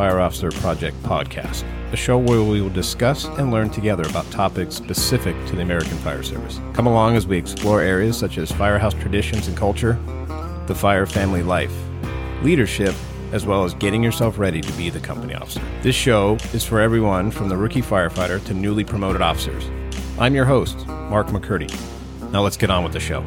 Fire 0.00 0.20
Officer 0.20 0.50
Project 0.50 0.96
podcast, 1.02 1.62
a 1.92 1.96
show 1.96 2.16
where 2.16 2.42
we 2.42 2.62
will 2.62 2.70
discuss 2.70 3.26
and 3.26 3.50
learn 3.50 3.68
together 3.68 4.02
about 4.08 4.24
topics 4.30 4.74
specific 4.74 5.36
to 5.46 5.56
the 5.56 5.60
American 5.60 5.98
Fire 5.98 6.22
Service. 6.22 6.58
Come 6.72 6.86
along 6.86 7.16
as 7.16 7.26
we 7.26 7.36
explore 7.36 7.82
areas 7.82 8.16
such 8.16 8.38
as 8.38 8.50
firehouse 8.50 8.94
traditions 8.94 9.46
and 9.46 9.54
culture, 9.54 9.98
the 10.66 10.74
fire 10.74 11.04
family 11.04 11.42
life, 11.42 11.74
leadership, 12.40 12.94
as 13.32 13.44
well 13.44 13.62
as 13.62 13.74
getting 13.74 14.02
yourself 14.02 14.38
ready 14.38 14.62
to 14.62 14.72
be 14.72 14.88
the 14.88 15.00
company 15.00 15.34
officer. 15.34 15.60
This 15.82 15.96
show 15.96 16.38
is 16.54 16.64
for 16.64 16.80
everyone 16.80 17.30
from 17.30 17.50
the 17.50 17.56
rookie 17.58 17.82
firefighter 17.82 18.42
to 18.46 18.54
newly 18.54 18.84
promoted 18.84 19.20
officers. 19.20 19.68
I'm 20.18 20.34
your 20.34 20.46
host, 20.46 20.86
Mark 20.86 21.26
McCurdy. 21.26 21.70
Now 22.32 22.40
let's 22.40 22.56
get 22.56 22.70
on 22.70 22.84
with 22.84 22.94
the 22.94 23.00
show. 23.00 23.22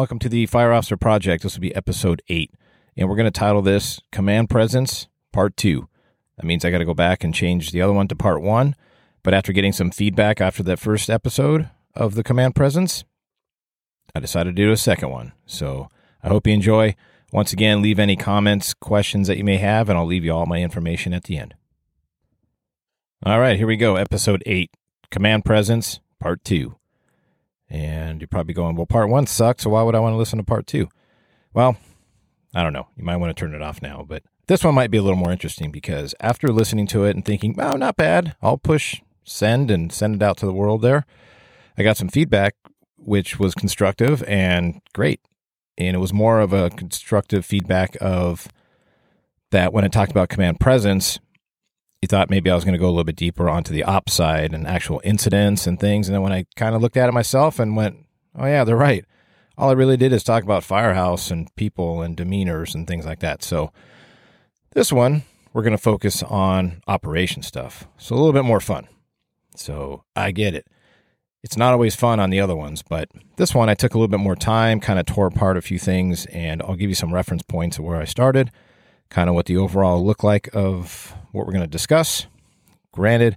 Welcome 0.00 0.18
to 0.18 0.30
the 0.30 0.46
Fire 0.46 0.72
Officer 0.72 0.96
Project. 0.96 1.42
This 1.42 1.56
will 1.56 1.60
be 1.60 1.76
episode 1.76 2.22
eight, 2.30 2.54
and 2.96 3.06
we're 3.06 3.16
going 3.16 3.26
to 3.26 3.30
title 3.30 3.60
this 3.60 4.00
Command 4.10 4.48
Presence 4.48 5.08
Part 5.30 5.58
Two. 5.58 5.90
That 6.38 6.46
means 6.46 6.64
I 6.64 6.70
got 6.70 6.78
to 6.78 6.86
go 6.86 6.94
back 6.94 7.22
and 7.22 7.34
change 7.34 7.70
the 7.70 7.82
other 7.82 7.92
one 7.92 8.08
to 8.08 8.16
Part 8.16 8.40
One. 8.40 8.74
But 9.22 9.34
after 9.34 9.52
getting 9.52 9.72
some 9.72 9.90
feedback 9.90 10.40
after 10.40 10.62
that 10.62 10.78
first 10.78 11.10
episode 11.10 11.68
of 11.94 12.14
the 12.14 12.22
Command 12.22 12.54
Presence, 12.54 13.04
I 14.14 14.20
decided 14.20 14.56
to 14.56 14.62
do 14.62 14.72
a 14.72 14.76
second 14.78 15.10
one. 15.10 15.32
So 15.44 15.90
I 16.22 16.28
hope 16.28 16.46
you 16.46 16.54
enjoy. 16.54 16.96
Once 17.30 17.52
again, 17.52 17.82
leave 17.82 17.98
any 17.98 18.16
comments, 18.16 18.72
questions 18.72 19.28
that 19.28 19.36
you 19.36 19.44
may 19.44 19.58
have, 19.58 19.90
and 19.90 19.98
I'll 19.98 20.06
leave 20.06 20.24
you 20.24 20.32
all 20.32 20.46
my 20.46 20.62
information 20.62 21.12
at 21.12 21.24
the 21.24 21.36
end. 21.36 21.54
All 23.22 23.38
right, 23.38 23.58
here 23.58 23.66
we 23.66 23.76
go. 23.76 23.96
Episode 23.96 24.42
eight 24.46 24.70
Command 25.10 25.44
Presence 25.44 26.00
Part 26.18 26.42
Two. 26.42 26.76
And 27.70 28.20
you're 28.20 28.28
probably 28.28 28.54
going, 28.54 28.74
well, 28.74 28.86
part 28.86 29.08
one 29.08 29.26
sucked, 29.26 29.60
so 29.60 29.70
why 29.70 29.82
would 29.82 29.94
I 29.94 30.00
want 30.00 30.12
to 30.12 30.18
listen 30.18 30.38
to 30.38 30.44
part 30.44 30.66
two? 30.66 30.88
Well, 31.54 31.76
I 32.54 32.62
don't 32.64 32.72
know. 32.72 32.88
You 32.96 33.04
might 33.04 33.16
want 33.16 33.34
to 33.34 33.40
turn 33.40 33.54
it 33.54 33.62
off 33.62 33.80
now, 33.80 34.04
but 34.06 34.24
this 34.48 34.64
one 34.64 34.74
might 34.74 34.90
be 34.90 34.98
a 34.98 35.02
little 35.02 35.16
more 35.18 35.30
interesting 35.30 35.70
because 35.70 36.14
after 36.18 36.48
listening 36.48 36.88
to 36.88 37.04
it 37.04 37.14
and 37.14 37.24
thinking, 37.24 37.54
oh, 37.60 37.76
not 37.76 37.96
bad, 37.96 38.34
I'll 38.42 38.58
push 38.58 39.00
send 39.22 39.70
and 39.70 39.92
send 39.92 40.16
it 40.16 40.22
out 40.22 40.36
to 40.38 40.46
the 40.46 40.52
world 40.52 40.82
there. 40.82 41.06
I 41.78 41.84
got 41.84 41.96
some 41.96 42.08
feedback, 42.08 42.56
which 42.96 43.38
was 43.38 43.54
constructive 43.54 44.24
and 44.24 44.80
great. 44.92 45.20
And 45.78 45.94
it 45.94 46.00
was 46.00 46.12
more 46.12 46.40
of 46.40 46.52
a 46.52 46.70
constructive 46.70 47.46
feedback 47.46 47.96
of 48.00 48.48
that 49.50 49.72
when 49.72 49.84
I 49.84 49.88
talked 49.88 50.10
about 50.10 50.28
command 50.28 50.58
presence, 50.60 51.20
you 52.02 52.06
thought 52.06 52.30
maybe 52.30 52.50
I 52.50 52.54
was 52.54 52.64
going 52.64 52.72
to 52.72 52.78
go 52.78 52.86
a 52.86 52.90
little 52.90 53.04
bit 53.04 53.16
deeper 53.16 53.48
onto 53.48 53.72
the 53.72 53.84
op 53.84 54.08
side 54.08 54.54
and 54.54 54.66
actual 54.66 55.00
incidents 55.04 55.66
and 55.66 55.78
things. 55.78 56.08
And 56.08 56.14
then 56.14 56.22
when 56.22 56.32
I 56.32 56.46
kind 56.56 56.74
of 56.74 56.80
looked 56.80 56.96
at 56.96 57.08
it 57.08 57.12
myself 57.12 57.58
and 57.58 57.76
went, 57.76 58.06
oh, 58.38 58.46
yeah, 58.46 58.64
they're 58.64 58.76
right. 58.76 59.04
All 59.58 59.68
I 59.68 59.74
really 59.74 59.98
did 59.98 60.12
is 60.12 60.24
talk 60.24 60.42
about 60.42 60.64
firehouse 60.64 61.30
and 61.30 61.54
people 61.56 62.00
and 62.00 62.16
demeanors 62.16 62.74
and 62.74 62.86
things 62.86 63.04
like 63.04 63.20
that. 63.20 63.42
So 63.42 63.70
this 64.72 64.90
one, 64.90 65.24
we're 65.52 65.62
going 65.62 65.72
to 65.72 65.78
focus 65.78 66.22
on 66.22 66.82
operation 66.88 67.42
stuff. 67.42 67.86
So 67.98 68.14
a 68.14 68.16
little 68.16 68.32
bit 68.32 68.44
more 68.44 68.60
fun. 68.60 68.88
So 69.54 70.04
I 70.16 70.30
get 70.30 70.54
it. 70.54 70.66
It's 71.42 71.56
not 71.56 71.72
always 71.72 71.94
fun 71.94 72.20
on 72.20 72.30
the 72.30 72.40
other 72.40 72.56
ones, 72.56 72.82
but 72.82 73.10
this 73.36 73.54
one 73.54 73.68
I 73.68 73.74
took 73.74 73.94
a 73.94 73.98
little 73.98 74.08
bit 74.08 74.20
more 74.20 74.36
time, 74.36 74.80
kind 74.80 74.98
of 74.98 75.06
tore 75.06 75.26
apart 75.26 75.56
a 75.56 75.62
few 75.62 75.78
things, 75.78 76.26
and 76.26 76.62
I'll 76.62 76.76
give 76.76 76.90
you 76.90 76.94
some 76.94 77.12
reference 77.12 77.42
points 77.42 77.78
of 77.78 77.84
where 77.84 78.00
I 78.00 78.04
started, 78.04 78.50
kind 79.08 79.28
of 79.28 79.34
what 79.34 79.46
the 79.46 79.56
overall 79.56 80.04
look 80.04 80.22
like 80.22 80.48
of 80.54 81.14
what 81.32 81.46
we're 81.46 81.52
going 81.52 81.64
to 81.64 81.68
discuss. 81.68 82.26
Granted, 82.92 83.36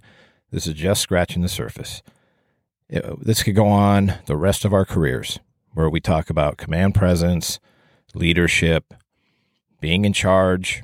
this 0.50 0.66
is 0.66 0.74
just 0.74 1.00
scratching 1.00 1.42
the 1.42 1.48
surface. 1.48 2.02
Uh, 2.94 3.14
this 3.20 3.42
could 3.42 3.54
go 3.54 3.66
on 3.66 4.14
the 4.26 4.36
rest 4.36 4.64
of 4.64 4.72
our 4.72 4.84
careers 4.84 5.40
where 5.72 5.88
we 5.88 6.00
talk 6.00 6.30
about 6.30 6.56
command 6.56 6.94
presence, 6.94 7.58
leadership, 8.14 8.94
being 9.80 10.04
in 10.04 10.12
charge. 10.12 10.82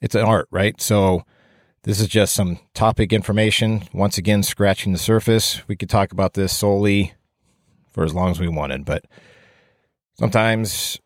It's 0.00 0.14
an 0.14 0.22
art, 0.22 0.48
right? 0.50 0.80
So, 0.80 1.24
this 1.82 1.98
is 1.98 2.08
just 2.08 2.34
some 2.34 2.58
topic 2.74 3.10
information. 3.10 3.84
Once 3.94 4.18
again, 4.18 4.42
scratching 4.42 4.92
the 4.92 4.98
surface. 4.98 5.66
We 5.66 5.76
could 5.76 5.88
talk 5.88 6.12
about 6.12 6.34
this 6.34 6.54
solely 6.54 7.14
for 7.90 8.04
as 8.04 8.12
long 8.12 8.30
as 8.30 8.38
we 8.38 8.48
wanted, 8.48 8.84
but 8.84 9.04
sometimes 10.18 11.00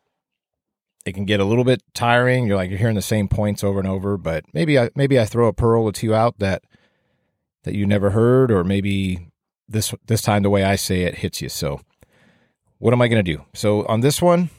it 1.05 1.13
can 1.13 1.25
get 1.25 1.39
a 1.39 1.45
little 1.45 1.63
bit 1.63 1.83
tiring. 1.93 2.47
You're 2.47 2.55
like 2.57 2.69
you're 2.69 2.79
hearing 2.79 2.95
the 2.95 3.01
same 3.01 3.27
points 3.27 3.63
over 3.63 3.79
and 3.79 3.87
over, 3.87 4.17
but 4.17 4.43
maybe 4.53 4.79
I 4.79 4.89
maybe 4.95 5.19
I 5.19 5.25
throw 5.25 5.47
a 5.47 5.53
pearl 5.53 5.83
or 5.83 5.91
two 5.91 6.13
out 6.13 6.39
that 6.39 6.63
that 7.63 7.75
you 7.75 7.85
never 7.85 8.11
heard, 8.11 8.51
or 8.51 8.63
maybe 8.63 9.31
this 9.67 9.93
this 10.07 10.21
time 10.21 10.43
the 10.43 10.49
way 10.49 10.63
I 10.63 10.75
say 10.75 11.03
it 11.03 11.15
hits 11.15 11.41
you. 11.41 11.49
So, 11.49 11.81
what 12.79 12.93
am 12.93 13.01
I 13.01 13.07
going 13.07 13.23
to 13.23 13.35
do? 13.35 13.43
So 13.53 13.85
on 13.85 14.01
this 14.01 14.21
one, 14.21 14.49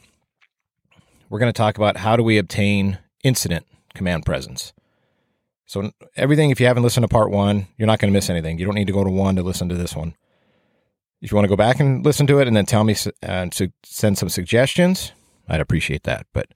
we're 1.28 1.38
going 1.38 1.52
to 1.52 1.56
talk 1.56 1.76
about 1.76 1.98
how 1.98 2.16
do 2.16 2.22
we 2.22 2.38
obtain 2.38 2.98
incident 3.24 3.66
command 3.94 4.24
presence. 4.24 4.72
So 5.66 5.90
everything, 6.16 6.50
if 6.50 6.60
you 6.60 6.66
haven't 6.66 6.84
listened 6.84 7.02
to 7.02 7.08
part 7.08 7.30
one, 7.30 7.66
you're 7.76 7.86
not 7.86 7.98
going 7.98 8.12
to 8.12 8.16
miss 8.16 8.30
anything. 8.30 8.58
You 8.58 8.66
don't 8.66 8.76
need 8.76 8.86
to 8.86 8.92
go 8.92 9.02
to 9.02 9.10
one 9.10 9.34
to 9.36 9.42
listen 9.42 9.68
to 9.68 9.74
this 9.74 9.96
one. 9.96 10.14
If 11.20 11.32
you 11.32 11.34
want 11.34 11.46
to 11.46 11.48
go 11.48 11.56
back 11.56 11.80
and 11.80 12.04
listen 12.04 12.26
to 12.28 12.38
it 12.38 12.46
and 12.46 12.56
then 12.56 12.66
tell 12.66 12.84
me 12.84 12.94
uh, 12.94 13.10
and 13.22 13.52
to 13.52 13.72
send 13.82 14.16
some 14.16 14.28
suggestions, 14.28 15.12
I'd 15.48 15.60
appreciate 15.60 16.04
that. 16.04 16.26
But 16.32 16.48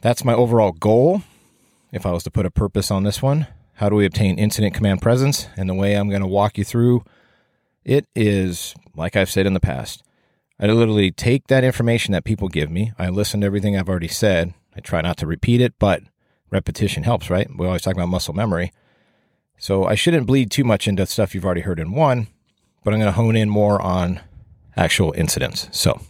that's 0.00 0.24
my 0.24 0.34
overall 0.34 0.72
goal. 0.72 1.22
If 1.92 2.06
I 2.06 2.12
was 2.12 2.22
to 2.24 2.30
put 2.30 2.46
a 2.46 2.50
purpose 2.50 2.90
on 2.90 3.02
this 3.02 3.20
one, 3.20 3.46
how 3.74 3.88
do 3.88 3.96
we 3.96 4.06
obtain 4.06 4.38
incident 4.38 4.74
command 4.74 5.02
presence? 5.02 5.48
And 5.56 5.68
the 5.68 5.74
way 5.74 5.94
I'm 5.94 6.08
going 6.08 6.22
to 6.22 6.26
walk 6.26 6.58
you 6.58 6.64
through 6.64 7.04
it 7.84 8.06
is, 8.14 8.74
like 8.94 9.16
I've 9.16 9.30
said 9.30 9.46
in 9.46 9.54
the 9.54 9.60
past, 9.60 10.02
I 10.58 10.66
literally 10.66 11.10
take 11.10 11.48
that 11.48 11.64
information 11.64 12.12
that 12.12 12.24
people 12.24 12.48
give 12.48 12.70
me. 12.70 12.92
I 12.98 13.08
listen 13.08 13.40
to 13.40 13.46
everything 13.46 13.76
I've 13.76 13.88
already 13.88 14.08
said. 14.08 14.52
I 14.76 14.80
try 14.80 15.00
not 15.00 15.16
to 15.18 15.26
repeat 15.26 15.60
it, 15.60 15.74
but 15.78 16.02
repetition 16.50 17.02
helps, 17.02 17.30
right? 17.30 17.48
We 17.56 17.66
always 17.66 17.82
talk 17.82 17.94
about 17.94 18.08
muscle 18.08 18.34
memory. 18.34 18.72
So 19.58 19.84
I 19.84 19.94
shouldn't 19.94 20.26
bleed 20.26 20.50
too 20.50 20.64
much 20.64 20.86
into 20.86 21.06
stuff 21.06 21.34
you've 21.34 21.44
already 21.44 21.62
heard 21.62 21.80
in 21.80 21.92
one, 21.92 22.28
but 22.84 22.92
I'm 22.92 23.00
going 23.00 23.12
to 23.12 23.16
hone 23.16 23.36
in 23.36 23.48
more 23.48 23.80
on 23.80 24.20
actual 24.76 25.12
incidents. 25.16 25.68
So 25.72 26.00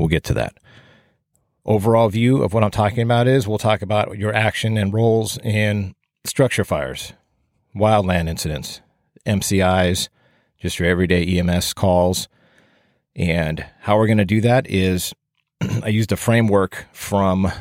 We'll 0.00 0.08
get 0.08 0.24
to 0.24 0.34
that. 0.34 0.54
Overall 1.66 2.08
view 2.08 2.42
of 2.42 2.54
what 2.54 2.64
I'm 2.64 2.70
talking 2.70 3.02
about 3.02 3.28
is 3.28 3.46
we'll 3.46 3.58
talk 3.58 3.82
about 3.82 4.16
your 4.16 4.32
action 4.32 4.78
and 4.78 4.94
roles 4.94 5.36
in 5.44 5.94
structure 6.24 6.64
fires, 6.64 7.12
wildland 7.76 8.26
incidents, 8.26 8.80
MCIs, 9.26 10.08
just 10.58 10.78
your 10.78 10.88
everyday 10.88 11.38
EMS 11.38 11.74
calls. 11.74 12.28
And 13.14 13.66
how 13.80 13.98
we're 13.98 14.06
going 14.06 14.16
to 14.16 14.24
do 14.24 14.40
that 14.40 14.66
is 14.70 15.12
I 15.60 15.88
used 15.88 16.12
a 16.12 16.16
framework 16.16 16.86
from 16.92 17.52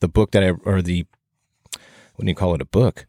the 0.00 0.08
book 0.08 0.30
that 0.30 0.42
I, 0.42 0.52
or 0.64 0.80
the, 0.80 1.04
what 2.14 2.24
do 2.24 2.28
you 2.28 2.34
call 2.34 2.54
it, 2.54 2.62
a 2.62 2.64
book? 2.64 3.04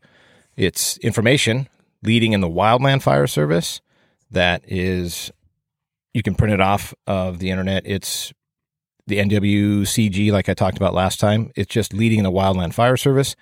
It's 0.58 0.98
information 0.98 1.70
leading 2.04 2.34
in 2.34 2.42
the 2.42 2.50
wildland 2.50 3.04
fire 3.04 3.26
service 3.26 3.80
that 4.30 4.64
is, 4.68 5.32
you 6.14 6.22
can 6.22 6.36
print 6.36 6.54
it 6.54 6.60
off 6.60 6.94
of 7.08 7.40
the 7.40 7.52
internet. 7.52 7.84
It's 7.86 8.34
the 9.10 9.18
NWCG, 9.18 10.32
like 10.32 10.48
I 10.48 10.54
talked 10.54 10.78
about 10.78 10.94
last 10.94 11.20
time. 11.20 11.52
It's 11.56 11.72
just 11.72 11.94
leading 11.94 12.24
the 12.24 12.32
Wildland 12.32 12.74
Fire 12.74 12.96
Service. 12.96 13.36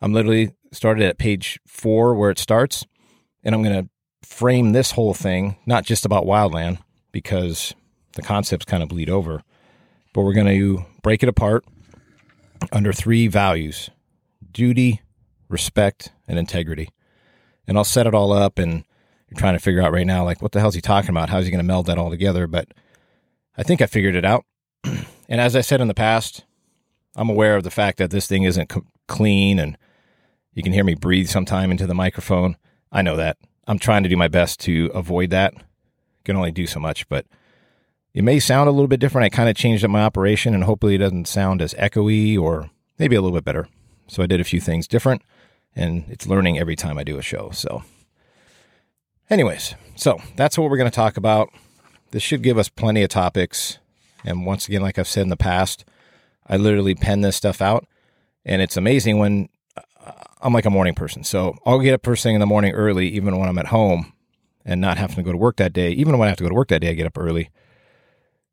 I'm 0.00 0.12
literally 0.12 0.54
started 0.72 1.04
at 1.04 1.18
page 1.18 1.60
four 1.66 2.14
where 2.14 2.30
it 2.30 2.38
starts, 2.38 2.84
and 3.44 3.54
I'm 3.54 3.62
going 3.62 3.84
to 3.84 3.88
frame 4.28 4.72
this 4.72 4.92
whole 4.92 5.14
thing 5.14 5.56
not 5.66 5.84
just 5.84 6.04
about 6.04 6.24
wildland 6.24 6.78
because 7.12 7.74
the 8.14 8.22
concepts 8.22 8.64
kind 8.64 8.82
of 8.82 8.88
bleed 8.88 9.08
over, 9.08 9.42
but 10.12 10.22
we're 10.22 10.34
going 10.34 10.46
to 10.46 10.84
break 11.02 11.22
it 11.22 11.28
apart 11.28 11.64
under 12.72 12.92
three 12.92 13.28
values 13.28 13.90
duty, 14.50 15.02
respect, 15.48 16.12
and 16.26 16.38
integrity. 16.38 16.88
And 17.66 17.76
I'll 17.76 17.84
set 17.84 18.06
it 18.06 18.14
all 18.14 18.32
up, 18.32 18.58
and 18.58 18.84
you're 19.28 19.38
trying 19.38 19.54
to 19.54 19.60
figure 19.60 19.82
out 19.82 19.92
right 19.92 20.06
now, 20.06 20.24
like, 20.24 20.40
what 20.40 20.52
the 20.52 20.60
hell 20.60 20.70
is 20.70 20.74
he 20.74 20.80
talking 20.80 21.10
about? 21.10 21.28
How's 21.28 21.44
he 21.44 21.50
going 21.50 21.58
to 21.58 21.64
meld 21.64 21.86
that 21.86 21.98
all 21.98 22.10
together? 22.10 22.46
But 22.46 22.68
I 23.56 23.62
think 23.62 23.82
I 23.82 23.86
figured 23.86 24.16
it 24.16 24.24
out. 24.24 24.44
and 24.84 25.40
as 25.40 25.56
I 25.56 25.60
said 25.60 25.80
in 25.80 25.88
the 25.88 25.94
past, 25.94 26.44
I'm 27.16 27.30
aware 27.30 27.56
of 27.56 27.64
the 27.64 27.70
fact 27.70 27.98
that 27.98 28.10
this 28.10 28.26
thing 28.26 28.44
isn't 28.44 28.72
clean 29.06 29.58
and 29.58 29.76
you 30.54 30.62
can 30.62 30.72
hear 30.72 30.84
me 30.84 30.94
breathe 30.94 31.28
sometime 31.28 31.70
into 31.70 31.86
the 31.86 31.94
microphone. 31.94 32.56
I 32.92 33.02
know 33.02 33.16
that. 33.16 33.36
I'm 33.66 33.78
trying 33.78 34.02
to 34.02 34.08
do 34.08 34.16
my 34.16 34.28
best 34.28 34.60
to 34.60 34.90
avoid 34.94 35.30
that. 35.30 35.54
Can 36.24 36.36
only 36.36 36.52
do 36.52 36.66
so 36.66 36.80
much, 36.80 37.08
but 37.08 37.26
it 38.14 38.22
may 38.22 38.38
sound 38.38 38.68
a 38.68 38.72
little 38.72 38.88
bit 38.88 39.00
different. 39.00 39.24
I 39.24 39.36
kind 39.36 39.48
of 39.48 39.56
changed 39.56 39.84
up 39.84 39.90
my 39.90 40.02
operation 40.02 40.54
and 40.54 40.64
hopefully 40.64 40.94
it 40.94 40.98
doesn't 40.98 41.28
sound 41.28 41.62
as 41.62 41.74
echoey 41.74 42.38
or 42.38 42.70
maybe 42.98 43.16
a 43.16 43.20
little 43.20 43.36
bit 43.36 43.44
better. 43.44 43.68
So 44.06 44.22
I 44.22 44.26
did 44.26 44.40
a 44.40 44.44
few 44.44 44.60
things 44.60 44.88
different 44.88 45.22
and 45.74 46.04
it's 46.08 46.26
learning 46.26 46.58
every 46.58 46.76
time 46.76 46.98
I 46.98 47.04
do 47.04 47.18
a 47.18 47.22
show. 47.22 47.50
So, 47.52 47.82
anyways, 49.30 49.74
so 49.96 50.20
that's 50.36 50.58
what 50.58 50.70
we're 50.70 50.76
going 50.76 50.90
to 50.90 50.94
talk 50.94 51.16
about. 51.16 51.50
This 52.10 52.22
should 52.22 52.42
give 52.42 52.58
us 52.58 52.68
plenty 52.68 53.02
of 53.02 53.10
topics 53.10 53.78
and 54.24 54.46
once 54.46 54.68
again, 54.68 54.82
like 54.82 54.98
I've 54.98 55.08
said 55.08 55.22
in 55.22 55.28
the 55.28 55.36
past, 55.36 55.84
I 56.46 56.56
literally 56.56 56.94
pen 56.94 57.20
this 57.20 57.36
stuff 57.36 57.60
out. 57.60 57.86
And 58.44 58.62
it's 58.62 58.76
amazing 58.76 59.18
when 59.18 59.48
uh, 59.76 60.12
I'm 60.40 60.52
like 60.52 60.64
a 60.64 60.70
morning 60.70 60.94
person. 60.94 61.24
So 61.24 61.56
I'll 61.66 61.80
get 61.80 61.94
up 61.94 62.04
first 62.04 62.22
thing 62.22 62.34
in 62.34 62.40
the 62.40 62.46
morning 62.46 62.72
early, 62.72 63.08
even 63.08 63.36
when 63.38 63.48
I'm 63.48 63.58
at 63.58 63.66
home 63.66 64.12
and 64.64 64.80
not 64.80 64.98
having 64.98 65.16
to 65.16 65.22
go 65.22 65.32
to 65.32 65.38
work 65.38 65.56
that 65.56 65.72
day. 65.72 65.90
Even 65.90 66.18
when 66.18 66.26
I 66.26 66.30
have 66.30 66.38
to 66.38 66.44
go 66.44 66.48
to 66.48 66.54
work 66.54 66.68
that 66.68 66.80
day, 66.80 66.90
I 66.90 66.94
get 66.94 67.06
up 67.06 67.18
early. 67.18 67.50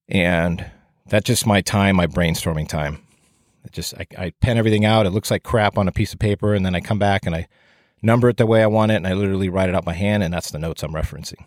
And 0.07 0.65
that's 1.07 1.25
just 1.25 1.47
my 1.47 1.61
time, 1.61 1.95
my 1.95 2.07
brainstorming 2.07 2.67
time. 2.67 3.01
It 3.63 3.71
just, 3.71 3.95
I, 3.95 4.05
I 4.17 4.33
pen 4.41 4.57
everything 4.57 4.85
out. 4.85 5.05
It 5.05 5.11
looks 5.11 5.31
like 5.31 5.43
crap 5.43 5.77
on 5.77 5.87
a 5.87 5.91
piece 5.91 6.13
of 6.13 6.19
paper. 6.19 6.53
And 6.53 6.65
then 6.65 6.75
I 6.75 6.81
come 6.81 6.99
back 6.99 7.25
and 7.25 7.33
I 7.33 7.47
number 8.01 8.29
it 8.29 8.37
the 8.37 8.45
way 8.45 8.61
I 8.61 8.67
want 8.67 8.91
it. 8.91 8.95
And 8.95 9.07
I 9.07 9.13
literally 9.13 9.49
write 9.49 9.69
it 9.69 9.75
out 9.75 9.85
by 9.85 9.93
hand. 9.93 10.21
And 10.21 10.33
that's 10.33 10.51
the 10.51 10.59
notes 10.59 10.83
I'm 10.83 10.93
referencing. 10.93 11.45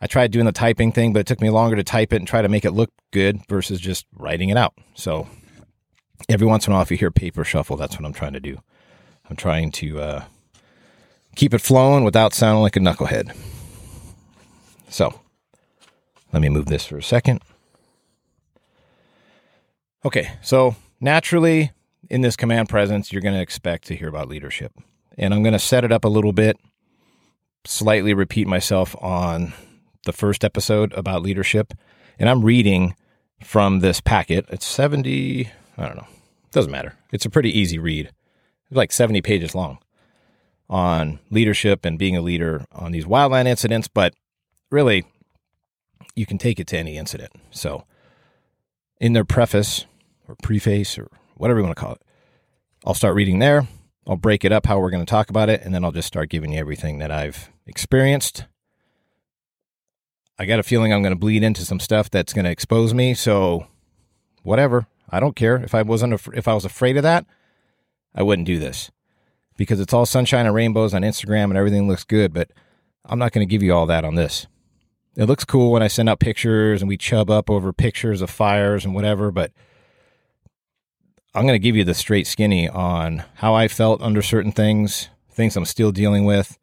I 0.00 0.06
tried 0.06 0.30
doing 0.30 0.46
the 0.46 0.52
typing 0.52 0.92
thing, 0.92 1.12
but 1.12 1.20
it 1.20 1.26
took 1.26 1.40
me 1.40 1.50
longer 1.50 1.76
to 1.76 1.84
type 1.84 2.12
it 2.12 2.16
and 2.16 2.28
try 2.28 2.42
to 2.42 2.48
make 2.48 2.64
it 2.64 2.72
look 2.72 2.90
good 3.12 3.40
versus 3.48 3.80
just 3.80 4.06
writing 4.14 4.50
it 4.50 4.56
out. 4.56 4.74
So 4.94 5.26
every 6.28 6.46
once 6.46 6.66
in 6.66 6.72
a 6.72 6.76
while, 6.76 6.82
if 6.82 6.90
you 6.90 6.96
hear 6.96 7.10
paper 7.10 7.44
shuffle, 7.44 7.76
that's 7.76 7.96
what 7.96 8.04
I'm 8.04 8.12
trying 8.12 8.34
to 8.34 8.40
do. 8.40 8.58
I'm 9.28 9.36
trying 9.36 9.70
to 9.72 10.00
uh, 10.00 10.24
keep 11.34 11.54
it 11.54 11.60
flowing 11.60 12.04
without 12.04 12.34
sounding 12.34 12.62
like 12.62 12.76
a 12.76 12.80
knucklehead. 12.80 13.34
So 14.88 15.20
let 16.32 16.42
me 16.42 16.48
move 16.48 16.66
this 16.66 16.86
for 16.86 16.98
a 16.98 17.02
second. 17.02 17.40
Okay, 20.04 20.32
so 20.42 20.76
naturally, 21.00 21.72
in 22.08 22.20
this 22.20 22.36
command 22.36 22.68
presence, 22.68 23.12
you're 23.12 23.22
going 23.22 23.34
to 23.34 23.40
expect 23.40 23.86
to 23.88 23.96
hear 23.96 24.08
about 24.08 24.28
leadership. 24.28 24.72
And 25.18 25.32
I'm 25.32 25.42
going 25.42 25.54
to 25.54 25.58
set 25.58 25.82
it 25.82 25.90
up 25.90 26.04
a 26.04 26.08
little 26.08 26.32
bit, 26.32 26.58
slightly 27.64 28.14
repeat 28.14 28.46
myself 28.46 28.94
on 29.02 29.54
the 30.06 30.12
first 30.12 30.44
episode 30.44 30.92
about 30.94 31.22
leadership. 31.22 31.74
And 32.18 32.28
I'm 32.28 32.44
reading 32.44 32.94
from 33.42 33.80
this 33.80 34.00
packet. 34.00 34.46
It's 34.48 34.66
70, 34.66 35.50
I 35.76 35.86
don't 35.86 35.96
know, 35.96 36.06
doesn't 36.50 36.72
matter. 36.72 36.94
It's 37.12 37.26
a 37.26 37.30
pretty 37.30 37.56
easy 37.56 37.78
read, 37.78 38.10
it's 38.68 38.76
like 38.76 38.92
70 38.92 39.20
pages 39.22 39.54
long 39.54 39.78
on 40.68 41.20
leadership 41.30 41.84
and 41.84 41.98
being 41.98 42.16
a 42.16 42.20
leader 42.20 42.64
on 42.72 42.92
these 42.92 43.04
wildland 43.04 43.46
incidents. 43.46 43.88
But 43.88 44.14
really, 44.70 45.04
you 46.14 46.26
can 46.26 46.38
take 46.38 46.58
it 46.58 46.66
to 46.68 46.78
any 46.78 46.96
incident. 46.96 47.32
So, 47.50 47.84
in 48.98 49.12
their 49.12 49.24
preface 49.24 49.84
or 50.26 50.36
preface 50.42 50.98
or 50.98 51.08
whatever 51.36 51.60
you 51.60 51.64
want 51.64 51.76
to 51.76 51.80
call 51.80 51.92
it, 51.92 52.02
I'll 52.84 52.94
start 52.94 53.14
reading 53.14 53.38
there. 53.38 53.68
I'll 54.06 54.16
break 54.16 54.44
it 54.44 54.52
up 54.52 54.66
how 54.66 54.78
we're 54.78 54.90
going 54.90 55.04
to 55.04 55.10
talk 55.10 55.30
about 55.30 55.48
it, 55.50 55.62
and 55.62 55.74
then 55.74 55.84
I'll 55.84 55.92
just 55.92 56.08
start 56.08 56.30
giving 56.30 56.52
you 56.52 56.58
everything 56.58 56.98
that 56.98 57.10
I've 57.10 57.50
experienced. 57.66 58.44
I 60.38 60.44
got 60.44 60.58
a 60.58 60.62
feeling 60.62 60.92
I'm 60.92 61.02
going 61.02 61.14
to 61.14 61.18
bleed 61.18 61.42
into 61.42 61.64
some 61.64 61.80
stuff 61.80 62.10
that's 62.10 62.32
going 62.32 62.44
to 62.44 62.50
expose 62.50 62.92
me. 62.92 63.14
So, 63.14 63.66
whatever. 64.42 64.86
I 65.08 65.20
don't 65.20 65.36
care 65.36 65.56
if 65.56 65.74
I 65.74 65.82
wasn't 65.82 66.12
af- 66.14 66.28
if 66.34 66.48
I 66.48 66.54
was 66.54 66.64
afraid 66.64 66.96
of 66.96 67.02
that, 67.04 67.26
I 68.14 68.22
wouldn't 68.22 68.46
do 68.46 68.58
this 68.58 68.90
because 69.56 69.80
it's 69.80 69.92
all 69.92 70.04
sunshine 70.04 70.46
and 70.46 70.54
rainbows 70.54 70.94
on 70.94 71.02
Instagram 71.02 71.44
and 71.44 71.56
everything 71.56 71.88
looks 71.88 72.04
good. 72.04 72.32
But 72.32 72.50
I'm 73.04 73.18
not 73.18 73.32
going 73.32 73.46
to 73.46 73.50
give 73.50 73.62
you 73.62 73.72
all 73.72 73.86
that 73.86 74.04
on 74.04 74.16
this. 74.16 74.46
It 75.16 75.24
looks 75.24 75.44
cool 75.44 75.72
when 75.72 75.82
I 75.82 75.88
send 75.88 76.08
out 76.10 76.20
pictures 76.20 76.82
and 76.82 76.88
we 76.88 76.98
chub 76.98 77.30
up 77.30 77.48
over 77.48 77.72
pictures 77.72 78.20
of 78.20 78.28
fires 78.28 78.84
and 78.84 78.94
whatever, 78.94 79.30
but 79.30 79.50
I'm 81.34 81.42
going 81.42 81.54
to 81.54 81.58
give 81.62 81.76
you 81.76 81.84
the 81.84 81.94
straight 81.94 82.26
skinny 82.26 82.68
on 82.68 83.24
how 83.36 83.54
I 83.54 83.68
felt 83.68 84.02
under 84.02 84.20
certain 84.20 84.52
things, 84.52 85.08
things 85.30 85.56
I'm 85.56 85.64
still 85.64 85.92
dealing 85.92 86.26
with, 86.26 86.58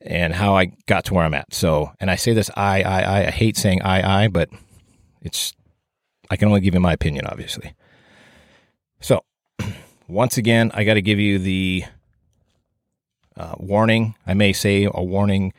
and 0.00 0.32
how 0.34 0.56
I 0.56 0.72
got 0.86 1.04
to 1.06 1.14
where 1.14 1.24
I'm 1.24 1.34
at. 1.34 1.52
So, 1.52 1.92
and 2.00 2.10
I 2.10 2.16
say 2.16 2.32
this 2.32 2.50
I, 2.56 2.82
I, 2.82 3.02
I, 3.02 3.26
I 3.26 3.30
hate 3.30 3.56
saying 3.56 3.82
I, 3.82 4.24
I, 4.24 4.28
but 4.28 4.48
it's, 5.22 5.52
I 6.30 6.36
can 6.36 6.48
only 6.48 6.60
give 6.60 6.74
you 6.74 6.80
my 6.80 6.92
opinion, 6.92 7.26
obviously. 7.26 7.74
So, 9.00 9.24
once 10.08 10.36
again, 10.36 10.70
I 10.74 10.84
got 10.84 10.94
to 10.94 11.02
give 11.02 11.18
you 11.18 11.38
the 11.38 11.84
uh, 13.36 13.54
warning. 13.58 14.14
I 14.26 14.34
may 14.34 14.52
say 14.52 14.88
a 14.92 15.02
warning 15.02 15.52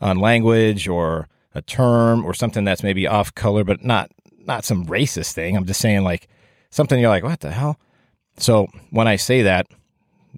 on 0.00 0.18
language 0.18 0.88
or 0.88 1.28
a 1.54 1.62
term 1.62 2.24
or 2.24 2.34
something 2.34 2.64
that's 2.64 2.82
maybe 2.82 3.06
off 3.06 3.34
color, 3.34 3.64
but 3.64 3.84
not 3.84 4.10
not 4.46 4.64
some 4.64 4.86
racist 4.86 5.32
thing. 5.32 5.56
I'm 5.56 5.66
just 5.66 5.80
saying 5.80 6.02
like 6.02 6.28
something 6.70 6.98
you're 6.98 7.10
like, 7.10 7.24
what 7.24 7.40
the 7.40 7.50
hell? 7.50 7.78
So 8.38 8.68
when 8.90 9.06
I 9.06 9.16
say 9.16 9.42
that, 9.42 9.66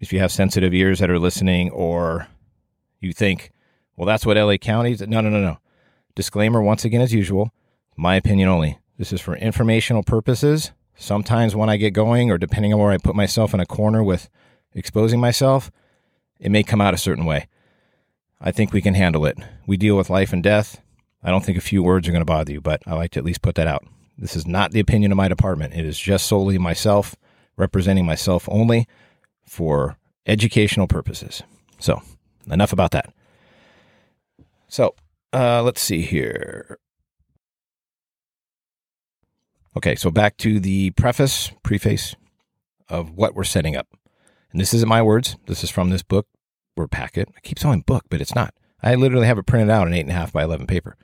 if 0.01 0.13
you 0.13 0.19
have 0.19 0.33
sensitive 0.33 0.75
ears 0.75 0.99
that 0.99 1.11
are 1.11 1.19
listening, 1.19 1.71
or 1.71 2.27
you 3.03 3.13
think, 3.13 3.51
well, 3.97 4.07
that's 4.07 4.27
what 4.27 4.37
LA 4.37 4.57
County. 4.57 4.97
No, 5.01 5.21
no, 5.21 5.29
no, 5.29 5.41
no. 5.41 5.59
Disclaimer 6.15 6.63
once 6.63 6.85
again, 6.85 7.01
as 7.01 7.13
usual, 7.13 7.53
my 7.97 8.17
opinion 8.17 8.49
only. 8.49 8.79
This 8.99 9.13
is 9.13 9.21
for 9.21 9.37
informational 9.37 10.03
purposes. 10.03 10.73
Sometimes 10.95 11.57
when 11.57 11.71
I 11.71 11.77
get 11.77 11.93
going, 11.93 12.31
or 12.31 12.39
depending 12.39 12.73
on 12.73 12.81
where 12.81 12.93
I 12.93 12.99
put 12.99 13.17
myself 13.17 13.55
in 13.55 13.61
a 13.61 13.67
corner 13.67 14.03
with 14.03 14.29
exposing 14.75 15.21
myself, 15.21 15.71
it 16.39 16.51
may 16.51 16.63
come 16.63 16.81
out 16.81 16.95
a 16.95 16.99
certain 16.99 17.25
way. 17.25 17.47
I 18.41 18.51
think 18.51 18.73
we 18.73 18.83
can 18.83 18.95
handle 18.95 19.25
it. 19.27 19.39
We 19.67 19.77
deal 19.77 19.97
with 19.97 20.11
life 20.11 20.33
and 20.33 20.43
death. 20.43 20.81
I 21.23 21.31
don't 21.31 21.45
think 21.45 21.57
a 21.57 21.63
few 21.63 21.83
words 21.83 22.09
are 22.09 22.13
going 22.13 22.21
to 22.21 22.27
bother 22.27 22.53
you, 22.53 22.61
but 22.61 22.83
I 22.87 22.95
like 22.95 23.13
to 23.13 23.21
at 23.21 23.25
least 23.25 23.43
put 23.43 23.55
that 23.55 23.69
out. 23.69 23.87
This 24.19 24.37
is 24.37 24.47
not 24.47 24.73
the 24.73 24.81
opinion 24.81 25.13
of 25.13 25.17
my 25.17 25.29
department. 25.29 25.75
It 25.75 25.87
is 25.87 25.99
just 25.99 26.27
solely 26.27 26.59
myself, 26.59 27.17
representing 27.57 28.05
myself 28.05 28.49
only 28.51 28.87
for 29.47 29.97
educational 30.27 30.87
purposes. 30.87 31.43
So, 31.79 32.03
enough 32.51 32.73
about 32.73 32.91
that. 32.93 33.13
So, 34.69 34.95
uh, 35.33 35.63
let's 35.63 35.81
see 35.81 36.03
here. 36.03 36.79
Okay, 39.77 39.95
so 39.95 40.11
back 40.11 40.37
to 40.39 40.61
the 40.61 40.91
preface, 40.91 41.51
preface 41.63 42.15
of 42.89 43.13
what 43.13 43.35
we're 43.35 43.45
setting 43.45 43.77
up. 43.77 43.89
And 44.51 44.61
this 44.61 44.75
isn't 44.75 44.89
my 44.89 45.01
words. 45.01 45.37
This 45.47 45.65
is 45.65 45.71
from 45.71 45.91
this 45.91 46.03
book 46.03 46.27
or 46.77 46.87
packet. 46.87 47.29
I 47.35 47.41
keep 47.41 47.59
saying 47.59 47.85
book, 47.87 48.05
but 48.11 48.21
it's 48.21 48.35
not. 48.35 48.55
I 48.83 48.95
literally 48.95 49.27
have 49.27 49.39
it 49.39 49.47
printed 49.47 49.71
out 49.71 49.87
in 49.87 49.95
eight 49.95 50.01
and 50.01 50.11
a 50.11 50.15
half 50.15 50.33
by 50.33 50.43
11 50.43 50.67
paper. 50.67 50.97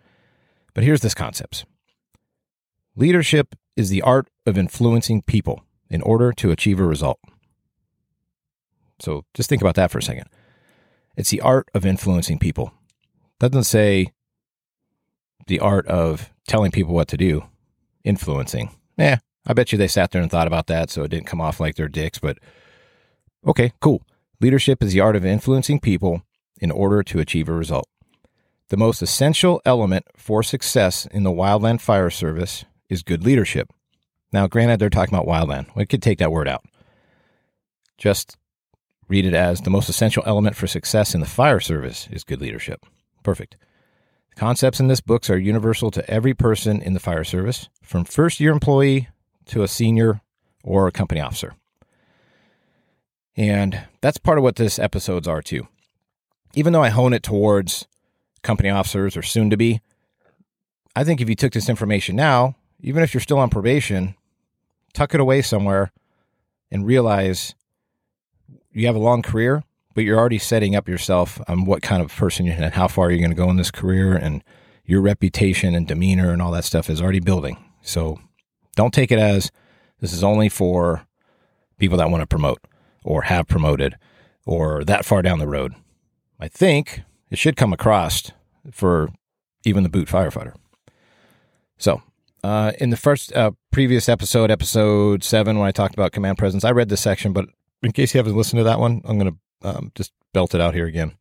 But 0.75 0.85
here's 0.85 1.01
this 1.01 1.15
concept 1.15 1.65
leadership 2.95 3.55
is 3.77 3.91
the 3.91 4.03
art 4.03 4.29
of 4.45 4.59
influencing 4.59 5.23
people 5.23 5.65
in 5.89 6.03
order 6.03 6.33
to 6.33 6.51
achieve 6.51 6.81
a 6.81 6.87
result. 6.87 7.21
So 8.99 9.25
just 9.35 9.49
think 9.49 9.63
about 9.63 9.77
that 9.77 9.91
for 9.91 9.99
a 9.99 10.03
second. 10.03 10.29
It's 11.19 11.31
the 11.31 11.41
art 11.41 11.69
of 11.75 11.85
influencing 11.85 12.39
people. 12.39 12.73
It 13.41 13.51
doesn't 13.51 13.65
say 13.65 14.13
the 15.49 15.59
art 15.59 15.85
of 15.89 16.33
telling 16.47 16.71
people 16.71 16.95
what 16.95 17.09
to 17.09 17.17
do, 17.17 17.43
influencing. 18.05 18.71
Yeah, 18.97 19.19
I 19.45 19.53
bet 19.53 19.73
you 19.73 19.79
they 19.79 19.89
sat 19.89 20.13
there 20.13 20.23
and 20.23 20.31
thought 20.31 20.47
about 20.47 20.69
that 20.69 20.91
so 20.91 21.03
it 21.03 21.09
didn't 21.09 21.27
come 21.27 21.41
off 21.41 21.59
like 21.59 21.75
they're 21.75 21.89
dicks, 21.89 22.21
but 22.21 22.39
okay, 23.45 23.73
cool. 23.81 24.07
Leadership 24.41 24.81
is 24.81 24.93
the 24.93 25.01
art 25.01 25.17
of 25.17 25.25
influencing 25.27 25.81
people 25.81 26.23
in 26.61 26.71
order 26.71 27.03
to 27.03 27.19
achieve 27.19 27.49
a 27.49 27.53
result. 27.53 27.89
The 28.69 28.77
most 28.77 29.03
essential 29.03 29.61
element 29.65 30.05
for 30.17 30.45
success 30.45 31.05
in 31.07 31.25
the 31.25 31.33
Wildland 31.33 31.81
Fire 31.81 32.11
Service 32.11 32.65
is 32.89 33.03
good 33.03 33.25
leadership. 33.25 33.73
Now, 34.33 34.47
granted, 34.47 34.79
they're 34.79 34.89
talking 34.89 35.15
about 35.15 35.27
wildland. 35.27 35.75
We 35.75 35.85
could 35.85 36.03
take 36.03 36.19
that 36.19 36.31
word 36.31 36.47
out. 36.47 36.65
Just 37.97 38.37
read 39.09 39.25
it 39.25 39.35
as 39.35 39.63
the 39.63 39.71
most 39.71 39.89
essential 39.89 40.23
element 40.27 40.55
for 40.55 40.67
success 40.67 41.15
in 41.15 41.21
the 41.21 41.27
fire 41.27 41.61
service 41.61 42.09
is 42.11 42.25
good 42.25 42.41
leadership. 42.41 42.85
Perfect. 43.23 43.57
The 44.31 44.37
concepts 44.37 44.81
in 44.81 44.89
this 44.89 45.01
book 45.01 45.29
are 45.31 45.39
universal 45.39 45.91
to 45.93 46.09
every 46.11 46.35
person 46.35 46.81
in 46.83 46.95
the 46.95 47.01
fire 47.01 47.25
service, 47.25 47.69
from 47.83 48.05
first 48.05 48.39
year 48.39 48.53
employee 48.53 49.09
to 49.47 49.63
a 49.63 49.69
senior 49.69 50.21
or 50.63 50.87
a 50.87 50.93
company 50.93 51.21
officer. 51.21 51.55
And 53.37 53.87
that's 54.01 54.19
part 54.19 54.37
of 54.37 54.45
what 54.45 54.57
this 54.57 54.79
episodes 54.79 55.27
are 55.27 55.43
too. 55.43 55.69
Even 56.55 56.73
though 56.73 56.83
I 56.83 56.91
hone 56.91 57.13
it 57.13 57.23
towards 57.23 57.87
company 58.43 58.69
officers 58.69 59.17
or 59.17 59.23
soon 59.23 59.49
to 59.51 59.57
be, 59.57 59.81
I 60.95 61.05
think 61.05 61.21
if 61.21 61.29
you 61.29 61.35
took 61.35 61.53
this 61.53 61.69
information 61.69 62.17
now, 62.17 62.57
even 62.81 63.03
if 63.03 63.15
you're 63.15 63.21
still 63.21 63.39
on 63.39 63.51
probation, 63.51 64.17
tuck 64.93 65.15
it 65.15 65.21
away 65.21 65.43
somewhere 65.43 65.93
and 66.71 66.87
realize 66.87 67.55
you 68.73 68.87
have 68.87 68.97
a 68.97 69.01
long 69.01 69.23
career, 69.23 69.63
but 69.95 70.05
you're 70.05 70.19
already 70.19 70.39
setting 70.39 70.77
up 70.77 70.89
yourself 70.89 71.41
on 71.49 71.65
what 71.65 71.83
kind 71.83 72.03
of 72.03 72.15
person 72.15 72.47
you're 72.47 72.55
and 72.55 72.75
how 72.75 72.89
far 72.89 73.11
you're 73.11 73.19
going 73.19 73.31
to 73.31 73.37
go 73.37 73.51
in 73.51 73.57
this 73.57 73.71
career 73.71 74.15
and 74.15 74.43
your 74.85 75.01
reputation 75.01 75.75
and 75.75 75.87
demeanor 75.87 76.31
and 76.33 76.41
all 76.41 76.53
that 76.53 76.65
stuff 76.65 76.89
is 76.89 77.03
already 77.03 77.21
building. 77.21 77.57
So 77.83 78.19
don't 78.77 78.95
take 78.95 79.11
it 79.11 79.19
as 79.19 79.51
this 80.01 80.13
is 80.13 80.23
only 80.23 80.49
for 80.49 81.07
people 81.79 81.99
that 81.99 82.11
want 82.11 82.23
to 82.23 82.27
promote 82.27 82.61
or 83.05 83.23
have 83.23 83.49
promoted 83.49 83.97
or 84.47 84.85
that 84.85 85.05
far 85.05 85.23
down 85.23 85.39
the 85.39 85.49
road. 85.49 85.75
I 86.41 86.49
think 86.49 87.03
it 87.31 87.39
should 87.39 87.57
come 87.57 87.73
across 87.73 88.31
for 88.71 89.11
even 89.65 89.83
the 89.83 89.89
boot 89.89 90.09
firefighter. 90.09 90.55
So, 91.77 92.03
uh, 92.45 92.73
in 92.79 92.91
the 92.91 92.97
first 92.97 93.33
uh, 93.35 93.53
previous 93.73 94.09
episode, 94.09 94.51
episode 94.51 95.25
seven, 95.25 95.59
when 95.59 95.69
I 95.69 95.73
talked 95.73 95.95
about 95.95 96.13
command 96.13 96.39
presence, 96.39 96.65
I 96.65 96.71
read 96.71 96.89
this 96.89 97.01
section, 97.01 97.33
but 97.33 97.47
in 97.83 97.93
case 97.93 98.15
you 98.15 98.19
haven't 98.19 98.37
listened 98.37 98.59
to 98.59 98.65
that 98.65 98.81
one, 98.81 99.03
I'm 99.05 99.19
going 99.19 99.33
to 99.63 99.69
um, 99.69 99.93
just 99.95 100.13
belt 100.33 100.55
it 100.55 100.61
out 100.61 100.75
here 100.75 100.87
again. 100.87 101.13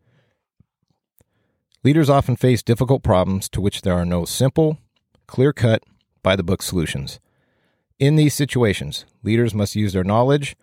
Leaders 1.84 2.10
often 2.10 2.36
face 2.36 2.64
difficult 2.64 3.04
problems 3.04 3.48
to 3.50 3.62
which 3.62 3.82
there 3.82 3.94
are 3.94 4.06
no 4.06 4.26
simple, 4.26 4.78
clear 5.28 5.54
cut, 5.54 5.84
by 6.24 6.36
the 6.36 6.44
book 6.44 6.62
solutions. 6.62 7.22
In 8.00 8.18
these 8.18 8.34
situations, 8.34 9.06
leaders 9.24 9.56
must 9.56 9.76
use 9.76 9.94
their 9.94 10.04
knowledge, 10.04 10.58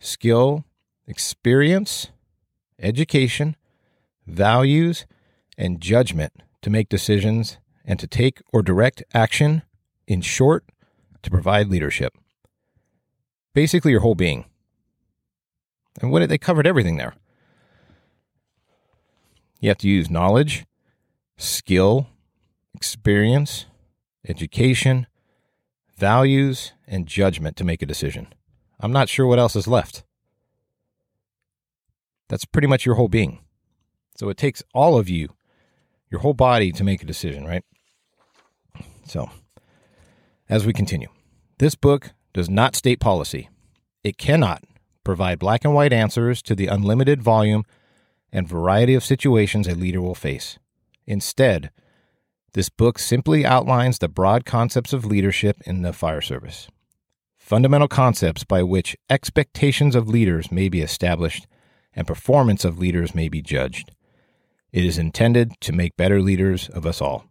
skill, 0.00 0.64
experience, 1.06 2.08
education, 2.78 3.56
values, 4.26 5.04
and 5.58 5.80
judgment 5.80 6.32
to 6.62 6.70
make 6.70 6.88
decisions 6.88 7.58
and 7.84 7.98
to 7.98 8.06
take 8.06 8.40
or 8.52 8.62
direct 8.62 9.02
action, 9.12 9.62
in 10.06 10.22
short, 10.22 10.64
to 11.22 11.30
provide 11.30 11.68
leadership. 11.68 12.16
Basically, 13.54 13.90
your 13.90 14.00
whole 14.00 14.14
being. 14.14 14.46
And 16.00 16.10
what 16.10 16.28
they 16.28 16.38
covered 16.38 16.66
everything 16.66 16.96
there. 16.96 17.14
You 19.60 19.68
have 19.68 19.78
to 19.78 19.88
use 19.88 20.10
knowledge, 20.10 20.64
skill, 21.36 22.08
experience, 22.74 23.66
education, 24.26 25.06
values, 25.96 26.72
and 26.86 27.06
judgment 27.06 27.56
to 27.56 27.64
make 27.64 27.82
a 27.82 27.86
decision. 27.86 28.28
I'm 28.80 28.92
not 28.92 29.08
sure 29.08 29.26
what 29.26 29.38
else 29.38 29.54
is 29.54 29.68
left. 29.68 30.02
That's 32.28 32.44
pretty 32.44 32.66
much 32.66 32.86
your 32.86 32.96
whole 32.96 33.08
being. 33.08 33.38
So 34.16 34.28
it 34.28 34.36
takes 34.36 34.62
all 34.74 34.98
of 34.98 35.08
you, 35.08 35.28
your 36.10 36.20
whole 36.20 36.34
body, 36.34 36.72
to 36.72 36.84
make 36.84 37.02
a 37.02 37.06
decision, 37.06 37.44
right? 37.44 37.64
So, 39.06 39.30
as 40.48 40.66
we 40.66 40.72
continue, 40.72 41.08
this 41.58 41.74
book 41.74 42.10
does 42.32 42.48
not 42.48 42.74
state 42.74 43.00
policy. 43.00 43.48
It 44.02 44.18
cannot 44.18 44.64
provide 45.04 45.38
black 45.38 45.64
and 45.64 45.74
white 45.74 45.92
answers 45.92 46.42
to 46.42 46.54
the 46.54 46.66
unlimited 46.66 47.22
volume 47.22 47.64
and 48.32 48.48
variety 48.48 48.94
of 48.94 49.04
situations 49.04 49.68
a 49.68 49.74
leader 49.74 50.00
will 50.00 50.14
face. 50.14 50.58
Instead, 51.06 51.70
this 52.54 52.68
book 52.68 52.98
simply 52.98 53.46
outlines 53.46 53.98
the 53.98 54.08
broad 54.08 54.44
concepts 54.44 54.92
of 54.92 55.04
leadership 55.04 55.60
in 55.66 55.82
the 55.82 55.92
fire 55.92 56.20
service, 56.20 56.68
fundamental 57.38 57.88
concepts 57.88 58.44
by 58.44 58.62
which 58.62 58.96
expectations 59.08 59.94
of 59.94 60.08
leaders 60.08 60.52
may 60.52 60.68
be 60.68 60.80
established 60.80 61.46
and 61.94 62.06
performance 62.06 62.64
of 62.64 62.78
leaders 62.78 63.14
may 63.14 63.28
be 63.28 63.42
judged. 63.42 63.90
It 64.72 64.84
is 64.84 64.98
intended 64.98 65.52
to 65.60 65.72
make 65.72 65.96
better 65.96 66.20
leaders 66.20 66.68
of 66.68 66.86
us 66.86 67.00
all. 67.00 67.26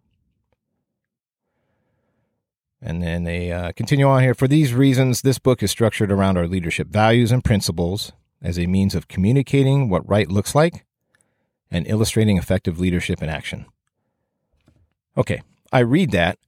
And 2.82 3.02
then 3.02 3.24
they 3.24 3.52
uh, 3.52 3.74
continue 3.74 4.08
on 4.08 4.24
here. 4.24 4.34
For 4.34 4.48
these 4.48 4.74
reasons, 4.74 5.22
this 5.22 5.38
book 5.38 5.62
is 5.62 5.70
structured 5.70 6.12
around 6.12 6.38
our 6.38 6.48
leadership 6.48 6.88
values 6.88 7.32
and 7.32 7.44
principles 7.44 8.12
as 8.42 8.58
a 8.58 8.66
means 8.66 8.96
of 8.96 9.08
communicating 9.08 9.88
what 9.88 10.08
right 10.10 10.30
looks 10.30 10.56
like 10.56 10.84
and 11.70 11.88
illustrating 11.88 12.38
effective 12.38 12.80
leadership 12.80 13.22
in 13.22 13.30
action. 13.30 13.66
Okay, 15.16 15.42
I 15.72 15.80
read 15.80 16.12
that, 16.12 16.40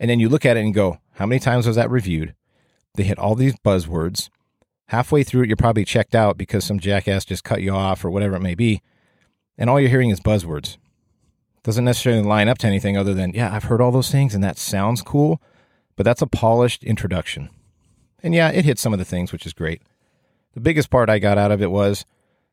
and 0.00 0.10
then 0.10 0.18
you 0.18 0.28
look 0.28 0.44
at 0.44 0.56
it 0.56 0.64
and 0.64 0.74
go, 0.74 0.98
how 1.12 1.26
many 1.26 1.38
times 1.38 1.66
was 1.66 1.76
that 1.76 1.90
reviewed? 1.90 2.34
They 2.94 3.04
hit 3.04 3.18
all 3.18 3.34
these 3.34 3.56
buzzwords. 3.56 4.30
Halfway 4.86 5.22
through 5.22 5.42
it, 5.42 5.48
you're 5.48 5.56
probably 5.56 5.84
checked 5.84 6.14
out 6.14 6.36
because 6.36 6.64
some 6.64 6.80
jackass 6.80 7.24
just 7.24 7.44
cut 7.44 7.62
you 7.62 7.72
off 7.72 8.04
or 8.04 8.10
whatever 8.10 8.34
it 8.34 8.42
may 8.42 8.54
be, 8.54 8.82
and 9.56 9.70
all 9.70 9.80
you're 9.80 9.90
hearing 9.90 10.10
is 10.10 10.20
buzzwords. 10.20 10.76
Doesn't 11.62 11.84
necessarily 11.84 12.22
line 12.22 12.48
up 12.48 12.58
to 12.58 12.66
anything 12.66 12.96
other 12.96 13.14
than, 13.14 13.32
yeah, 13.32 13.54
I've 13.54 13.64
heard 13.64 13.80
all 13.80 13.92
those 13.92 14.10
things 14.10 14.34
and 14.34 14.42
that 14.42 14.58
sounds 14.58 15.00
cool, 15.00 15.40
but 15.96 16.04
that's 16.04 16.22
a 16.22 16.26
polished 16.26 16.84
introduction. 16.84 17.50
And 18.22 18.34
yeah, 18.34 18.50
it 18.50 18.64
hits 18.64 18.80
some 18.80 18.92
of 18.92 18.98
the 18.98 19.04
things, 19.04 19.32
which 19.32 19.46
is 19.46 19.52
great. 19.52 19.82
The 20.54 20.60
biggest 20.60 20.90
part 20.90 21.10
I 21.10 21.18
got 21.18 21.38
out 21.38 21.50
of 21.50 21.62
it 21.62 21.70
was 21.70 22.04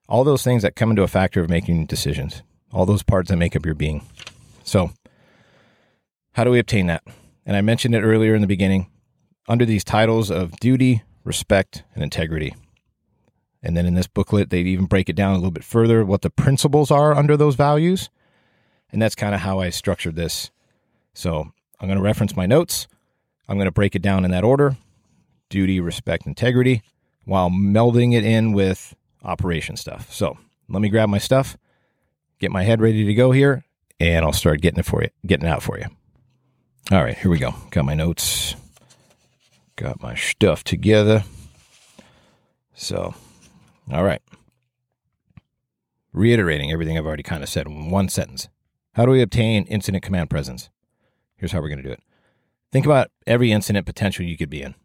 all 0.07 0.23
those 0.23 0.43
things 0.43 0.63
that 0.63 0.75
come 0.75 0.89
into 0.89 1.03
a 1.03 1.07
factor 1.07 1.41
of 1.41 1.49
making 1.49 1.85
decisions, 1.85 2.41
all 2.71 2.85
those 2.85 3.03
parts 3.03 3.29
that 3.29 3.37
make 3.37 3.55
up 3.55 3.65
your 3.65 3.75
being. 3.75 4.01
So, 4.63 4.91
how 6.33 6.43
do 6.43 6.51
we 6.51 6.59
obtain 6.59 6.87
that? 6.87 7.03
And 7.45 7.55
I 7.55 7.61
mentioned 7.61 7.95
it 7.95 8.01
earlier 8.01 8.35
in 8.35 8.41
the 8.41 8.47
beginning 8.47 8.89
under 9.47 9.65
these 9.65 9.83
titles 9.83 10.29
of 10.29 10.51
duty, 10.59 11.03
respect, 11.23 11.83
and 11.93 12.03
integrity. 12.03 12.55
And 13.61 13.75
then 13.75 13.85
in 13.85 13.95
this 13.95 14.07
booklet, 14.07 14.49
they 14.49 14.59
even 14.61 14.85
break 14.85 15.09
it 15.09 15.15
down 15.15 15.33
a 15.33 15.37
little 15.37 15.51
bit 15.51 15.63
further 15.63 16.05
what 16.05 16.21
the 16.21 16.29
principles 16.29 16.91
are 16.91 17.13
under 17.13 17.35
those 17.35 17.55
values. 17.55 18.09
And 18.91 19.01
that's 19.01 19.15
kind 19.15 19.35
of 19.35 19.41
how 19.41 19.59
I 19.59 19.69
structured 19.69 20.15
this. 20.15 20.49
So 21.13 21.51
I'm 21.79 21.87
going 21.87 21.97
to 21.97 22.03
reference 22.03 22.35
my 22.35 22.45
notes. 22.45 22.87
I'm 23.49 23.57
going 23.57 23.65
to 23.65 23.71
break 23.71 23.95
it 23.95 24.01
down 24.03 24.23
in 24.23 24.31
that 24.31 24.43
order 24.43 24.77
duty, 25.49 25.79
respect, 25.79 26.27
integrity, 26.27 26.83
while 27.25 27.49
melding 27.49 28.13
it 28.13 28.23
in 28.23 28.53
with 28.53 28.95
operation 29.23 29.75
stuff. 29.75 30.13
So 30.13 30.37
let 30.69 30.79
me 30.79 30.89
grab 30.89 31.09
my 31.09 31.17
stuff, 31.17 31.57
get 32.39 32.51
my 32.51 32.61
head 32.61 32.81
ready 32.81 33.03
to 33.03 33.13
go 33.15 33.31
here, 33.31 33.65
and 33.99 34.23
I'll 34.23 34.31
start 34.31 34.61
getting 34.61 34.79
it 34.79 34.85
for 34.85 35.01
you, 35.01 35.09
getting 35.25 35.47
it 35.47 35.49
out 35.49 35.63
for 35.63 35.79
you. 35.79 35.85
All 36.91 37.03
right, 37.03 37.17
here 37.17 37.31
we 37.31 37.39
go. 37.39 37.55
Got 37.71 37.85
my 37.85 37.95
notes, 37.95 38.55
got 39.75 40.01
my 40.01 40.13
stuff 40.13 40.63
together. 40.63 41.23
So, 42.75 43.15
all 43.91 44.03
right. 44.03 44.21
Reiterating 46.13 46.71
everything 46.71 46.97
I've 46.97 47.05
already 47.05 47.23
kind 47.23 47.43
of 47.43 47.49
said 47.49 47.67
in 47.67 47.89
one 47.89 48.09
sentence. 48.09 48.49
How 48.93 49.05
do 49.05 49.11
we 49.11 49.21
obtain 49.21 49.65
incident 49.65 50.03
command 50.03 50.29
presence? 50.29 50.69
Here's 51.37 51.51
how 51.51 51.59
we're 51.59 51.69
going 51.69 51.81
to 51.81 51.87
do 51.87 51.91
it. 51.91 52.01
Think 52.71 52.85
about 52.85 53.09
every 53.25 53.51
incident 53.51 53.85
potential 53.85 54.25
you 54.25 54.37
could 54.37 54.49
be 54.49 54.61
in. 54.61 54.75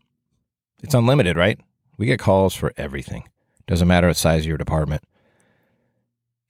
It's 0.83 0.95
unlimited, 0.95 1.37
right? 1.37 1.59
We 1.97 2.07
get 2.07 2.19
calls 2.19 2.55
for 2.55 2.73
everything. 2.77 3.25
Doesn't 3.67 3.89
matter 3.89 4.07
what 4.07 4.17
size 4.17 4.43
of 4.43 4.47
your 4.47 4.59
department. 4.59 5.03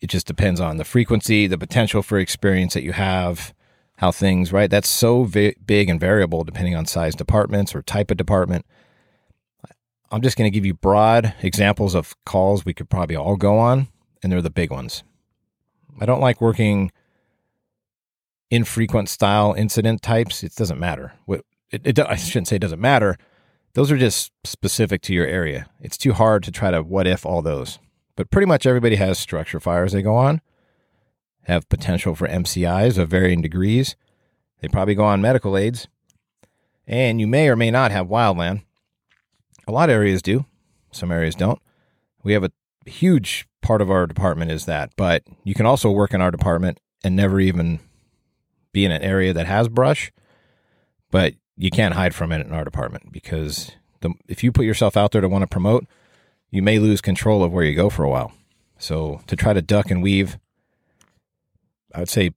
It 0.00 0.08
just 0.08 0.26
depends 0.26 0.60
on 0.60 0.76
the 0.76 0.84
frequency, 0.84 1.46
the 1.46 1.58
potential 1.58 2.02
for 2.02 2.18
experience 2.18 2.74
that 2.74 2.82
you 2.82 2.92
have, 2.92 3.54
how 3.96 4.10
things, 4.12 4.52
right? 4.52 4.70
That's 4.70 4.88
so 4.88 5.24
vi- 5.24 5.54
big 5.64 5.88
and 5.88 6.00
variable 6.00 6.44
depending 6.44 6.74
on 6.74 6.86
size 6.86 7.14
departments 7.14 7.74
or 7.74 7.82
type 7.82 8.10
of 8.10 8.16
department. 8.16 8.66
I'm 10.10 10.20
just 10.20 10.36
going 10.36 10.50
to 10.50 10.54
give 10.54 10.66
you 10.66 10.74
broad 10.74 11.34
examples 11.42 11.94
of 11.94 12.14
calls 12.24 12.64
we 12.64 12.74
could 12.74 12.90
probably 12.90 13.16
all 13.16 13.36
go 13.36 13.58
on, 13.58 13.88
and 14.22 14.30
they're 14.30 14.42
the 14.42 14.50
big 14.50 14.70
ones. 14.70 15.02
I 16.00 16.06
don't 16.06 16.20
like 16.20 16.40
working 16.40 16.92
infrequent 18.50 19.08
style 19.08 19.54
incident 19.56 20.02
types. 20.02 20.42
It 20.42 20.54
doesn't 20.54 20.78
matter. 20.78 21.14
It, 21.28 21.44
it, 21.84 21.98
I 21.98 22.16
shouldn't 22.16 22.48
say 22.48 22.56
it 22.56 22.62
doesn't 22.62 22.80
matter. 22.80 23.16
Those 23.74 23.90
are 23.90 23.98
just 23.98 24.32
specific 24.44 25.02
to 25.02 25.14
your 25.14 25.26
area. 25.26 25.66
It's 25.80 25.98
too 25.98 26.12
hard 26.12 26.44
to 26.44 26.52
try 26.52 26.70
to 26.70 26.82
what 26.82 27.06
if 27.06 27.26
all 27.26 27.42
those. 27.42 27.78
But 28.16 28.30
pretty 28.30 28.46
much 28.46 28.66
everybody 28.66 28.96
has 28.96 29.18
structure 29.18 29.58
fires 29.58 29.92
they 29.92 30.02
go 30.02 30.14
on, 30.14 30.40
have 31.42 31.68
potential 31.68 32.14
for 32.14 32.28
MCIs 32.28 32.98
of 32.98 33.08
varying 33.08 33.42
degrees. 33.42 33.96
They 34.60 34.68
probably 34.68 34.94
go 34.94 35.04
on 35.04 35.20
medical 35.20 35.56
aids. 35.56 35.88
And 36.86 37.20
you 37.20 37.26
may 37.26 37.48
or 37.48 37.56
may 37.56 37.70
not 37.70 37.90
have 37.90 38.06
wildland. 38.06 38.62
A 39.66 39.72
lot 39.72 39.88
of 39.88 39.94
areas 39.94 40.22
do, 40.22 40.44
some 40.92 41.10
areas 41.10 41.34
don't. 41.34 41.60
We 42.22 42.34
have 42.34 42.44
a 42.44 42.52
huge 42.86 43.48
part 43.62 43.80
of 43.80 43.90
our 43.90 44.06
department 44.06 44.50
is 44.50 44.66
that, 44.66 44.90
but 44.96 45.24
you 45.42 45.54
can 45.54 45.66
also 45.66 45.90
work 45.90 46.14
in 46.14 46.20
our 46.20 46.30
department 46.30 46.78
and 47.02 47.16
never 47.16 47.40
even 47.40 47.80
be 48.74 48.84
in 48.84 48.90
an 48.90 49.00
area 49.00 49.32
that 49.32 49.46
has 49.46 49.68
brush. 49.68 50.12
But 51.10 51.34
you 51.56 51.70
can't 51.70 51.94
hide 51.94 52.14
from 52.14 52.32
it 52.32 52.44
in 52.44 52.52
our 52.52 52.64
department 52.64 53.12
because 53.12 53.72
the, 54.00 54.12
if 54.28 54.44
you 54.44 54.52
put 54.52 54.66
yourself 54.66 54.96
out 54.96 55.12
there 55.12 55.22
to 55.22 55.28
want 55.28 55.42
to 55.42 55.46
promote, 55.46 55.86
you 56.50 56.60
may 56.60 56.78
lose 56.78 57.00
control 57.00 57.42
of 57.42 57.52
where 57.52 57.64
you 57.64 57.74
go 57.74 57.88
for 57.88 58.04
a 58.04 58.10
while. 58.10 58.32
So 58.76 59.22
to 59.28 59.36
try 59.36 59.54
to 59.54 59.62
duck 59.62 59.90
and 59.90 60.02
weave, 60.02 60.38
I 61.94 62.00
would 62.00 62.10
say 62.10 62.32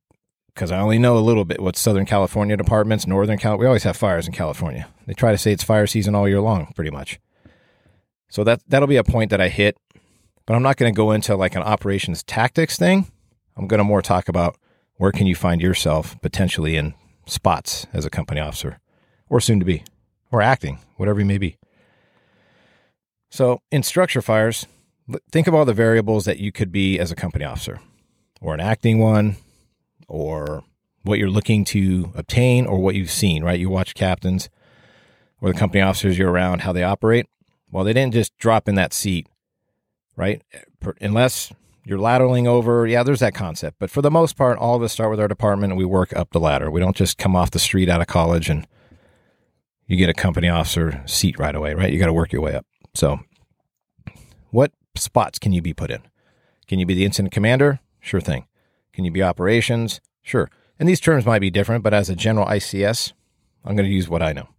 because 0.54 0.72
I 0.72 0.80
only 0.80 0.98
know 0.98 1.18
a 1.18 1.20
little 1.20 1.46
bit 1.46 1.62
what 1.62 1.76
Southern 1.76 2.06
California 2.06 2.58
departments, 2.58 3.06
Northern 3.06 3.38
Cal, 3.38 3.60
we 3.60 3.68
always 3.68 3.84
have 3.84 3.96
fires 3.96 4.26
in 4.26 4.34
California. 4.34 4.88
They 5.06 5.14
try 5.14 5.32
to 5.32 5.38
say 5.38 5.52
it's 5.52 5.64
fire 5.64 5.86
season 5.86 6.16
all 6.16 6.28
year 6.28 6.42
long, 6.42 6.74
pretty 6.76 6.90
much. 6.90 7.20
So 8.30 8.44
that 8.44 8.62
that'll 8.68 8.88
be 8.88 8.98
a 8.98 9.04
point 9.04 9.30
that 9.30 9.42
I 9.42 9.50
hit, 9.50 9.78
but 10.46 10.56
I'm 10.56 10.64
not 10.64 10.78
going 10.78 10.92
to 10.92 10.98
go 10.98 11.12
into 11.12 11.36
like 11.36 11.56
an 11.56 11.62
operations 11.62 12.24
tactics 12.24 12.78
thing. 12.78 13.12
I'm 13.56 13.68
going 13.68 13.78
to 13.80 13.84
more 13.84 14.02
talk 14.02 14.30
about 14.30 14.58
where 14.98 15.12
can 15.12 15.28
you 15.28 15.36
find 15.36 15.62
yourself 15.62 16.20
potentially 16.22 16.76
in 16.76 16.94
spots 17.26 17.88
as 17.94 18.06
a 18.06 18.10
company 18.10 18.40
officer 18.40 18.80
or 19.30 19.40
soon 19.40 19.60
to 19.60 19.66
be, 19.66 19.84
or 20.32 20.42
acting, 20.42 20.80
whatever 20.96 21.20
you 21.20 21.26
may 21.26 21.38
be. 21.38 21.58
So, 23.30 23.62
in 23.72 23.84
structure 23.84 24.22
fires, 24.22 24.66
think 25.32 25.48
of 25.48 25.54
all 25.54 25.66
the 25.66 25.74
variables 25.74 26.26
that 26.26 26.40
you 26.40 26.52
could 26.52 26.72
be 26.72 26.98
as 26.98 27.12
a 27.12 27.16
company 27.16 27.44
officer, 27.44 27.80
or 28.42 28.54
an 28.54 28.60
acting 28.60 29.00
one, 29.00 29.36
or 30.08 30.64
what 31.04 31.20
you're 31.20 31.30
looking 31.30 31.66
to 31.66 32.12
obtain, 32.16 32.66
or 32.66 32.80
what 32.80 32.96
you've 32.96 33.12
seen, 33.12 33.44
right? 33.44 33.60
You 33.60 33.70
watch 33.70 33.94
captains 33.94 34.50
or 35.42 35.52
the 35.52 35.60
company 35.60 35.82
officers 35.82 36.18
you're 36.18 36.32
around, 36.32 36.62
how 36.62 36.74
they 36.74 36.84
operate. 36.84 37.28
Well, 37.72 37.84
they 37.84 37.94
didn't 37.94 38.14
just 38.14 38.38
drop 38.38 38.68
in 38.68 38.76
that 38.76 38.94
seat, 38.94 39.28
right? 40.16 40.42
Unless 41.02 41.54
you're 41.88 41.98
lateraling 41.98 42.48
over. 42.48 42.86
Yeah, 42.86 43.04
there's 43.04 43.22
that 43.22 43.34
concept. 43.34 43.78
But 43.80 43.90
for 43.90 44.02
the 44.02 44.12
most 44.12 44.36
part, 44.36 44.58
all 44.58 44.76
of 44.76 44.84
us 44.84 44.92
start 44.92 45.10
with 45.10 45.22
our 45.22 45.28
department 45.30 45.72
and 45.72 45.78
we 45.78 45.86
work 45.86 46.14
up 46.16 46.32
the 46.32 46.40
ladder. 46.40 46.70
We 46.70 46.82
don't 46.82 46.96
just 46.96 47.18
come 47.18 47.34
off 47.34 47.52
the 47.52 47.60
street 47.60 47.88
out 47.88 48.02
of 48.02 48.08
college 48.08 48.50
and 48.50 48.68
you 49.88 49.96
get 49.96 50.10
a 50.10 50.14
company 50.14 50.50
officer 50.50 51.02
seat 51.06 51.40
right 51.40 51.56
away, 51.56 51.74
right? 51.74 51.92
You 51.92 51.98
got 51.98 52.08
to 52.08 52.14
work 52.14 52.34
your 52.34 52.42
way 52.42 52.56
up. 52.56 52.66
So, 52.94 53.20
what 54.50 54.74
spots 54.96 55.40
can 55.40 55.54
you 55.54 55.62
be 55.62 55.74
put 55.74 55.90
in? 55.90 56.02
Can 56.68 56.78
you 56.80 56.86
be 56.86 56.94
the 56.94 57.06
incident 57.06 57.34
commander? 57.34 57.80
Sure 58.02 58.20
thing. 58.20 58.48
Can 58.92 59.06
you 59.06 59.12
be 59.12 59.24
operations? 59.24 60.02
Sure. 60.24 60.50
And 60.80 60.90
these 60.90 61.00
terms 61.00 61.26
might 61.26 61.40
be 61.40 61.50
different, 61.50 61.86
but 61.86 61.94
as 61.94 62.10
a 62.10 62.16
general 62.16 62.46
ICS, 62.48 63.14
I'm 63.64 63.78
going 63.78 63.88
to 63.88 63.96
use 63.96 64.10
what 64.10 64.22
I 64.22 64.34
know. 64.34 64.50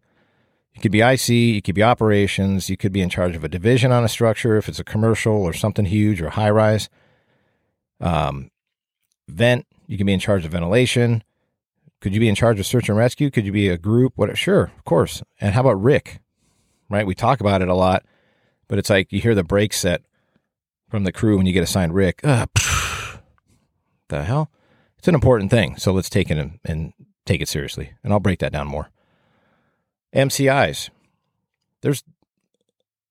You 0.72 0.80
could 0.80 0.92
be 0.92 1.00
IC, 1.00 1.28
you 1.28 1.60
could 1.60 1.74
be 1.74 1.82
operations, 1.82 2.70
you 2.70 2.76
could 2.78 2.92
be 2.92 3.02
in 3.02 3.10
charge 3.10 3.36
of 3.36 3.44
a 3.44 3.48
division 3.48 3.92
on 3.92 4.04
a 4.04 4.08
structure 4.08 4.56
if 4.56 4.68
it's 4.68 4.78
a 4.78 4.84
commercial 4.84 5.34
or 5.34 5.52
something 5.52 5.84
huge 5.84 6.22
or 6.22 6.30
high 6.30 6.50
rise. 6.50 6.88
Um, 8.00 8.50
vent, 9.28 9.66
you 9.86 9.96
can 9.96 10.06
be 10.06 10.12
in 10.12 10.20
charge 10.20 10.44
of 10.44 10.52
ventilation. 10.52 11.22
Could 12.00 12.14
you 12.14 12.20
be 12.20 12.28
in 12.28 12.34
charge 12.34 12.60
of 12.60 12.66
search 12.66 12.88
and 12.88 12.96
rescue? 12.96 13.30
Could 13.30 13.44
you 13.44 13.52
be 13.52 13.68
a 13.68 13.78
group? 13.78 14.12
What? 14.16 14.36
Sure, 14.38 14.70
of 14.76 14.84
course. 14.84 15.22
And 15.40 15.54
how 15.54 15.62
about 15.62 15.82
RIC? 15.82 16.20
Right? 16.88 17.06
We 17.06 17.14
talk 17.14 17.40
about 17.40 17.60
it 17.60 17.68
a 17.68 17.74
lot, 17.74 18.04
but 18.68 18.78
it's 18.78 18.90
like 18.90 19.12
you 19.12 19.20
hear 19.20 19.34
the 19.34 19.44
brake 19.44 19.72
set 19.72 20.02
from 20.88 21.04
the 21.04 21.12
crew 21.12 21.36
when 21.36 21.46
you 21.46 21.52
get 21.52 21.62
assigned 21.62 21.94
RIC. 21.94 22.20
Ugh, 22.24 22.48
the 24.08 24.24
hell? 24.24 24.50
It's 24.98 25.08
an 25.08 25.14
important 25.14 25.50
thing. 25.50 25.76
So 25.76 25.92
let's 25.92 26.10
take 26.10 26.30
it 26.30 26.38
and, 26.38 26.58
and 26.64 26.92
take 27.26 27.40
it 27.40 27.48
seriously. 27.48 27.92
And 28.02 28.12
I'll 28.12 28.20
break 28.20 28.38
that 28.40 28.52
down 28.52 28.66
more. 28.66 28.90
MCIs. 30.14 30.90
There's 31.82 32.02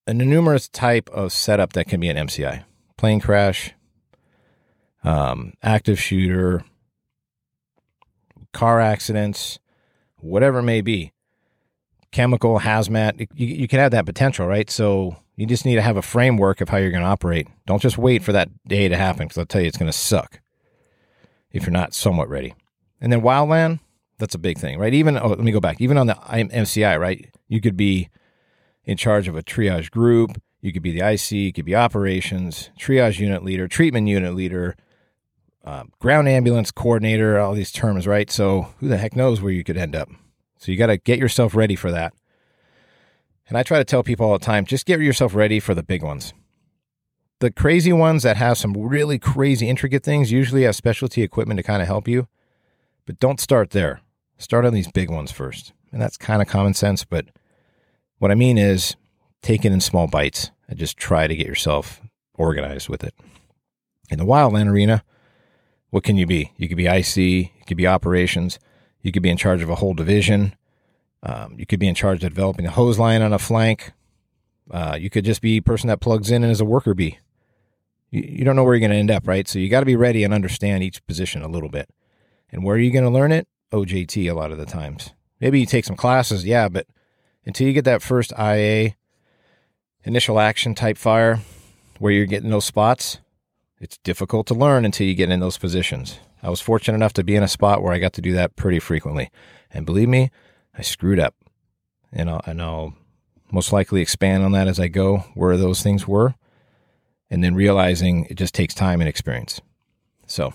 an 0.07 0.17
numerous 0.17 0.67
type 0.67 1.09
of 1.09 1.31
setup 1.31 1.73
that 1.73 1.87
can 1.87 1.99
be 1.99 2.09
an 2.09 2.17
MCI. 2.17 2.63
Plane 2.97 3.19
crash, 3.19 3.73
um, 5.07 5.53
active 5.63 5.99
shooter, 6.01 6.63
car 8.51 8.81
accidents, 8.81 9.57
whatever 10.17 10.59
it 10.59 10.63
may 10.63 10.81
be, 10.81 11.13
chemical, 12.11 12.59
hazmat, 12.59 13.27
you, 13.33 13.47
you 13.47 13.67
can 13.69 13.79
have 13.79 13.91
that 13.91 14.05
potential, 14.05 14.47
right? 14.47 14.69
So 14.69 15.15
you 15.37 15.45
just 15.45 15.65
need 15.65 15.75
to 15.75 15.81
have 15.81 15.95
a 15.95 16.01
framework 16.01 16.59
of 16.59 16.67
how 16.67 16.77
you're 16.77 16.91
going 16.91 17.03
to 17.03 17.09
operate. 17.09 17.47
Don't 17.65 17.81
just 17.81 17.97
wait 17.97 18.21
for 18.21 18.33
that 18.33 18.49
day 18.67 18.89
to 18.89 18.97
happen 18.97 19.27
because 19.27 19.37
I'll 19.37 19.45
tell 19.45 19.61
you 19.61 19.67
it's 19.67 19.77
going 19.77 19.91
to 19.91 19.97
suck 19.97 20.41
if 21.53 21.63
you're 21.63 21.71
not 21.71 21.93
somewhat 21.93 22.27
ready. 22.27 22.53
And 22.99 23.09
then 23.09 23.21
wildland, 23.21 23.79
that's 24.17 24.35
a 24.35 24.39
big 24.39 24.57
thing, 24.57 24.77
right? 24.77 24.93
Even, 24.93 25.17
oh, 25.17 25.29
let 25.29 25.39
me 25.39 25.53
go 25.53 25.61
back. 25.61 25.79
Even 25.79 25.97
on 25.97 26.07
the 26.07 26.15
MCI, 26.15 26.99
right? 26.99 27.33
You 27.47 27.61
could 27.61 27.77
be 27.77 28.09
in 28.83 28.97
charge 28.97 29.29
of 29.29 29.37
a 29.37 29.43
triage 29.43 29.89
group. 29.89 30.41
You 30.59 30.73
could 30.73 30.81
be 30.81 30.91
the 30.91 31.07
IC, 31.07 31.31
you 31.31 31.53
could 31.53 31.65
be 31.65 31.75
operations, 31.75 32.71
triage 32.77 33.19
unit 33.19 33.45
leader, 33.45 33.69
treatment 33.69 34.07
unit 34.07 34.35
leader, 34.35 34.75
uh, 35.67 35.83
ground 35.99 36.29
ambulance 36.29 36.71
coordinator, 36.71 37.37
all 37.37 37.53
these 37.53 37.73
terms, 37.73 38.07
right? 38.07 38.31
So 38.31 38.73
who 38.79 38.87
the 38.87 38.97
heck 38.97 39.17
knows 39.17 39.41
where 39.41 39.51
you 39.51 39.65
could 39.65 39.75
end 39.75 39.97
up? 39.97 40.07
So 40.59 40.71
you 40.71 40.77
got 40.77 40.87
to 40.87 40.95
get 40.95 41.19
yourself 41.19 41.53
ready 41.53 41.75
for 41.75 41.91
that. 41.91 42.13
And 43.49 43.57
I 43.57 43.63
try 43.63 43.77
to 43.77 43.83
tell 43.83 44.01
people 44.01 44.25
all 44.25 44.39
the 44.39 44.45
time 44.45 44.65
just 44.65 44.85
get 44.85 45.01
yourself 45.01 45.35
ready 45.35 45.59
for 45.59 45.75
the 45.75 45.83
big 45.83 46.03
ones. 46.03 46.33
The 47.39 47.51
crazy 47.51 47.91
ones 47.91 48.23
that 48.23 48.37
have 48.37 48.57
some 48.57 48.73
really 48.75 49.19
crazy, 49.19 49.67
intricate 49.67 50.05
things 50.05 50.31
usually 50.31 50.63
have 50.63 50.73
specialty 50.73 51.21
equipment 51.21 51.57
to 51.57 51.63
kind 51.63 51.81
of 51.81 51.87
help 51.89 52.07
you. 52.07 52.29
But 53.05 53.19
don't 53.19 53.41
start 53.41 53.71
there. 53.71 53.99
Start 54.37 54.65
on 54.65 54.73
these 54.73 54.89
big 54.89 55.09
ones 55.09 55.33
first. 55.33 55.73
And 55.91 56.01
that's 56.01 56.15
kind 56.15 56.41
of 56.41 56.47
common 56.47 56.75
sense. 56.75 57.03
But 57.03 57.25
what 58.19 58.31
I 58.31 58.35
mean 58.35 58.57
is 58.57 58.95
take 59.41 59.65
it 59.65 59.73
in 59.73 59.81
small 59.81 60.07
bites 60.07 60.49
and 60.69 60.79
just 60.79 60.95
try 60.95 61.27
to 61.27 61.35
get 61.35 61.45
yourself 61.45 61.99
organized 62.35 62.87
with 62.87 63.03
it. 63.03 63.13
In 64.09 64.17
the 64.17 64.25
wildland 64.25 64.71
arena, 64.71 65.03
what 65.89 66.03
can 66.03 66.17
you 66.17 66.25
be? 66.25 66.53
You 66.57 66.67
could 66.67 66.77
be 66.77 66.87
IC, 66.87 67.17
you 67.17 67.65
could 67.65 67.77
be 67.77 67.87
operations, 67.87 68.59
you 69.01 69.11
could 69.11 69.23
be 69.23 69.29
in 69.29 69.37
charge 69.37 69.61
of 69.61 69.69
a 69.69 69.75
whole 69.75 69.93
division, 69.93 70.55
um, 71.23 71.55
you 71.57 71.65
could 71.65 71.79
be 71.79 71.87
in 71.87 71.95
charge 71.95 72.23
of 72.23 72.29
developing 72.29 72.65
a 72.65 72.71
hose 72.71 72.99
line 72.99 73.21
on 73.21 73.33
a 73.33 73.39
flank. 73.39 73.91
Uh, 74.69 74.97
you 74.99 75.09
could 75.09 75.25
just 75.25 75.41
be 75.41 75.57
a 75.57 75.61
person 75.61 75.87
that 75.87 76.01
plugs 76.01 76.29
in 76.29 76.43
and 76.43 76.51
is 76.51 76.61
a 76.61 76.65
worker 76.65 76.93
bee. 76.93 77.19
You, 78.11 78.21
you 78.21 78.45
don't 78.45 78.55
know 78.55 78.63
where 78.63 78.75
you're 78.75 78.81
going 78.81 78.91
to 78.91 78.97
end 78.97 79.11
up, 79.11 79.27
right? 79.27 79.47
So 79.47 79.59
you 79.59 79.69
got 79.69 79.79
to 79.79 79.85
be 79.85 79.95
ready 79.95 80.23
and 80.23 80.33
understand 80.33 80.83
each 80.83 81.05
position 81.07 81.41
a 81.41 81.47
little 81.47 81.69
bit. 81.69 81.89
And 82.51 82.63
where 82.63 82.75
are 82.75 82.79
you 82.79 82.91
going 82.91 83.03
to 83.03 83.09
learn 83.09 83.31
it? 83.31 83.47
OJT 83.71 84.29
a 84.29 84.35
lot 84.35 84.51
of 84.51 84.57
the 84.57 84.65
times. 84.65 85.13
Maybe 85.39 85.59
you 85.59 85.65
take 85.65 85.85
some 85.85 85.95
classes, 85.95 86.45
yeah, 86.45 86.69
but 86.69 86.87
until 87.45 87.67
you 87.67 87.73
get 87.73 87.85
that 87.85 88.01
first 88.01 88.33
IA, 88.39 88.95
initial 90.03 90.39
action 90.39 90.73
type 90.73 90.97
fire, 90.97 91.39
where 91.99 92.11
you're 92.11 92.25
getting 92.25 92.49
those 92.49 92.65
spots, 92.65 93.19
it's 93.79 93.97
difficult 93.99 94.47
to 94.47 94.53
learn 94.53 94.85
until 94.85 95.07
you 95.07 95.13
get 95.13 95.29
in 95.29 95.39
those 95.39 95.57
positions. 95.57 96.19
I 96.41 96.49
was 96.49 96.61
fortunate 96.61 96.95
enough 96.95 97.13
to 97.13 97.23
be 97.23 97.35
in 97.35 97.43
a 97.43 97.47
spot 97.47 97.81
where 97.81 97.93
I 97.93 97.99
got 97.99 98.13
to 98.13 98.21
do 98.21 98.33
that 98.33 98.55
pretty 98.55 98.79
frequently. 98.79 99.29
And 99.71 99.85
believe 99.85 100.09
me, 100.09 100.31
I 100.77 100.81
screwed 100.81 101.19
up. 101.19 101.35
And 102.11 102.29
I'll, 102.29 102.41
and 102.45 102.61
I'll 102.61 102.93
most 103.51 103.73
likely 103.73 104.01
expand 104.01 104.43
on 104.43 104.51
that 104.53 104.67
as 104.67 104.79
I 104.79 104.87
go, 104.87 105.17
where 105.33 105.57
those 105.57 105.81
things 105.81 106.07
were. 106.07 106.35
And 107.29 107.43
then 107.43 107.55
realizing 107.55 108.25
it 108.29 108.35
just 108.35 108.55
takes 108.55 108.73
time 108.73 109.01
and 109.01 109.09
experience. 109.09 109.61
So, 110.25 110.53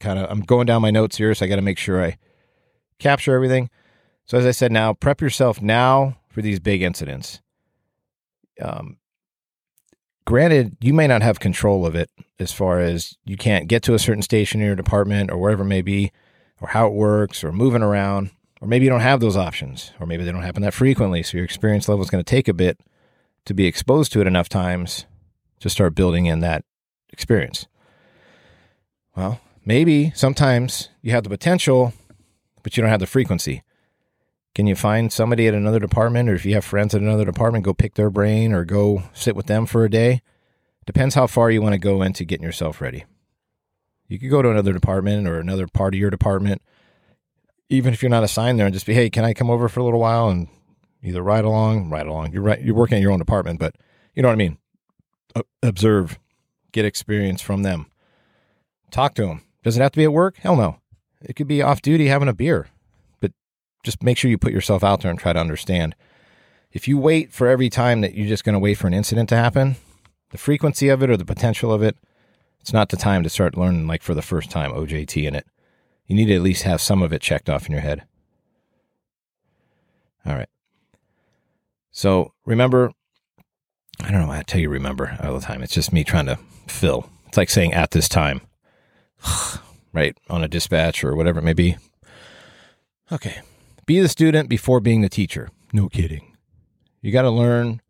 kind 0.00 0.18
of, 0.18 0.30
I'm 0.30 0.40
going 0.40 0.66
down 0.66 0.82
my 0.82 0.90
notes 0.90 1.16
here, 1.16 1.34
so 1.34 1.44
I 1.44 1.48
got 1.48 1.56
to 1.56 1.62
make 1.62 1.78
sure 1.78 2.04
I 2.04 2.18
capture 2.98 3.34
everything. 3.34 3.70
So, 4.26 4.38
as 4.38 4.46
I 4.46 4.50
said, 4.50 4.72
now 4.72 4.92
prep 4.92 5.20
yourself 5.20 5.62
now 5.62 6.18
for 6.28 6.42
these 6.42 6.60
big 6.60 6.82
incidents. 6.82 7.40
Um, 8.60 8.98
granted, 10.26 10.76
you 10.80 10.92
may 10.92 11.06
not 11.06 11.22
have 11.22 11.40
control 11.40 11.86
of 11.86 11.94
it 11.94 12.10
as 12.38 12.52
far 12.52 12.80
as 12.80 13.16
you 13.24 13.38
can't 13.38 13.68
get 13.68 13.82
to 13.84 13.94
a 13.94 13.98
certain 13.98 14.22
station 14.22 14.60
in 14.60 14.66
your 14.66 14.76
department 14.76 15.30
or 15.30 15.38
wherever 15.38 15.62
it 15.62 15.66
may 15.66 15.80
be, 15.80 16.12
or 16.60 16.68
how 16.68 16.86
it 16.86 16.92
works, 16.92 17.42
or 17.42 17.52
moving 17.52 17.82
around, 17.82 18.30
or 18.60 18.68
maybe 18.68 18.84
you 18.84 18.90
don't 18.90 19.00
have 19.00 19.20
those 19.20 19.36
options, 19.36 19.92
or 20.00 20.06
maybe 20.06 20.24
they 20.24 20.32
don't 20.32 20.42
happen 20.42 20.62
that 20.62 20.74
frequently. 20.74 21.22
So 21.22 21.38
your 21.38 21.44
experience 21.44 21.88
level 21.88 22.02
is 22.02 22.10
going 22.10 22.22
to 22.22 22.30
take 22.30 22.48
a 22.48 22.54
bit 22.54 22.80
to 23.46 23.54
be 23.54 23.66
exposed 23.66 24.12
to 24.12 24.20
it 24.20 24.26
enough 24.26 24.48
times 24.48 25.06
to 25.60 25.70
start 25.70 25.94
building 25.94 26.26
in 26.26 26.40
that 26.40 26.64
experience. 27.10 27.66
Well, 29.16 29.40
maybe 29.64 30.12
sometimes 30.14 30.90
you 31.02 31.12
have 31.12 31.24
the 31.24 31.30
potential, 31.30 31.92
but 32.62 32.76
you 32.76 32.82
don't 32.82 32.90
have 32.90 33.00
the 33.00 33.06
frequency. 33.06 33.62
Can 34.56 34.66
you 34.66 34.74
find 34.74 35.12
somebody 35.12 35.46
at 35.46 35.52
another 35.52 35.78
department, 35.78 36.30
or 36.30 36.34
if 36.34 36.46
you 36.46 36.54
have 36.54 36.64
friends 36.64 36.94
at 36.94 37.02
another 37.02 37.26
department, 37.26 37.62
go 37.62 37.74
pick 37.74 37.92
their 37.92 38.08
brain 38.08 38.54
or 38.54 38.64
go 38.64 39.02
sit 39.12 39.36
with 39.36 39.48
them 39.48 39.66
for 39.66 39.84
a 39.84 39.90
day? 39.90 40.22
Depends 40.86 41.14
how 41.14 41.26
far 41.26 41.50
you 41.50 41.60
want 41.60 41.74
to 41.74 41.78
go 41.78 42.00
into 42.00 42.24
getting 42.24 42.46
yourself 42.46 42.80
ready. 42.80 43.04
You 44.08 44.18
could 44.18 44.30
go 44.30 44.40
to 44.40 44.48
another 44.48 44.72
department 44.72 45.28
or 45.28 45.38
another 45.38 45.66
part 45.66 45.92
of 45.92 46.00
your 46.00 46.08
department, 46.08 46.62
even 47.68 47.92
if 47.92 48.02
you're 48.02 48.08
not 48.08 48.24
assigned 48.24 48.58
there, 48.58 48.64
and 48.64 48.72
just 48.72 48.86
be, 48.86 48.94
hey, 48.94 49.10
can 49.10 49.26
I 49.26 49.34
come 49.34 49.50
over 49.50 49.68
for 49.68 49.80
a 49.80 49.84
little 49.84 50.00
while 50.00 50.30
and 50.30 50.48
either 51.02 51.20
ride 51.20 51.44
along, 51.44 51.90
ride 51.90 52.06
along. 52.06 52.32
You're 52.32 52.40
right. 52.40 52.62
You're 52.62 52.74
working 52.74 52.96
at 52.96 53.02
your 53.02 53.12
own 53.12 53.18
department, 53.18 53.60
but 53.60 53.74
you 54.14 54.22
know 54.22 54.28
what 54.28 54.32
I 54.32 54.36
mean. 54.36 54.56
observe, 55.62 56.18
get 56.72 56.86
experience 56.86 57.42
from 57.42 57.62
them. 57.62 57.90
Talk 58.90 59.12
to 59.16 59.26
them. 59.26 59.42
Does 59.62 59.76
it 59.76 59.82
have 59.82 59.92
to 59.92 59.98
be 59.98 60.04
at 60.04 60.14
work? 60.14 60.38
Hell 60.38 60.56
no. 60.56 60.78
It 61.20 61.36
could 61.36 61.46
be 61.46 61.60
off 61.60 61.82
duty 61.82 62.06
having 62.06 62.28
a 62.28 62.32
beer 62.32 62.68
just 63.86 64.02
make 64.02 64.18
sure 64.18 64.28
you 64.28 64.36
put 64.36 64.52
yourself 64.52 64.82
out 64.82 65.00
there 65.00 65.10
and 65.12 65.18
try 65.18 65.32
to 65.32 65.38
understand. 65.38 65.94
If 66.72 66.88
you 66.88 66.98
wait 66.98 67.32
for 67.32 67.46
every 67.46 67.70
time 67.70 68.00
that 68.00 68.14
you're 68.14 68.26
just 68.26 68.42
going 68.42 68.54
to 68.54 68.58
wait 68.58 68.74
for 68.74 68.88
an 68.88 68.92
incident 68.94 69.28
to 69.28 69.36
happen, 69.36 69.76
the 70.30 70.38
frequency 70.38 70.88
of 70.88 71.04
it 71.04 71.08
or 71.08 71.16
the 71.16 71.24
potential 71.24 71.72
of 71.72 71.84
it, 71.84 71.96
it's 72.60 72.72
not 72.72 72.88
the 72.88 72.96
time 72.96 73.22
to 73.22 73.30
start 73.30 73.56
learning 73.56 73.86
like 73.86 74.02
for 74.02 74.12
the 74.12 74.22
first 74.22 74.50
time 74.50 74.72
OJT 74.72 75.24
in 75.24 75.36
it. 75.36 75.46
You 76.06 76.16
need 76.16 76.26
to 76.26 76.34
at 76.34 76.42
least 76.42 76.64
have 76.64 76.80
some 76.80 77.00
of 77.00 77.12
it 77.12 77.22
checked 77.22 77.48
off 77.48 77.66
in 77.66 77.72
your 77.72 77.80
head. 77.80 78.02
All 80.26 80.34
right. 80.34 80.48
So 81.92 82.32
remember, 82.44 82.90
I 84.02 84.10
don't 84.10 84.20
know 84.20 84.26
why 84.26 84.40
I 84.40 84.42
tell 84.42 84.60
you 84.60 84.68
remember 84.68 85.16
all 85.22 85.34
the 85.34 85.46
time. 85.46 85.62
It's 85.62 85.74
just 85.74 85.92
me 85.92 86.02
trying 86.02 86.26
to 86.26 86.40
fill. 86.66 87.08
It's 87.28 87.36
like 87.36 87.50
saying 87.50 87.72
at 87.72 87.92
this 87.92 88.08
time, 88.08 88.40
right? 89.92 90.18
On 90.28 90.42
a 90.42 90.48
dispatch 90.48 91.04
or 91.04 91.14
whatever 91.14 91.38
it 91.38 91.44
may 91.44 91.52
be. 91.52 91.76
Okay. 93.12 93.40
Be 93.86 94.00
the 94.00 94.08
student 94.08 94.48
before 94.48 94.80
being 94.80 95.00
the 95.00 95.08
teacher. 95.08 95.48
No 95.72 95.88
kidding. 95.88 96.36
You 97.00 97.12
got 97.12 97.22
to 97.22 97.30
learn 97.30 97.80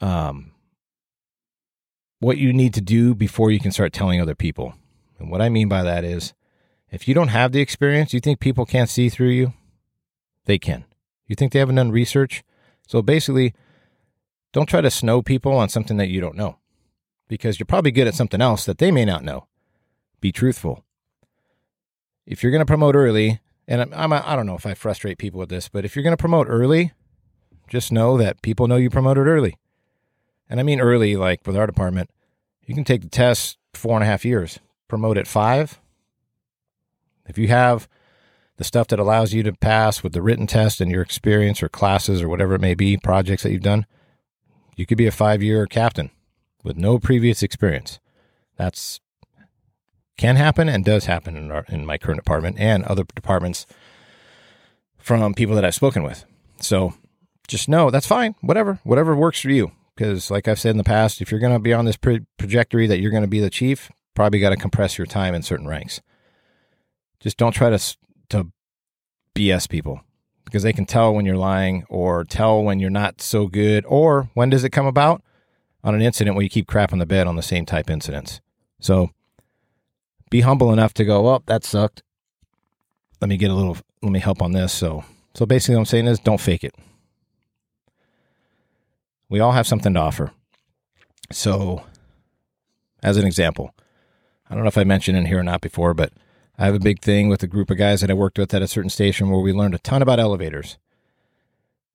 um, 0.00 0.52
what 2.20 2.38
you 2.38 2.52
need 2.52 2.72
to 2.74 2.80
do 2.80 3.14
before 3.14 3.50
you 3.50 3.58
can 3.58 3.72
start 3.72 3.92
telling 3.92 4.20
other 4.20 4.36
people. 4.36 4.74
And 5.18 5.30
what 5.30 5.42
I 5.42 5.48
mean 5.48 5.68
by 5.68 5.82
that 5.82 6.04
is 6.04 6.34
if 6.90 7.08
you 7.08 7.14
don't 7.14 7.28
have 7.28 7.50
the 7.50 7.60
experience, 7.60 8.14
you 8.14 8.20
think 8.20 8.38
people 8.38 8.64
can't 8.64 8.88
see 8.88 9.08
through 9.08 9.30
you? 9.30 9.52
They 10.44 10.58
can. 10.58 10.84
You 11.26 11.34
think 11.34 11.52
they 11.52 11.58
haven't 11.58 11.74
done 11.74 11.90
research? 11.90 12.44
So 12.86 13.02
basically, 13.02 13.54
don't 14.52 14.68
try 14.68 14.80
to 14.80 14.90
snow 14.90 15.20
people 15.20 15.52
on 15.52 15.68
something 15.68 15.96
that 15.96 16.08
you 16.08 16.20
don't 16.20 16.36
know 16.36 16.58
because 17.28 17.58
you're 17.58 17.66
probably 17.66 17.90
good 17.90 18.06
at 18.06 18.14
something 18.14 18.40
else 18.40 18.64
that 18.64 18.78
they 18.78 18.92
may 18.92 19.04
not 19.04 19.24
know. 19.24 19.48
Be 20.20 20.30
truthful. 20.30 20.84
If 22.24 22.42
you're 22.42 22.52
going 22.52 22.60
to 22.60 22.66
promote 22.66 22.94
early, 22.94 23.40
and 23.68 23.82
I'm, 23.82 23.92
I'm 23.94 24.12
I 24.12 24.36
don't 24.36 24.46
know 24.46 24.54
if 24.54 24.66
I 24.66 24.74
frustrate 24.74 25.18
people 25.18 25.40
with 25.40 25.48
this, 25.48 25.68
but 25.68 25.84
if 25.84 25.94
you're 25.94 26.02
going 26.02 26.16
to 26.16 26.20
promote 26.20 26.46
early, 26.48 26.92
just 27.68 27.92
know 27.92 28.16
that 28.18 28.42
people 28.42 28.68
know 28.68 28.76
you 28.76 28.90
promoted 28.90 29.26
early. 29.26 29.56
And 30.48 30.60
I 30.60 30.62
mean 30.62 30.80
early, 30.80 31.16
like 31.16 31.46
with 31.46 31.56
our 31.56 31.66
department, 31.66 32.10
you 32.64 32.74
can 32.74 32.84
take 32.84 33.02
the 33.02 33.08
test 33.08 33.58
four 33.74 33.94
and 33.94 34.02
a 34.02 34.06
half 34.06 34.24
years, 34.24 34.60
promote 34.88 35.18
at 35.18 35.26
five. 35.26 35.80
If 37.28 37.38
you 37.38 37.48
have 37.48 37.88
the 38.56 38.64
stuff 38.64 38.86
that 38.88 39.00
allows 39.00 39.34
you 39.34 39.42
to 39.42 39.52
pass 39.52 40.02
with 40.02 40.12
the 40.12 40.22
written 40.22 40.46
test 40.46 40.80
and 40.80 40.90
your 40.90 41.02
experience 41.02 41.62
or 41.62 41.68
classes 41.68 42.22
or 42.22 42.28
whatever 42.28 42.54
it 42.54 42.60
may 42.60 42.74
be, 42.74 42.96
projects 42.96 43.42
that 43.42 43.50
you've 43.50 43.62
done, 43.62 43.86
you 44.76 44.86
could 44.86 44.98
be 44.98 45.06
a 45.06 45.12
five 45.12 45.42
year 45.42 45.66
captain 45.66 46.10
with 46.62 46.76
no 46.76 46.98
previous 46.98 47.42
experience. 47.42 47.98
That's 48.56 49.00
can 50.16 50.36
happen 50.36 50.68
and 50.68 50.84
does 50.84 51.04
happen 51.04 51.36
in, 51.36 51.50
our, 51.50 51.64
in 51.68 51.84
my 51.84 51.98
current 51.98 52.18
department 52.18 52.58
and 52.58 52.84
other 52.84 53.04
departments 53.14 53.66
from 54.98 55.34
people 55.34 55.54
that 55.54 55.64
I've 55.64 55.74
spoken 55.74 56.02
with. 56.02 56.24
So 56.60 56.94
just 57.48 57.68
know 57.68 57.90
that's 57.90 58.06
fine. 58.06 58.34
Whatever, 58.40 58.80
whatever 58.84 59.14
works 59.14 59.40
for 59.40 59.50
you. 59.50 59.72
Because, 59.94 60.30
like 60.30 60.46
I've 60.46 60.60
said 60.60 60.72
in 60.72 60.76
the 60.76 60.84
past, 60.84 61.22
if 61.22 61.30
you're 61.30 61.40
going 61.40 61.54
to 61.54 61.58
be 61.58 61.72
on 61.72 61.86
this 61.86 61.96
pro- 61.96 62.18
trajectory 62.38 62.86
that 62.86 63.00
you're 63.00 63.10
going 63.10 63.22
to 63.22 63.28
be 63.28 63.40
the 63.40 63.48
chief, 63.48 63.90
probably 64.14 64.40
got 64.40 64.50
to 64.50 64.56
compress 64.56 64.98
your 64.98 65.06
time 65.06 65.34
in 65.34 65.42
certain 65.42 65.66
ranks. 65.66 66.02
Just 67.20 67.38
don't 67.38 67.52
try 67.52 67.70
to 67.70 67.96
to 68.28 68.50
BS 69.34 69.68
people 69.68 70.02
because 70.44 70.62
they 70.62 70.72
can 70.72 70.84
tell 70.84 71.14
when 71.14 71.24
you're 71.24 71.36
lying 71.36 71.84
or 71.88 72.24
tell 72.24 72.62
when 72.62 72.78
you're 72.78 72.90
not 72.90 73.22
so 73.22 73.46
good. 73.46 73.84
Or 73.88 74.30
when 74.34 74.50
does 74.50 74.64
it 74.64 74.70
come 74.70 74.86
about? 74.86 75.22
On 75.82 75.94
an 75.94 76.02
incident 76.02 76.36
where 76.36 76.42
you 76.42 76.50
keep 76.50 76.66
crap 76.66 76.92
on 76.92 76.98
the 76.98 77.06
bed 77.06 77.26
on 77.26 77.36
the 77.36 77.42
same 77.42 77.64
type 77.64 77.88
incidents. 77.88 78.40
So 78.80 79.10
be 80.30 80.40
humble 80.40 80.72
enough 80.72 80.94
to 80.94 81.04
go, 81.04 81.22
well, 81.22 81.42
that 81.46 81.64
sucked. 81.64 82.02
Let 83.20 83.28
me 83.28 83.36
get 83.36 83.50
a 83.50 83.54
little, 83.54 83.76
let 84.02 84.12
me 84.12 84.20
help 84.20 84.42
on 84.42 84.52
this. 84.52 84.72
So, 84.72 85.04
so 85.34 85.46
basically, 85.46 85.76
what 85.76 85.80
I'm 85.80 85.86
saying 85.86 86.06
is 86.06 86.18
don't 86.18 86.40
fake 86.40 86.64
it. 86.64 86.74
We 89.28 89.40
all 89.40 89.52
have 89.52 89.66
something 89.66 89.94
to 89.94 90.00
offer. 90.00 90.32
So, 91.32 91.84
as 93.02 93.16
an 93.16 93.26
example, 93.26 93.74
I 94.48 94.54
don't 94.54 94.62
know 94.62 94.68
if 94.68 94.78
I 94.78 94.84
mentioned 94.84 95.16
in 95.16 95.26
here 95.26 95.40
or 95.40 95.42
not 95.42 95.60
before, 95.60 95.94
but 95.94 96.12
I 96.58 96.66
have 96.66 96.74
a 96.74 96.80
big 96.80 97.00
thing 97.00 97.28
with 97.28 97.42
a 97.42 97.48
group 97.48 97.70
of 97.70 97.78
guys 97.78 98.00
that 98.00 98.10
I 98.10 98.14
worked 98.14 98.38
with 98.38 98.54
at 98.54 98.62
a 98.62 98.68
certain 98.68 98.90
station 98.90 99.28
where 99.28 99.40
we 99.40 99.52
learned 99.52 99.74
a 99.74 99.78
ton 99.78 100.02
about 100.02 100.20
elevators. 100.20 100.78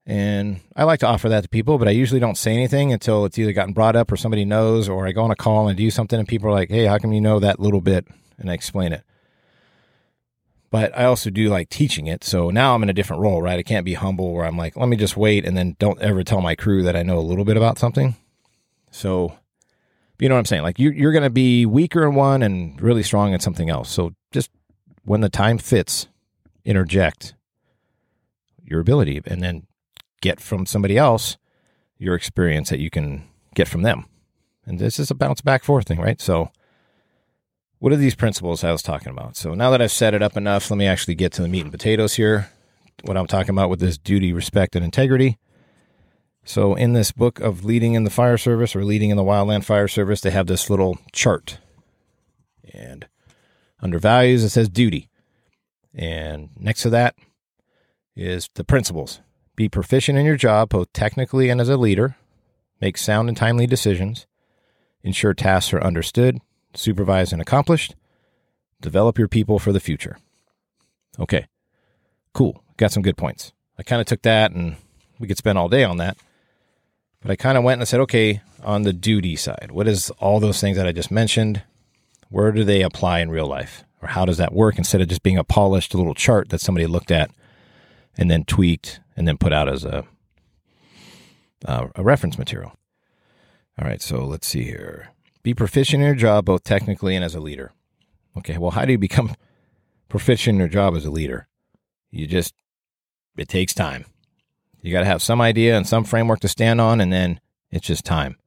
And 0.06 0.60
I 0.76 0.84
like 0.84 1.00
to 1.02 1.08
offer 1.08 1.30
that 1.30 1.44
to 1.44 1.50
people, 1.50 1.78
but 1.78 1.88
I 1.88 1.92
usually 1.92 2.20
don't 2.20 2.38
say 2.38 2.54
anything 2.54 2.92
until 2.92 3.26
it's 3.26 3.38
either 3.38 3.54
gotten 3.54 3.74
brought 3.74 3.96
up 3.96 4.12
or 4.12 4.18
somebody 4.18 4.46
knows, 4.46 4.90
or 4.90 5.08
I 5.08 5.12
go 5.12 5.24
on 5.24 5.32
a 5.32 5.36
call 5.36 5.68
and 5.68 5.78
do 5.78 5.92
something 5.92 6.18
and 6.18 6.28
people 6.28 6.50
are 6.50 6.54
like, 6.54 6.70
hey, 6.70 6.86
how 6.86 6.98
come 6.98 7.14
you 7.14 7.22
know 7.22 7.40
that 7.40 7.60
little 7.60 7.82
bit? 7.82 8.08
And 8.40 8.50
I 8.50 8.54
explain 8.54 8.94
it. 8.94 9.04
But 10.72 10.98
I 10.98 11.04
also 11.04 11.30
do 11.30 11.50
like 11.50 11.70
teaching 11.70 12.08
it. 12.08 12.24
So 12.24 12.50
now 12.50 12.74
I'm 12.74 12.82
in 12.82 12.90
a 12.90 12.94
different 12.94 13.22
role, 13.22 13.42
right? 13.42 13.60
I 13.60 13.64
can't 13.64 13.86
be 13.86 13.94
humble 13.94 14.34
where 14.34 14.46
I'm 14.46 14.58
like, 14.58 14.76
let 14.76 14.88
me 14.88 14.96
just 14.98 15.18
wait 15.18 15.46
and 15.46 15.56
then 15.56 15.76
don't 15.80 16.02
ever 16.02 16.24
tell 16.24 16.42
my 16.42 16.56
crew 16.56 16.82
that 16.84 16.96
I 16.96 17.04
know 17.04 17.20
a 17.20 17.20
little 17.20 17.46
bit 17.46 17.58
about 17.58 17.78
something. 17.78 18.16
So, 18.90 19.38
you 20.18 20.30
know 20.30 20.36
what 20.36 20.40
I'm 20.40 20.46
saying? 20.46 20.64
Like 20.64 20.80
you, 20.80 20.92
you're 20.92 21.12
going 21.12 21.24
to 21.24 21.30
be 21.30 21.66
weaker 21.66 22.08
in 22.08 22.16
one 22.16 22.42
and 22.42 22.82
really 22.82 23.04
strong 23.04 23.34
in 23.34 23.40
something 23.40 23.70
else. 23.70 23.90
So 23.90 24.14
just 24.32 24.50
when 25.04 25.22
the 25.22 25.30
time 25.30 25.58
fits, 25.58 26.08
interject 26.64 27.36
your 28.64 28.80
ability 28.80 29.22
and 29.26 29.44
then 29.44 29.68
get 30.22 30.40
from 30.40 30.66
somebody 30.66 30.98
else 30.98 31.38
your 31.98 32.16
experience 32.16 32.70
that 32.70 32.80
you 32.80 32.90
can 32.90 33.28
get 33.54 33.68
from 33.68 33.84
them. 33.84 34.06
And 34.66 34.80
this 34.80 35.00
is 35.00 35.12
a 35.12 35.16
bounce 35.16 35.42
back 35.42 35.64
forth 35.64 35.88
thing, 35.88 36.00
right? 36.00 36.20
So, 36.20 36.52
what 37.80 37.92
are 37.92 37.98
these 37.98 38.16
principles 38.16 38.64
I 38.64 38.72
was 38.72 38.82
talking 38.82 39.12
about? 39.12 39.36
So, 39.36 39.54
now 39.54 39.70
that 39.72 39.82
I've 39.82 39.92
set 39.92 40.14
it 40.14 40.22
up 40.22 40.38
enough, 40.38 40.70
let 40.70 40.78
me 40.78 40.88
actually 40.88 41.16
get 41.16 41.32
to 41.34 41.42
the 41.42 41.48
meat 41.48 41.62
and 41.62 41.72
potatoes 41.72 42.16
here. 42.16 42.50
What 43.04 43.18
I'm 43.18 43.28
talking 43.28 43.52
about 43.52 43.70
with 43.70 43.80
this 43.80 43.98
duty, 43.98 44.34
respect, 44.34 44.76
and 44.76 44.86
integrity. 44.86 45.38
So, 46.44 46.76
in 46.76 46.94
this 46.94 47.12
book 47.12 47.40
of 47.40 47.66
leading 47.66 47.94
in 47.94 48.04
the 48.04 48.10
fire 48.10 48.38
service 48.38 48.76
or 48.76 48.84
leading 48.84 49.10
in 49.10 49.18
the 49.18 49.24
wildland 49.24 49.64
fire 49.64 49.88
service, 49.88 50.22
they 50.22 50.32
have 50.32 50.48
this 50.48 50.70
little 50.70 50.98
chart. 51.12 51.60
And 52.74 53.08
under 53.80 54.00
values, 54.00 54.44
it 54.44 54.50
says 54.50 54.70
duty. 54.70 55.10
And 55.94 56.50
next 56.58 56.84
to 56.84 56.90
that 56.92 57.16
is 58.16 58.50
the 58.56 58.64
principles. 58.64 59.22
Be 59.62 59.70
proficient 59.70 60.18
in 60.18 60.26
your 60.26 60.38
job, 60.38 60.70
both 60.70 60.92
technically 60.92 61.50
and 61.50 61.62
as 61.62 61.70
a 61.70 61.78
leader. 61.78 62.16
Make 62.82 62.98
sound 62.98 63.30
and 63.30 63.38
timely 63.38 63.68
decisions. 63.68 64.26
Ensure 65.04 65.36
tasks 65.36 65.72
are 65.72 65.84
understood, 65.84 66.40
supervised, 66.74 67.32
and 67.32 67.40
accomplished. 67.40 67.94
Develop 68.82 69.20
your 69.20 69.28
people 69.28 69.60
for 69.60 69.72
the 69.72 69.80
future. 69.80 70.18
Okay, 71.20 71.46
cool. 72.34 72.64
Got 72.78 72.92
some 72.92 73.04
good 73.04 73.18
points. 73.18 73.54
I 73.78 73.84
kind 73.84 74.02
of 74.02 74.08
took 74.08 74.24
that 74.24 74.52
and 74.52 74.78
we 75.20 75.28
could 75.28 75.38
spend 75.38 75.60
all 75.60 75.70
day 75.70 75.84
on 75.84 75.98
that. 75.98 76.18
But 77.22 77.30
I 77.30 77.36
kind 77.36 77.56
of 77.56 77.64
went 77.64 77.74
and 77.74 77.82
I 77.84 77.86
said, 77.86 78.00
okay, 78.00 78.42
on 78.64 78.82
the 78.82 78.94
duty 78.94 79.36
side, 79.36 79.70
what 79.70 79.88
is 79.88 80.10
all 80.18 80.40
those 80.40 80.60
things 80.60 80.76
that 80.76 80.88
I 80.88 80.92
just 80.92 81.12
mentioned? 81.12 81.62
Where 82.30 82.52
do 82.52 82.64
they 82.64 82.82
apply 82.82 83.20
in 83.20 83.30
real 83.30 83.46
life? 83.46 83.84
Or 84.02 84.08
how 84.08 84.26
does 84.26 84.38
that 84.38 84.54
work 84.54 84.80
instead 84.80 85.02
of 85.02 85.08
just 85.08 85.22
being 85.22 85.38
a 85.38 85.44
polished 85.44 85.94
little 85.94 86.16
chart 86.16 86.50
that 86.50 86.62
somebody 86.62 86.88
looked 86.88 87.12
at 87.12 87.30
and 88.18 88.32
then 88.32 88.44
tweaked 88.44 89.00
and 89.22 89.28
then 89.28 89.38
put 89.38 89.54
out 89.54 89.70
as 89.70 89.86
a, 89.86 90.04
uh, 91.64 91.90
a 91.94 92.02
reference 92.02 92.40
material? 92.40 92.76
All 93.80 93.88
right, 93.88 94.02
so 94.02 94.26
let's 94.26 94.48
see 94.48 94.64
here. 94.64 95.12
Be 95.44 95.54
proficient 95.54 96.02
in 96.02 96.08
your 96.08 96.16
job, 96.16 96.46
both 96.46 96.64
technically 96.64 97.16
and 97.16 97.24
as 97.24 97.36
a 97.36 97.40
leader. 97.40 97.72
Okay, 98.36 98.58
well, 98.58 98.72
how 98.72 98.84
do 98.84 98.92
you 98.92 98.98
become 98.98 99.36
proficient 100.10 100.56
in 100.56 100.60
your 100.60 100.68
job 100.68 100.96
as 100.96 101.06
a 101.06 101.12
leader? 101.12 101.48
You 102.10 102.26
just, 102.26 102.56
it 103.38 103.48
takes 103.48 103.76
time. 103.76 104.06
You 104.82 104.92
got 104.92 105.02
to 105.02 105.06
have 105.06 105.22
some 105.22 105.40
idea 105.40 105.78
and 105.78 105.86
some 105.86 106.04
framework 106.04 106.40
to 106.40 106.48
stand 106.48 106.82
on, 106.82 107.00
and 107.00 107.14
then 107.14 107.40
it's 107.70 107.86
just 107.86 108.06
time. 108.06 108.38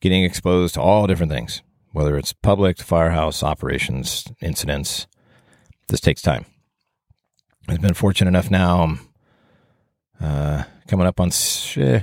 Getting 0.00 0.24
exposed 0.24 0.74
to 0.74 0.80
all 0.80 1.06
different 1.06 1.30
things 1.30 1.62
whether 1.92 2.16
it's 2.16 2.32
public, 2.32 2.78
firehouse, 2.78 3.42
operations, 3.42 4.24
incidents. 4.40 5.06
This 5.88 6.00
takes 6.00 6.22
time. 6.22 6.46
I've 7.68 7.80
been 7.80 7.94
fortunate 7.94 8.28
enough 8.28 8.50
now. 8.50 8.82
I'm 8.82 9.09
uh, 10.20 10.64
coming 10.86 11.06
up 11.06 11.20
on 11.20 11.30
eh, 11.76 12.02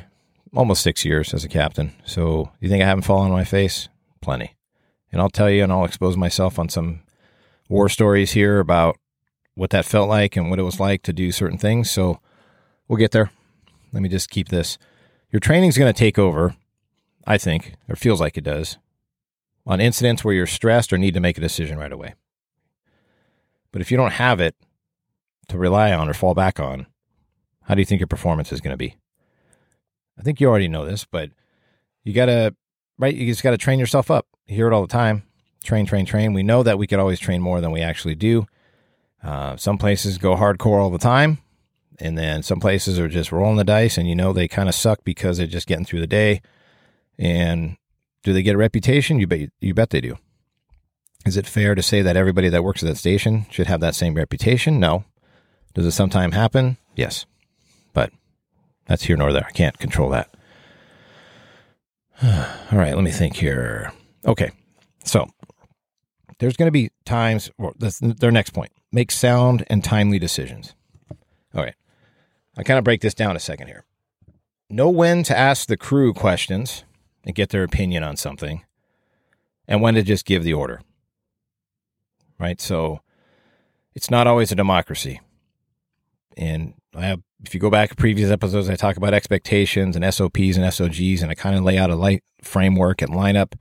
almost 0.55 0.81
six 0.81 1.05
years 1.05 1.33
as 1.33 1.43
a 1.43 1.49
captain. 1.49 1.93
So 2.05 2.51
you 2.59 2.69
think 2.69 2.83
I 2.83 2.87
haven't 2.87 3.03
fallen 3.03 3.31
on 3.31 3.37
my 3.37 3.43
face? 3.43 3.89
Plenty. 4.21 4.55
And 5.11 5.21
I'll 5.21 5.29
tell 5.29 5.49
you, 5.49 5.63
and 5.63 5.71
I'll 5.71 5.85
expose 5.85 6.17
myself 6.17 6.59
on 6.59 6.69
some 6.69 7.01
war 7.69 7.89
stories 7.89 8.31
here 8.31 8.59
about 8.59 8.97
what 9.55 9.71
that 9.71 9.85
felt 9.85 10.09
like 10.09 10.35
and 10.35 10.49
what 10.49 10.59
it 10.59 10.63
was 10.63 10.79
like 10.79 11.01
to 11.03 11.13
do 11.13 11.31
certain 11.31 11.57
things. 11.57 11.89
So 11.89 12.19
we'll 12.87 12.97
get 12.97 13.11
there. 13.11 13.31
Let 13.91 14.03
me 14.03 14.09
just 14.09 14.29
keep 14.29 14.49
this. 14.49 14.77
Your 15.31 15.39
training's 15.39 15.77
going 15.77 15.91
to 15.91 15.97
take 15.97 16.19
over, 16.19 16.55
I 17.25 17.37
think, 17.37 17.73
or 17.89 17.95
feels 17.95 18.21
like 18.21 18.37
it 18.37 18.43
does, 18.43 18.77
on 19.65 19.81
incidents 19.81 20.23
where 20.23 20.33
you're 20.33 20.45
stressed 20.45 20.93
or 20.93 20.97
need 20.97 21.13
to 21.13 21.19
make 21.19 21.37
a 21.37 21.41
decision 21.41 21.77
right 21.77 21.91
away. 21.91 22.13
But 23.71 23.81
if 23.81 23.91
you 23.91 23.97
don't 23.97 24.13
have 24.13 24.39
it 24.39 24.55
to 25.49 25.57
rely 25.57 25.91
on 25.91 26.09
or 26.09 26.13
fall 26.13 26.33
back 26.33 26.59
on, 26.59 26.87
how 27.67 27.75
do 27.75 27.81
you 27.81 27.85
think 27.85 27.99
your 27.99 28.07
performance 28.07 28.51
is 28.51 28.61
going 28.61 28.73
to 28.73 28.77
be? 28.77 28.95
I 30.17 30.23
think 30.23 30.41
you 30.41 30.47
already 30.47 30.67
know 30.67 30.85
this, 30.85 31.05
but 31.05 31.29
you 32.03 32.13
got 32.13 32.25
to, 32.25 32.55
right? 32.97 33.13
You 33.13 33.27
just 33.27 33.43
got 33.43 33.51
to 33.51 33.57
train 33.57 33.77
yourself 33.77 34.09
up. 34.09 34.25
You 34.47 34.55
hear 34.55 34.67
it 34.67 34.73
all 34.73 34.81
the 34.81 34.87
time 34.87 35.23
train, 35.67 35.85
train, 35.85 36.05
train. 36.05 36.33
We 36.33 36.43
know 36.43 36.63
that 36.63 36.77
we 36.77 36.87
could 36.87 36.99
always 36.99 37.19
train 37.19 37.41
more 37.41 37.59
than 37.59 37.71
we 37.71 37.81
actually 37.81 38.15
do. 38.15 38.47
Uh, 39.21 39.57
some 39.57 39.77
places 39.77 40.17
go 40.17 40.35
hardcore 40.35 40.81
all 40.81 40.89
the 40.89 40.97
time, 40.97 41.39
and 41.99 42.17
then 42.17 42.41
some 42.41 42.59
places 42.59 42.97
are 42.99 43.09
just 43.09 43.31
rolling 43.31 43.57
the 43.57 43.63
dice, 43.63 43.97
and 43.97 44.07
you 44.07 44.15
know 44.15 44.31
they 44.31 44.47
kind 44.47 44.69
of 44.69 44.75
suck 44.75 45.03
because 45.03 45.37
they're 45.37 45.47
just 45.47 45.67
getting 45.67 45.85
through 45.85 45.99
the 45.99 46.07
day. 46.07 46.41
And 47.19 47.75
do 48.23 48.31
they 48.31 48.43
get 48.43 48.55
a 48.55 48.59
reputation? 48.59 49.19
You 49.19 49.27
bet 49.27 49.49
you 49.59 49.73
bet 49.73 49.89
they 49.89 50.01
do. 50.01 50.17
Is 51.25 51.35
it 51.35 51.45
fair 51.45 51.75
to 51.75 51.83
say 51.83 52.01
that 52.01 52.15
everybody 52.15 52.47
that 52.49 52.63
works 52.63 52.81
at 52.81 52.87
that 52.87 52.95
station 52.95 53.45
should 53.49 53.67
have 53.67 53.81
that 53.81 53.95
same 53.95 54.13
reputation? 54.13 54.79
No. 54.79 55.03
Does 55.73 55.85
it 55.85 55.91
sometimes 55.91 56.33
happen? 56.33 56.77
Yes. 56.95 57.25
But 57.97 58.11
that's 58.85 59.05
here 59.05 59.17
nor 59.17 59.33
there. 59.33 59.47
I 59.47 59.51
can't 59.51 59.79
control 59.79 60.11
that. 60.11 60.29
All 62.23 62.77
right, 62.77 62.93
let 62.93 63.03
me 63.03 63.09
think 63.09 63.37
here. 63.37 63.91
Okay. 64.23 64.51
So 65.03 65.25
there's 66.37 66.55
going 66.55 66.67
to 66.67 66.71
be 66.71 66.91
times, 67.05 67.49
their 67.99 68.29
next 68.29 68.51
point. 68.51 68.71
Make 68.91 69.09
sound 69.09 69.65
and 69.67 69.83
timely 69.83 70.19
decisions. 70.19 70.75
All 71.55 71.63
right. 71.63 71.73
I 72.55 72.61
kind 72.61 72.77
of 72.77 72.83
break 72.83 73.01
this 73.01 73.15
down 73.15 73.35
a 73.35 73.39
second 73.39 73.65
here. 73.65 73.83
Know 74.69 74.91
when 74.91 75.23
to 75.23 75.35
ask 75.35 75.67
the 75.67 75.75
crew 75.75 76.13
questions 76.13 76.83
and 77.25 77.33
get 77.33 77.49
their 77.49 77.63
opinion 77.63 78.03
on 78.03 78.15
something, 78.15 78.63
and 79.67 79.81
when 79.81 79.95
to 79.95 80.03
just 80.03 80.23
give 80.23 80.43
the 80.43 80.53
order. 80.53 80.81
Right? 82.37 82.61
So 82.61 82.99
it's 83.95 84.11
not 84.11 84.27
always 84.27 84.51
a 84.51 84.55
democracy. 84.55 85.19
And 86.37 86.75
I 86.95 87.07
have, 87.07 87.23
if 87.43 87.53
you 87.53 87.59
go 87.59 87.69
back 87.69 87.89
to 87.89 87.95
previous 87.95 88.31
episodes, 88.31 88.69
I 88.69 88.75
talk 88.75 88.97
about 88.97 89.13
expectations 89.13 89.95
and 89.95 90.13
SOPs 90.13 90.57
and 90.57 90.73
SOGs, 90.73 91.21
and 91.21 91.31
I 91.31 91.35
kind 91.35 91.55
of 91.55 91.63
lay 91.63 91.77
out 91.77 91.89
a 91.89 91.95
light 91.95 92.23
framework 92.41 93.01
and 93.01 93.11
lineup, 93.11 93.53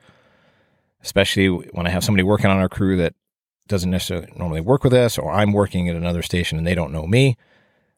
especially 1.03 1.49
when 1.49 1.87
I 1.87 1.91
have 1.91 2.05
somebody 2.05 2.23
working 2.23 2.51
on 2.51 2.59
our 2.59 2.69
crew 2.69 2.97
that 2.97 3.15
doesn't 3.69 3.91
necessarily 3.91 4.29
normally 4.37 4.61
work 4.61 4.85
with 4.85 4.95
us, 4.95 5.19
or 5.19 5.31
I'm 5.31 5.53
working 5.53 5.89
at 5.89 5.97
another 5.97 6.23
station 6.23 6.57
and 6.57 6.67
they 6.67 6.75
don't 6.75 6.93
know 6.93 7.07
me. 7.07 7.37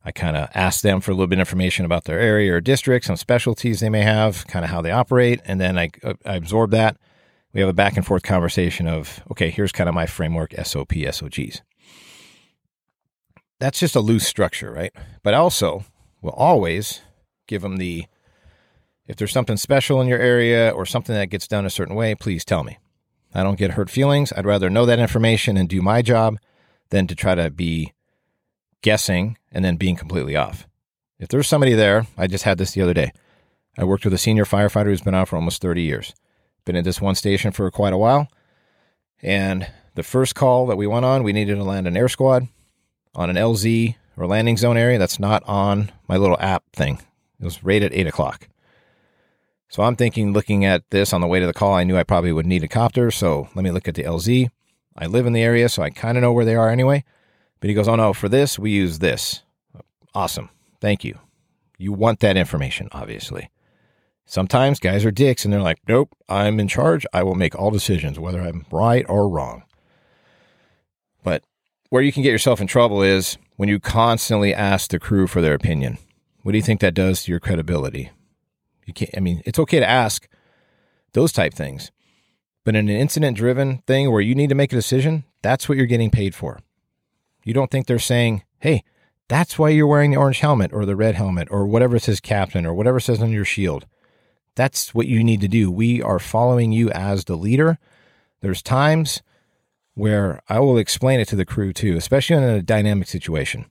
I 0.05 0.13
kind 0.13 0.37
of 0.37 0.49
ask 0.55 0.81
them 0.81 1.01
for 1.01 1.11
a 1.11 1.15
little 1.15 1.27
bit 1.27 1.37
of 1.37 1.41
information 1.41 1.85
about 1.85 2.05
their 2.05 2.19
area 2.19 2.55
or 2.55 2.61
district, 2.61 3.05
some 3.05 3.17
specialties 3.17 3.81
they 3.81 3.91
may 3.91 4.03
have, 4.03 4.47
kind 4.47 4.65
of 4.65 4.71
how 4.71 4.81
they 4.81 4.91
operate, 4.91 5.41
and 5.45 5.61
then 5.61 5.79
I, 5.79 5.91
uh, 6.03 6.15
I 6.25 6.37
absorb 6.37 6.71
that. 6.71 6.97
We 7.53 7.61
have 7.61 7.69
a 7.69 7.75
back 7.75 7.97
and 7.97 8.07
forth 8.07 8.23
conversation 8.23 8.87
of, 8.87 9.23
okay, 9.31 9.51
here's 9.51 9.73
kind 9.73 9.89
of 9.89 9.95
my 9.95 10.07
framework 10.07 10.55
SOP, 10.63 10.93
SOGs. 11.11 11.63
That's 13.61 13.81
just 13.81 13.97
a 13.97 14.01
loose 14.01 14.27
structure, 14.27 14.73
right? 14.73 14.93
But 15.23 15.35
also, 15.35 15.85
we'll 16.23 16.33
always 16.33 17.01
give 17.47 17.63
them 17.63 17.79
the, 17.79 18.07
if 19.07 19.17
there's 19.17 19.33
something 19.33 19.57
special 19.57 20.01
in 20.01 20.09
your 20.09 20.21
area 20.21 20.71
or 20.71 20.87
something 20.87 21.15
that 21.15 21.31
gets 21.31 21.49
done 21.49 21.67
a 21.67 21.71
certain 21.71 21.97
way, 21.97 22.15
please 22.15 22.45
tell 22.45 22.63
me. 22.63 22.79
I 23.35 23.43
don't 23.43 23.59
get 23.59 23.73
hurt 23.73 23.91
feelings. 23.91 24.33
I'd 24.33 24.47
rather 24.47 24.71
know 24.71 24.87
that 24.87 24.99
information 24.99 25.57
and 25.57 25.69
do 25.69 25.83
my 25.83 26.03
job 26.03 26.39
than 26.91 27.07
to 27.09 27.15
try 27.15 27.35
to 27.35 27.51
be 27.51 27.93
guessing 28.83 29.37
and 29.51 29.65
then 29.65 29.77
being 29.77 29.97
completely 29.97 30.37
off. 30.37 30.67
If 31.19 31.29
there's 31.29 31.49
somebody 31.49 31.75
there, 31.75 32.07
I 32.17 32.29
just 32.29 32.45
had 32.45 32.59
this 32.59 32.73
the 32.73 32.83
other 32.83 32.95
day. 32.95 33.13
I 33.77 33.85
worked 33.85 34.05
with 34.05 34.15
a 34.15 34.19
senior 34.19 34.45
firefighter 34.45 34.87
who's 34.87 35.03
been 35.03 35.15
out 35.15 35.29
for 35.29 35.37
almost 35.37 35.61
30 35.61 35.83
years. 35.83 36.15
Been 36.65 36.77
at 36.77 36.85
this 36.85 37.01
one 37.01 37.17
station 37.17 37.51
for 37.51 37.71
quite 37.71 37.93
a 37.93 37.99
while. 37.99 38.29
And 39.21 39.69
the 39.95 40.03
first 40.03 40.35
call 40.35 40.67
that 40.67 40.77
we 40.77 40.87
went 40.87 41.05
on, 41.05 41.25
we 41.25 41.33
needed 41.33 41.57
to 41.57 41.65
land 41.65 41.89
an 41.89 41.97
air 41.97 42.09
squad 42.09 42.47
on 43.15 43.31
an 43.31 43.37
LZ 43.37 43.97
or 44.17 44.27
landing 44.27 44.57
zone 44.57 44.77
area 44.77 44.99
that's 44.99 45.19
not 45.19 45.43
on 45.47 45.93
my 46.09 46.17
little 46.17 46.37
app 46.41 46.65
thing. 46.73 47.01
It 47.41 47.45
was 47.45 47.63
right 47.63 47.83
at 47.83 47.95
8 47.95 48.07
o'clock. 48.07 48.49
So 49.69 49.83
I'm 49.83 49.97
thinking, 49.97 50.33
looking 50.33 50.65
at 50.65 50.89
this 50.91 51.13
on 51.13 51.21
the 51.21 51.27
way 51.27 51.41
to 51.41 51.47
the 51.47 51.53
call, 51.53 51.75
I 51.75 51.85
knew 51.85 51.97
I 51.97 52.03
probably 52.03 52.33
would 52.33 52.47
need 52.47 52.65
a 52.65 52.69
copter. 52.69 53.11
So 53.11 53.49
let 53.55 53.63
me 53.63 53.71
look 53.71 53.87
at 53.87 53.95
the 53.95 54.05
LZ. 54.05 54.49
I 54.97 55.07
live 55.07 55.27
in 55.27 55.35
the 55.35 55.43
area, 55.43 55.69
so 55.69 55.83
I 55.83 55.91
kind 55.91 56.17
of 56.17 56.23
know 56.23 56.33
where 56.33 56.45
they 56.45 56.57
are 56.57 56.71
anyway. 56.71 57.05
But 57.61 57.69
he 57.69 57.75
goes, 57.75 57.87
Oh 57.87 57.97
no, 57.97 58.13
for 58.13 58.29
this, 58.29 58.59
we 58.59 58.71
use 58.71 58.99
this. 58.99 59.43
Awesome. 60.15 60.51
Thank 60.81 61.05
you. 61.05 61.19
You 61.77 61.93
want 61.93 62.21
that 62.21 62.37
information, 62.37 62.89
obviously. 62.93 63.51
Sometimes 64.27 64.81
guys 64.81 65.05
are 65.05 65.11
dicks 65.11 65.45
and 65.45 65.53
they're 65.53 65.61
like, 65.61 65.81
Nope, 65.87 66.17
I'm 66.29 66.59
in 66.59 66.69
charge. 66.69 67.05
I 67.13 67.23
will 67.23 67.35
make 67.35 67.55
all 67.55 67.71
decisions, 67.71 68.19
whether 68.19 68.41
I'm 68.41 68.67
right 68.73 69.05
or 69.09 69.29
wrong. 69.29 69.65
But 71.23 71.45
where 71.91 72.03
you 72.03 72.13
can 72.13 72.23
get 72.23 72.33
yourself 72.33 72.61
in 72.61 72.67
trouble 72.67 73.03
is 73.03 73.39
when 73.57 73.69
you 73.69 73.81
constantly 73.81 74.55
ask 74.55 74.91
the 74.91 74.99
crew 74.99 75.27
for 75.27 75.41
their 75.41 75.55
opinion. 75.55 75.99
What 76.43 76.53
do 76.53 76.59
you 76.59 76.63
think 76.63 76.81
that 76.81 76.95
does 76.95 77.25
to 77.25 77.31
your 77.31 77.41
credibility? 77.41 78.11
You 78.87 78.93
can't, 78.93 79.11
I 79.17 79.21
mean, 79.21 79.43
it's 79.45 79.59
okay 79.59 79.81
to 79.81 79.89
ask 79.89 80.29
those 81.13 81.33
type 81.33 81.55
things. 81.55 81.91
But 82.65 82.77
in 82.77 82.89
an 82.89 82.97
incident 82.97 83.37
driven 83.37 83.79
thing 83.87 84.11
where 84.11 84.21
you 84.21 84.35
need 84.35 84.49
to 84.51 84.55
make 84.55 84.73
a 84.73 84.77
decision, 84.77 85.25
that's 85.43 85.69
what 85.69 85.79
you're 85.79 85.87
getting 85.87 86.11
paid 86.11 86.35
for. 86.35 86.61
You 87.45 87.55
don't 87.55 87.71
think 87.71 87.87
they're 87.87 87.99
saying, 87.99 88.43
hey, 88.61 88.85
that's 89.29 89.59
why 89.59 89.71
you're 89.71 89.87
wearing 89.87 90.11
the 90.11 90.17
orange 90.19 90.41
helmet 90.41 90.73
or 90.73 90.85
the 90.85 90.97
red 90.97 91.15
helmet 91.15 91.49
or 91.51 91.67
whatever 91.67 91.99
says 91.99 92.21
captain 92.21 92.67
or 92.67 92.75
whatever 92.75 93.01
says 93.01 93.23
on 93.23 93.31
your 93.31 93.45
shield. 93.45 93.87
That's 94.55 94.95
what 94.95 95.07
you 95.07 95.23
need 95.23 95.41
to 95.41 95.49
do. 95.49 95.71
We 95.71 96.03
are 96.03 96.19
following 96.19 96.73
you 96.73 96.91
as 96.91 97.25
the 97.25 97.37
leader. 97.37 97.79
There's 98.41 98.63
times 98.63 99.23
where 99.99 100.41
I 100.49 100.61
will 100.61 100.79
explain 100.79 101.19
it 101.19 101.27
to 101.29 101.37
the 101.37 101.45
crew 101.45 101.73
too, 101.73 101.97
especially 101.97 102.37
in 102.37 102.45
a 102.45 102.63
dynamic 102.63 103.09
situation. 103.09 103.67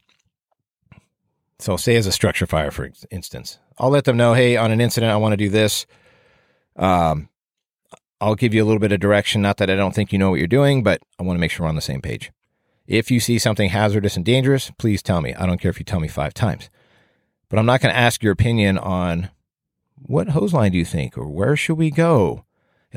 So, 1.60 1.78
say 1.78 1.96
as 1.96 2.06
a 2.06 2.12
structure 2.12 2.46
fire, 2.46 2.70
for 2.70 2.92
instance, 3.10 3.60
I'll 3.80 3.90
let 3.90 4.04
them 4.04 4.18
know, 4.18 4.34
hey, 4.34 4.58
on 4.58 4.72
an 4.72 4.82
incident, 4.82 5.12
I 5.12 5.16
want 5.16 5.32
to 5.34 5.38
do 5.38 5.50
this. 5.50 5.86
Um, 6.76 7.30
I'll 8.20 8.36
give 8.36 8.54
you 8.54 8.62
a 8.62 8.66
little 8.66 8.80
bit 8.80 8.92
of 8.92 9.00
direction. 9.00 9.42
Not 9.42 9.58
that 9.58 9.70
I 9.70 9.76
don't 9.76 9.96
think 9.96 10.12
you 10.12 10.20
know 10.20 10.30
what 10.30 10.40
you're 10.40 10.48
doing, 10.48 10.84
but 10.84 11.02
I 11.18 11.24
want 11.24 11.38
to 11.38 11.40
make 11.40 11.50
sure 11.50 11.64
we're 11.64 11.70
on 11.70 11.76
the 11.76 11.82
same 11.82 12.02
page. 12.02 12.32
If 12.86 13.10
you 13.10 13.22
see 13.22 13.40
something 13.40 13.70
hazardous 13.70 14.18
and 14.18 14.26
dangerous, 14.26 14.70
please 14.78 15.02
tell 15.02 15.22
me. 15.22 15.34
I 15.34 15.46
don't 15.46 15.62
care 15.62 15.72
if 15.72 15.80
you 15.80 15.86
tell 15.86 16.02
me 16.02 16.10
five 16.10 16.34
times. 16.34 16.70
But 17.50 17.58
I'm 17.58 17.66
not 17.66 17.80
going 17.80 17.94
to 17.94 18.00
ask 18.00 18.22
your 18.22 18.34
opinion 18.34 18.78
on 18.78 19.30
what 19.96 20.30
hose 20.30 20.54
line 20.54 20.74
do 20.74 20.78
you 20.78 20.86
think 20.86 21.18
or 21.18 21.28
where 21.28 21.56
should 21.56 21.78
we 21.78 21.90
go 21.90 22.44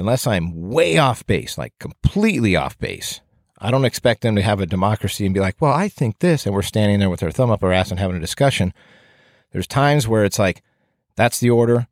unless 0.01 0.27
I'm 0.27 0.71
way 0.71 0.97
off 0.97 1.27
base, 1.27 1.59
like 1.59 1.79
completely 1.79 2.57
off 2.57 2.79
base. 2.79 3.21
I 3.59 3.71
don't 3.71 3.85
expect 3.85 4.23
them 4.23 4.35
to 4.37 4.43
have 4.43 4.59
a 4.59 4.67
democracy 4.67 5.27
and 5.27 5.35
be 5.35 5.41
like, 5.41 5.61
well, 5.61 5.75
I 5.75 5.89
think 5.89 6.19
this. 6.19 6.47
And 6.47 6.55
we're 6.55 6.63
standing 6.63 6.99
there 6.99 7.11
with 7.11 7.23
our 7.23 7.31
thumb 7.31 7.51
up 7.51 7.63
our 7.63 7.73
ass 7.73 7.91
and 7.91 8.01
having 8.01 8.17
a 8.17 8.21
discussion. 8.21 8.73
There's 9.53 9.67
times 9.67 10.09
where 10.09 10.25
it's 10.25 10.39
like, 10.39 10.63
that's 11.17 11.39
the 11.39 11.51
order. 11.51 11.87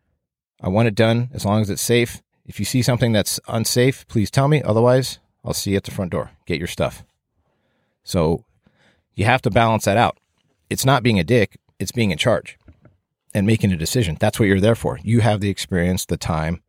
I 0.63 0.69
want 0.69 0.89
it 0.89 0.95
done 0.95 1.29
as 1.35 1.45
long 1.45 1.61
as 1.61 1.69
it's 1.69 1.83
safe. 1.83 2.23
If 2.47 2.59
you 2.59 2.65
see 2.65 2.81
something 2.81 3.13
that's 3.13 3.39
unsafe, 3.47 4.09
please 4.09 4.31
tell 4.31 4.49
me. 4.49 4.63
Otherwise, 4.63 5.19
I'll 5.45 5.53
see 5.53 5.73
you 5.73 5.77
at 5.77 5.85
the 5.85 5.91
front 5.91 6.11
door. 6.11 6.31
Get 6.47 6.59
your 6.59 6.67
stuff. 6.67 7.05
So 8.03 8.47
you 9.15 9.27
have 9.27 9.43
to 9.43 9.51
balance 9.51 9.85
that 9.85 9.99
out. 9.99 10.17
It's 10.71 10.87
not 10.87 11.03
being 11.03 11.19
a 11.19 11.25
dick, 11.25 11.59
it's 11.79 11.93
being 11.93 12.11
in 12.11 12.19
charge 12.19 12.59
and 13.35 13.47
making 13.47 13.71
a 13.71 13.77
decision. 13.77 14.17
That's 14.19 14.41
what 14.41 14.47
you're 14.47 14.61
there 14.61 14.75
for. 14.75 14.99
You 15.03 15.21
have 15.21 15.41
the 15.41 15.51
experience, 15.51 16.07
the 16.07 16.17
time. 16.17 16.63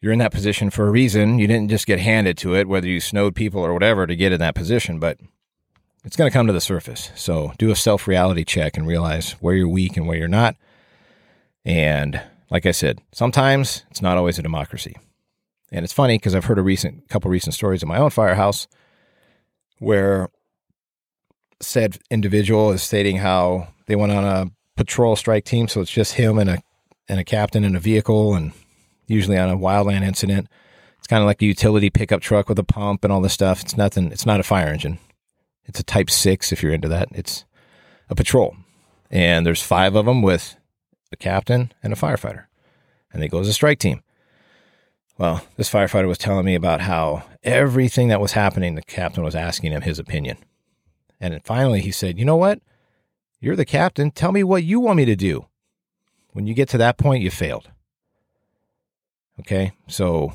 You're 0.00 0.12
in 0.12 0.18
that 0.20 0.32
position 0.32 0.70
for 0.70 0.86
a 0.86 0.90
reason. 0.90 1.38
You 1.38 1.46
didn't 1.46 1.68
just 1.68 1.86
get 1.86 1.98
handed 1.98 2.38
to 2.38 2.54
it, 2.54 2.68
whether 2.68 2.88
you 2.88 3.00
snowed 3.00 3.34
people 3.34 3.64
or 3.64 3.74
whatever 3.74 4.06
to 4.06 4.16
get 4.16 4.32
in 4.32 4.38
that 4.40 4.54
position, 4.54 4.98
but 4.98 5.18
it's 6.04 6.16
going 6.16 6.30
to 6.30 6.32
come 6.32 6.46
to 6.46 6.52
the 6.52 6.60
surface. 6.60 7.10
So 7.14 7.52
do 7.58 7.70
a 7.70 7.76
self 7.76 8.08
reality 8.08 8.44
check 8.44 8.76
and 8.76 8.86
realize 8.86 9.32
where 9.32 9.54
you're 9.54 9.68
weak 9.68 9.96
and 9.96 10.06
where 10.06 10.16
you're 10.16 10.28
not. 10.28 10.56
And 11.64 12.20
like 12.50 12.64
I 12.64 12.70
said, 12.70 13.00
sometimes 13.12 13.84
it's 13.90 14.00
not 14.00 14.16
always 14.16 14.38
a 14.38 14.42
democracy. 14.42 14.96
And 15.70 15.84
it's 15.84 15.92
funny 15.92 16.16
because 16.16 16.34
I've 16.34 16.46
heard 16.46 16.58
a 16.58 16.62
recent 16.62 17.08
couple 17.08 17.30
recent 17.30 17.54
stories 17.54 17.82
in 17.82 17.88
my 17.88 17.98
own 17.98 18.10
firehouse 18.10 18.66
where 19.78 20.30
said 21.60 21.98
individual 22.10 22.72
is 22.72 22.82
stating 22.82 23.18
how 23.18 23.68
they 23.86 23.96
went 23.96 24.12
on 24.12 24.24
a 24.24 24.50
patrol 24.76 25.14
strike 25.14 25.44
team, 25.44 25.68
so 25.68 25.80
it's 25.80 25.90
just 25.90 26.14
him 26.14 26.38
and 26.38 26.48
a 26.48 26.62
and 27.08 27.20
a 27.20 27.24
captain 27.24 27.64
in 27.64 27.74
a 27.74 27.80
vehicle, 27.80 28.34
and 28.34 28.52
usually 29.10 29.38
on 29.38 29.50
a 29.50 29.56
wildland 29.56 30.02
incident. 30.02 30.48
It's 30.98 31.06
kind 31.06 31.22
of 31.22 31.26
like 31.26 31.42
a 31.42 31.46
utility 31.46 31.90
pickup 31.90 32.20
truck 32.20 32.48
with 32.48 32.58
a 32.58 32.64
pump 32.64 33.04
and 33.04 33.12
all 33.12 33.20
this 33.20 33.32
stuff. 33.32 33.62
It's 33.62 33.76
nothing. 33.76 34.12
It's 34.12 34.26
not 34.26 34.40
a 34.40 34.44
fire 34.44 34.68
engine. 34.68 34.98
It's 35.64 35.80
a 35.80 35.84
Type 35.84 36.10
6 36.10 36.52
if 36.52 36.62
you're 36.62 36.72
into 36.72 36.88
that. 36.88 37.08
It's 37.12 37.44
a 38.08 38.14
patrol. 38.14 38.56
And 39.10 39.44
there's 39.44 39.62
five 39.62 39.94
of 39.94 40.06
them 40.06 40.22
with 40.22 40.56
a 41.12 41.16
captain 41.16 41.72
and 41.82 41.92
a 41.92 41.96
firefighter. 41.96 42.44
And 43.12 43.22
they 43.22 43.28
go 43.28 43.40
as 43.40 43.48
a 43.48 43.52
strike 43.52 43.78
team. 43.78 44.02
Well, 45.18 45.42
this 45.56 45.70
firefighter 45.70 46.08
was 46.08 46.18
telling 46.18 46.46
me 46.46 46.54
about 46.54 46.80
how 46.82 47.24
everything 47.42 48.08
that 48.08 48.20
was 48.20 48.32
happening, 48.32 48.74
the 48.74 48.82
captain 48.82 49.22
was 49.22 49.34
asking 49.34 49.72
him 49.72 49.82
his 49.82 49.98
opinion. 49.98 50.38
And 51.20 51.44
finally 51.44 51.80
he 51.80 51.90
said, 51.90 52.18
You 52.18 52.24
know 52.24 52.36
what? 52.36 52.60
You're 53.40 53.56
the 53.56 53.64
captain. 53.64 54.10
Tell 54.10 54.32
me 54.32 54.44
what 54.44 54.64
you 54.64 54.80
want 54.80 54.96
me 54.96 55.04
to 55.04 55.16
do. 55.16 55.46
When 56.32 56.46
you 56.46 56.54
get 56.54 56.68
to 56.70 56.78
that 56.78 56.98
point, 56.98 57.22
you 57.22 57.30
failed. 57.30 57.70
Okay? 59.40 59.72
So 59.88 60.34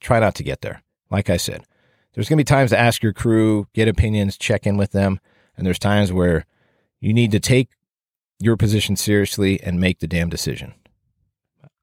try 0.00 0.20
not 0.20 0.34
to 0.36 0.42
get 0.42 0.60
there. 0.60 0.82
Like 1.10 1.30
I 1.30 1.36
said, 1.36 1.64
there's 2.14 2.28
going 2.28 2.38
to 2.38 2.44
be 2.44 2.44
times 2.44 2.70
to 2.70 2.78
ask 2.78 3.02
your 3.02 3.12
crew, 3.12 3.66
get 3.74 3.88
opinions, 3.88 4.38
check 4.38 4.66
in 4.66 4.76
with 4.76 4.92
them. 4.92 5.20
And 5.56 5.66
there's 5.66 5.78
times 5.78 6.12
where 6.12 6.46
you 7.00 7.12
need 7.12 7.30
to 7.32 7.40
take 7.40 7.68
your 8.38 8.56
position 8.56 8.96
seriously 8.96 9.60
and 9.62 9.80
make 9.80 10.00
the 10.00 10.06
damn 10.06 10.28
decision. 10.28 10.74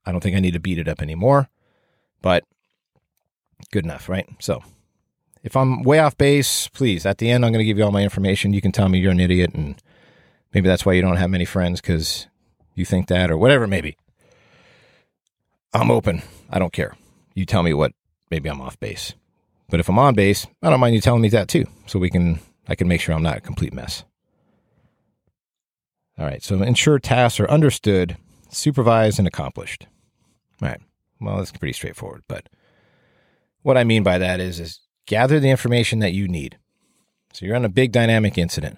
I 0.06 0.12
don't 0.12 0.22
think 0.22 0.36
I 0.36 0.40
need 0.40 0.54
to 0.54 0.60
beat 0.60 0.78
it 0.78 0.88
up 0.88 1.02
anymore, 1.02 1.50
but 2.22 2.44
good 3.72 3.86
enough, 3.86 4.10
right? 4.10 4.28
So 4.40 4.62
if 5.44 5.56
I'm 5.56 5.82
way 5.84 6.00
off 6.00 6.18
base, 6.18 6.68
please, 6.68 7.06
at 7.06 7.18
the 7.18 7.30
end, 7.30 7.46
I'm 7.46 7.52
going 7.52 7.60
to 7.60 7.66
give 7.66 7.78
you 7.78 7.84
all 7.84 7.92
my 7.92 8.04
information. 8.04 8.54
You 8.54 8.62
can 8.62 8.72
tell 8.72 8.90
me 8.90 9.00
you're 9.00 9.12
an 9.12 9.20
idiot 9.20 9.54
and 9.54 9.82
maybe 10.54 10.68
that's 10.68 10.86
why 10.86 10.94
you 10.94 11.02
don't 11.02 11.18
have 11.18 11.30
many 11.30 11.46
friends 11.46 11.82
because 11.82 12.28
you 12.76 12.86
think 12.86 13.08
that 13.08 13.32
or 13.32 13.38
whatever, 13.38 13.66
maybe. 13.66 13.98
I'm 15.74 15.90
open. 15.90 16.22
I 16.54 16.60
don't 16.60 16.72
care. 16.72 16.96
You 17.34 17.46
tell 17.46 17.64
me 17.64 17.74
what 17.74 17.94
maybe 18.30 18.48
I'm 18.48 18.62
off 18.62 18.80
base. 18.80 19.16
But 19.70 19.80
if 19.80 19.90
I'm 19.90 19.98
on 19.98 20.14
base, 20.14 20.46
I 20.62 20.70
don't 20.70 20.80
mind 20.80 20.94
you 20.94 21.02
telling 21.02 21.24
me 21.24 21.30
that 21.30 21.48
too, 21.48 21.66
so 21.88 21.98
we 21.98 22.12
can 22.12 22.40
I 22.68 22.76
can 22.76 22.88
make 22.88 23.02
sure 23.02 23.16
I'm 23.16 23.24
not 23.24 23.38
a 23.38 23.42
complete 23.42 23.74
mess. 23.74 24.04
All 26.18 26.26
right, 26.26 26.44
so 26.44 26.62
ensure 26.62 27.00
tasks 27.00 27.40
are 27.40 27.50
understood, 27.50 28.18
supervised, 28.50 29.18
and 29.18 29.28
accomplished. 29.28 29.88
All 30.62 30.70
right, 30.70 30.80
well, 31.20 31.38
that's 31.38 31.52
pretty 31.52 31.74
straightforward. 31.74 32.22
But 32.28 32.50
what 33.64 33.78
I 33.78 33.84
mean 33.84 34.04
by 34.04 34.20
that 34.20 34.40
is, 34.40 34.60
is 34.60 34.80
gather 35.08 35.40
the 35.40 35.50
information 35.50 36.00
that 36.00 36.14
you 36.14 36.28
need. 36.28 36.60
So 37.34 37.48
you're 37.48 37.56
on 37.56 37.66
a 37.66 37.70
big 37.70 37.92
dynamic 37.92 38.38
incident, 38.38 38.78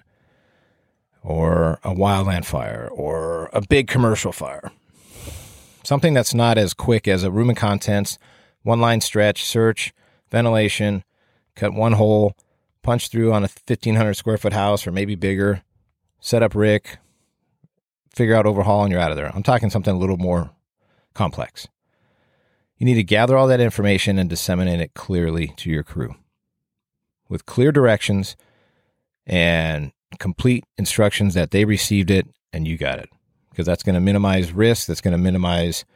or 1.22 1.78
a 1.84 1.94
wildland 1.94 2.46
fire, 2.46 2.88
or 2.90 3.50
a 3.52 3.60
big 3.60 3.86
commercial 3.86 4.32
fire. 4.32 4.72
Something 5.86 6.14
that's 6.14 6.34
not 6.34 6.58
as 6.58 6.74
quick 6.74 7.06
as 7.06 7.22
a 7.22 7.30
room 7.30 7.48
and 7.48 7.56
contents, 7.56 8.18
one 8.64 8.80
line 8.80 9.00
stretch, 9.00 9.44
search, 9.44 9.94
ventilation, 10.32 11.04
cut 11.54 11.74
one 11.74 11.92
hole, 11.92 12.34
punch 12.82 13.06
through 13.06 13.32
on 13.32 13.44
a 13.44 13.46
1500 13.46 14.14
square 14.14 14.36
foot 14.36 14.52
house 14.52 14.84
or 14.84 14.90
maybe 14.90 15.14
bigger, 15.14 15.62
set 16.18 16.42
up 16.42 16.56
RIC, 16.56 16.98
figure 18.12 18.34
out 18.34 18.46
overhaul, 18.46 18.82
and 18.82 18.90
you're 18.90 19.00
out 19.00 19.12
of 19.12 19.16
there. 19.16 19.30
I'm 19.32 19.44
talking 19.44 19.70
something 19.70 19.94
a 19.94 19.98
little 19.98 20.16
more 20.16 20.50
complex. 21.14 21.68
You 22.78 22.84
need 22.84 22.94
to 22.94 23.04
gather 23.04 23.36
all 23.36 23.46
that 23.46 23.60
information 23.60 24.18
and 24.18 24.28
disseminate 24.28 24.80
it 24.80 24.94
clearly 24.94 25.54
to 25.58 25.70
your 25.70 25.84
crew 25.84 26.16
with 27.28 27.46
clear 27.46 27.70
directions 27.70 28.36
and 29.24 29.92
complete 30.18 30.64
instructions 30.78 31.34
that 31.34 31.52
they 31.52 31.64
received 31.64 32.10
it 32.10 32.26
and 32.52 32.66
you 32.66 32.76
got 32.76 32.98
it. 32.98 33.08
Because 33.56 33.64
that's 33.64 33.82
going 33.82 33.94
to 33.94 34.02
minimize 34.02 34.52
risk. 34.52 34.86
That's 34.86 35.00
going 35.00 35.12
to 35.12 35.18
minimize 35.18 35.86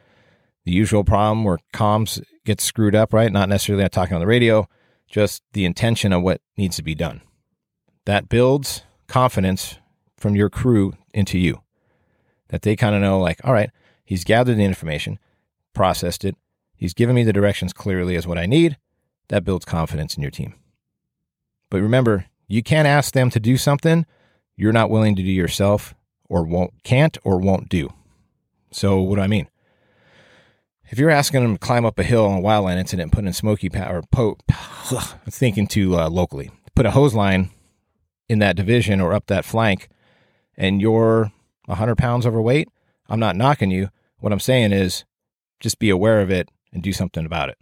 the 0.65 0.71
usual 0.71 1.03
problem 1.03 1.43
where 1.43 1.59
comms 1.75 2.19
gets 2.43 2.63
screwed 2.63 2.95
up, 2.95 3.13
right? 3.13 3.31
Not 3.31 3.49
necessarily 3.49 3.83
not 3.83 3.91
talking 3.91 4.15
on 4.15 4.19
the 4.19 4.25
radio, 4.25 4.67
just 5.07 5.43
the 5.53 5.65
intention 5.65 6.11
of 6.11 6.23
what 6.23 6.41
needs 6.57 6.75
to 6.77 6.81
be 6.81 6.95
done. 6.95 7.21
That 8.05 8.29
builds 8.29 8.81
confidence 9.05 9.77
from 10.17 10.35
your 10.35 10.49
crew 10.49 10.93
into 11.13 11.37
you. 11.37 11.61
That 12.47 12.63
they 12.63 12.75
kind 12.75 12.95
of 12.95 13.01
know, 13.01 13.19
like, 13.19 13.39
all 13.43 13.53
right, 13.53 13.69
he's 14.03 14.23
gathered 14.23 14.57
the 14.57 14.65
information, 14.65 15.19
processed 15.73 16.25
it, 16.25 16.35
he's 16.75 16.95
given 16.95 17.15
me 17.15 17.23
the 17.23 17.31
directions 17.31 17.73
clearly 17.73 18.15
as 18.15 18.25
what 18.25 18.39
I 18.39 18.47
need. 18.47 18.77
That 19.27 19.43
builds 19.43 19.65
confidence 19.65 20.15
in 20.17 20.23
your 20.23 20.31
team. 20.31 20.55
But 21.69 21.81
remember, 21.81 22.25
you 22.47 22.63
can't 22.63 22.87
ask 22.87 23.13
them 23.13 23.29
to 23.29 23.39
do 23.39 23.55
something 23.55 24.07
you're 24.55 24.73
not 24.73 24.89
willing 24.89 25.15
to 25.15 25.23
do 25.23 25.31
yourself 25.31 25.95
or 26.31 26.43
won't 26.43 26.73
can't 26.83 27.17
or 27.25 27.37
won't 27.37 27.67
do. 27.67 27.93
So 28.71 29.01
what 29.01 29.17
do 29.17 29.21
I 29.21 29.27
mean? 29.27 29.49
If 30.89 30.97
you're 30.97 31.09
asking 31.09 31.43
them 31.43 31.53
to 31.53 31.59
climb 31.59 31.85
up 31.85 31.99
a 31.99 32.03
hill 32.03 32.25
on 32.25 32.39
a 32.39 32.41
wildland 32.41 32.77
incident 32.77 33.07
and 33.07 33.11
put 33.11 33.25
in 33.25 33.33
smoky 33.33 33.69
power, 33.69 34.01
po- 34.11 34.37
thinking 35.29 35.67
to 35.67 35.99
uh, 35.99 36.09
locally, 36.09 36.49
put 36.73 36.85
a 36.85 36.91
hose 36.91 37.13
line 37.13 37.49
in 38.29 38.39
that 38.39 38.55
division 38.55 39.01
or 39.01 39.13
up 39.13 39.27
that 39.27 39.43
flank, 39.43 39.89
and 40.57 40.81
you're 40.81 41.31
100 41.65 41.97
pounds 41.97 42.25
overweight, 42.25 42.69
I'm 43.09 43.19
not 43.19 43.35
knocking 43.35 43.71
you. 43.71 43.89
What 44.19 44.31
I'm 44.31 44.39
saying 44.39 44.71
is 44.71 45.03
just 45.59 45.79
be 45.79 45.89
aware 45.89 46.21
of 46.21 46.31
it 46.31 46.49
and 46.71 46.81
do 46.81 46.93
something 46.93 47.25
about 47.25 47.49
it. 47.49 47.57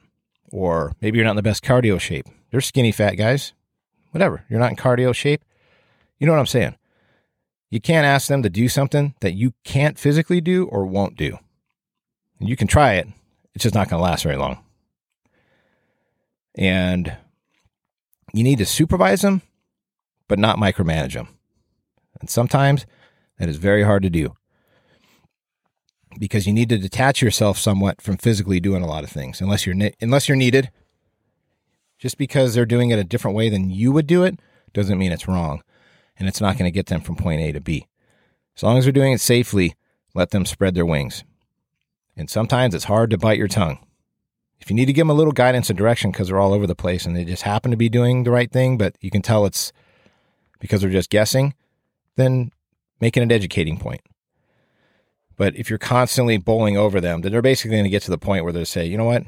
Or 0.51 0.93
maybe 1.01 1.17
you're 1.17 1.25
not 1.25 1.31
in 1.31 1.37
the 1.37 1.43
best 1.43 1.63
cardio 1.63 1.99
shape. 1.99 2.27
There's 2.51 2.67
skinny 2.67 2.91
fat 2.91 3.15
guys. 3.15 3.53
Whatever. 4.11 4.45
You're 4.49 4.59
not 4.59 4.71
in 4.71 4.77
cardio 4.77 5.13
shape. 5.13 5.43
You 6.19 6.27
know 6.27 6.33
what 6.33 6.39
I'm 6.39 6.45
saying? 6.47 6.75
You 7.69 7.79
can't 7.79 8.05
ask 8.05 8.27
them 8.27 8.41
to 8.43 8.49
do 8.49 8.67
something 8.67 9.13
that 9.21 9.33
you 9.33 9.53
can't 9.63 9.99
physically 9.99 10.41
do 10.41 10.65
or 10.65 10.85
won't 10.85 11.15
do. 11.15 11.37
You 12.39 12.55
can 12.55 12.67
try 12.67 12.93
it, 12.93 13.07
it's 13.53 13.63
just 13.63 13.75
not 13.75 13.89
going 13.89 13.99
to 13.99 14.03
last 14.03 14.23
very 14.23 14.37
long. 14.37 14.63
And 16.55 17.15
you 18.33 18.43
need 18.43 18.57
to 18.57 18.65
supervise 18.65 19.21
them, 19.21 19.41
but 20.27 20.39
not 20.39 20.57
micromanage 20.57 21.13
them. 21.13 21.27
And 22.19 22.29
sometimes 22.29 22.85
that 23.37 23.49
is 23.49 23.57
very 23.57 23.83
hard 23.83 24.03
to 24.03 24.09
do 24.09 24.33
because 26.17 26.47
you 26.47 26.53
need 26.53 26.69
to 26.69 26.77
detach 26.77 27.21
yourself 27.21 27.57
somewhat 27.57 28.01
from 28.01 28.17
physically 28.17 28.59
doing 28.59 28.81
a 28.81 28.87
lot 28.87 29.03
of 29.03 29.09
things 29.11 29.41
unless 29.41 29.65
you're 29.65 29.75
unless 30.01 30.27
you're 30.27 30.35
needed. 30.35 30.71
Just 31.99 32.17
because 32.17 32.53
they're 32.53 32.65
doing 32.65 32.89
it 32.89 32.99
a 32.99 33.03
different 33.03 33.35
way 33.35 33.49
than 33.49 33.69
you 33.69 33.91
would 33.91 34.07
do 34.07 34.23
it 34.23 34.39
doesn't 34.73 34.97
mean 34.97 35.11
it's 35.11 35.27
wrong 35.27 35.61
and 36.19 36.27
it's 36.27 36.41
not 36.41 36.57
going 36.57 36.69
to 36.69 36.75
get 36.75 36.87
them 36.87 37.01
from 37.01 37.15
point 37.15 37.41
A 37.41 37.51
to 37.53 37.61
B. 37.61 37.87
As 38.55 38.63
long 38.63 38.77
as 38.77 38.83
they're 38.83 38.91
doing 38.91 39.13
it 39.13 39.21
safely, 39.21 39.75
let 40.13 40.31
them 40.31 40.45
spread 40.45 40.75
their 40.75 40.85
wings. 40.85 41.23
And 42.15 42.29
sometimes 42.29 42.75
it's 42.75 42.85
hard 42.85 43.09
to 43.11 43.17
bite 43.17 43.37
your 43.37 43.47
tongue. 43.47 43.79
If 44.59 44.69
you 44.69 44.75
need 44.75 44.87
to 44.87 44.93
give 44.93 45.07
them 45.07 45.09
a 45.09 45.13
little 45.13 45.31
guidance 45.31 45.69
and 45.69 45.77
direction 45.77 46.11
because 46.11 46.27
they're 46.27 46.39
all 46.39 46.53
over 46.53 46.67
the 46.67 46.75
place 46.75 47.05
and 47.05 47.15
they 47.15 47.23
just 47.23 47.43
happen 47.43 47.71
to 47.71 47.77
be 47.77 47.87
doing 47.87 48.23
the 48.23 48.31
right 48.31 48.51
thing, 48.51 48.77
but 48.77 48.95
you 48.99 49.09
can 49.09 49.21
tell 49.21 49.45
it's 49.45 49.71
because 50.59 50.81
they're 50.81 50.89
just 50.89 51.09
guessing, 51.09 51.53
then 52.17 52.51
make 52.99 53.15
it 53.15 53.23
an 53.23 53.31
educating 53.31 53.77
point. 53.77 54.01
But 55.37 55.55
if 55.55 55.69
you're 55.69 55.79
constantly 55.79 56.37
bowling 56.37 56.75
over 56.75 56.99
them, 56.99 57.21
then 57.21 57.31
they're 57.31 57.41
basically 57.41 57.77
going 57.77 57.85
to 57.85 57.89
get 57.89 58.03
to 58.03 58.11
the 58.11 58.17
point 58.17 58.43
where 58.43 58.51
they 58.51 58.65
say, 58.65 58.85
you 58.85 58.97
know 58.97 59.05
what? 59.05 59.23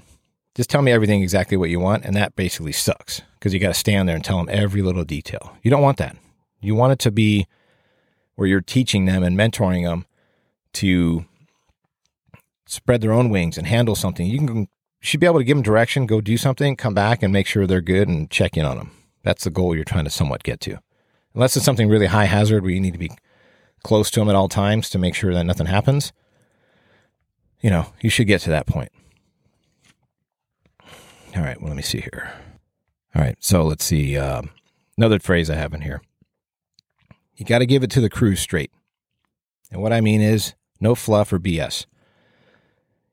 Just 0.56 0.70
tell 0.70 0.82
me 0.82 0.92
everything 0.92 1.24
exactly 1.24 1.56
what 1.56 1.70
you 1.70 1.80
want. 1.80 2.04
And 2.04 2.14
that 2.18 2.36
basically 2.36 2.74
sucks 2.74 3.22
because 3.36 3.54
you 3.54 3.62
got 3.62 3.70
to 3.70 3.74
stand 3.74 4.10
there 4.10 4.18
and 4.18 4.26
tell 4.26 4.38
them 4.38 4.50
every 4.52 4.82
little 4.82 5.06
detail. 5.06 5.56
You 5.64 5.72
don't 5.72 5.82
want 5.82 5.98
that. 6.00 6.18
You 6.62 6.76
want 6.76 6.94
it 6.94 7.00
to 7.00 7.12
be 7.12 7.48
where 8.36 8.48
you're 8.48 8.62
teaching 8.62 9.06
them 9.06 9.24
and 9.24 9.38
mentoring 9.38 9.84
them 9.84 10.06
to 10.74 11.26
spread 12.66 13.02
their 13.02 13.12
own 13.12 13.30
wings 13.30 13.58
and 13.58 13.68
handle 13.68 13.96
something. 13.96 14.26
You 14.26 14.40
can 14.40 14.58
you 14.58 14.68
should 15.08 15.20
be 15.20 15.26
able 15.26 15.40
to 15.40 15.44
give 15.44 15.58
them 15.58 15.64
direction, 15.64 16.06
go 16.06 16.22
do 16.22 16.38
something, 16.38 16.76
come 16.76 16.94
back 16.94 17.24
and 17.24 17.34
make 17.34 17.48
sure 17.48 17.66
they're 17.66 17.82
good 17.82 18.08
and 18.08 18.30
check 18.30 18.56
in 18.56 18.66
on 18.66 18.78
them. 18.78 18.92
That's 19.24 19.44
the 19.44 19.50
goal 19.50 19.76
you're 19.76 19.84
trying 19.84 20.06
to 20.06 20.12
somewhat 20.12 20.44
get 20.44 20.60
to. 20.62 20.78
Unless 21.34 21.56
it's 21.58 21.66
something 21.66 21.90
really 21.90 22.06
high 22.06 22.26
hazard 22.26 22.62
where 22.62 22.72
you 22.72 22.80
need 22.80 22.94
to 22.94 23.00
be 23.00 23.12
close 23.84 24.12
to 24.12 24.20
them 24.20 24.30
at 24.30 24.36
all 24.36 24.48
times 24.48 24.90
to 24.92 25.00
make 25.00 25.16
sure 25.16 25.34
that 25.34 25.46
nothing 25.46 25.66
happens. 25.66 26.14
You 27.62 27.72
know, 27.72 27.88
you 28.02 28.10
should 28.10 28.28
get 28.28 28.42
to 28.42 28.50
that 28.52 28.68
point. 28.68 28.92
All 31.36 31.42
right, 31.42 31.60
well, 31.60 31.70
let 31.70 31.78
me 31.78 31.84
see 31.84 32.02
here. 32.02 32.34
All 33.16 33.22
right, 33.22 33.38
so 33.40 33.64
let's 33.64 33.84
see. 33.84 34.18
Um, 34.18 34.52
another 34.98 35.20
phrase 35.20 35.50
I 35.50 35.56
have 35.56 35.74
in 35.74 35.82
here. 35.82 36.02
You 37.36 37.46
got 37.46 37.60
to 37.60 37.66
give 37.66 37.84
it 37.84 37.92
to 37.92 38.02
the 38.02 38.10
crew 38.10 38.36
straight. 38.36 38.72
And 39.72 39.82
what 39.82 39.94
I 39.94 40.02
mean 40.02 40.22
is 40.22 40.54
no 40.80 40.96
fluff 40.96 41.32
or 41.32 41.40
BS. 41.40 41.86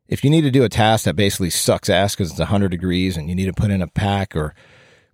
If 0.09 0.25
you 0.25 0.31
need 0.31 0.43
to 0.43 0.51
do 0.51 0.65
a 0.65 0.69
task 0.69 1.05
that 1.05 1.17
basically 1.17 1.51
sucks 1.51 1.91
ass 1.91 2.15
because 2.15 2.31
it's 2.31 2.39
100 2.39 2.71
degrees 2.71 3.17
and 3.17 3.29
you 3.29 3.35
need 3.35 3.47
to 3.47 3.53
put 3.53 3.71
in 3.71 3.83
a 3.83 3.87
pack 3.87 4.35
or 4.35 4.55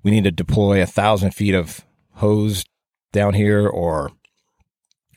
we 0.03 0.11
need 0.11 0.25
to 0.25 0.31
deploy 0.31 0.81
a 0.81 0.87
thousand 0.87 1.33
feet 1.33 1.55
of 1.55 1.85
hose 2.15 2.65
down 3.13 3.35
here 3.35 3.67
or 3.67 4.13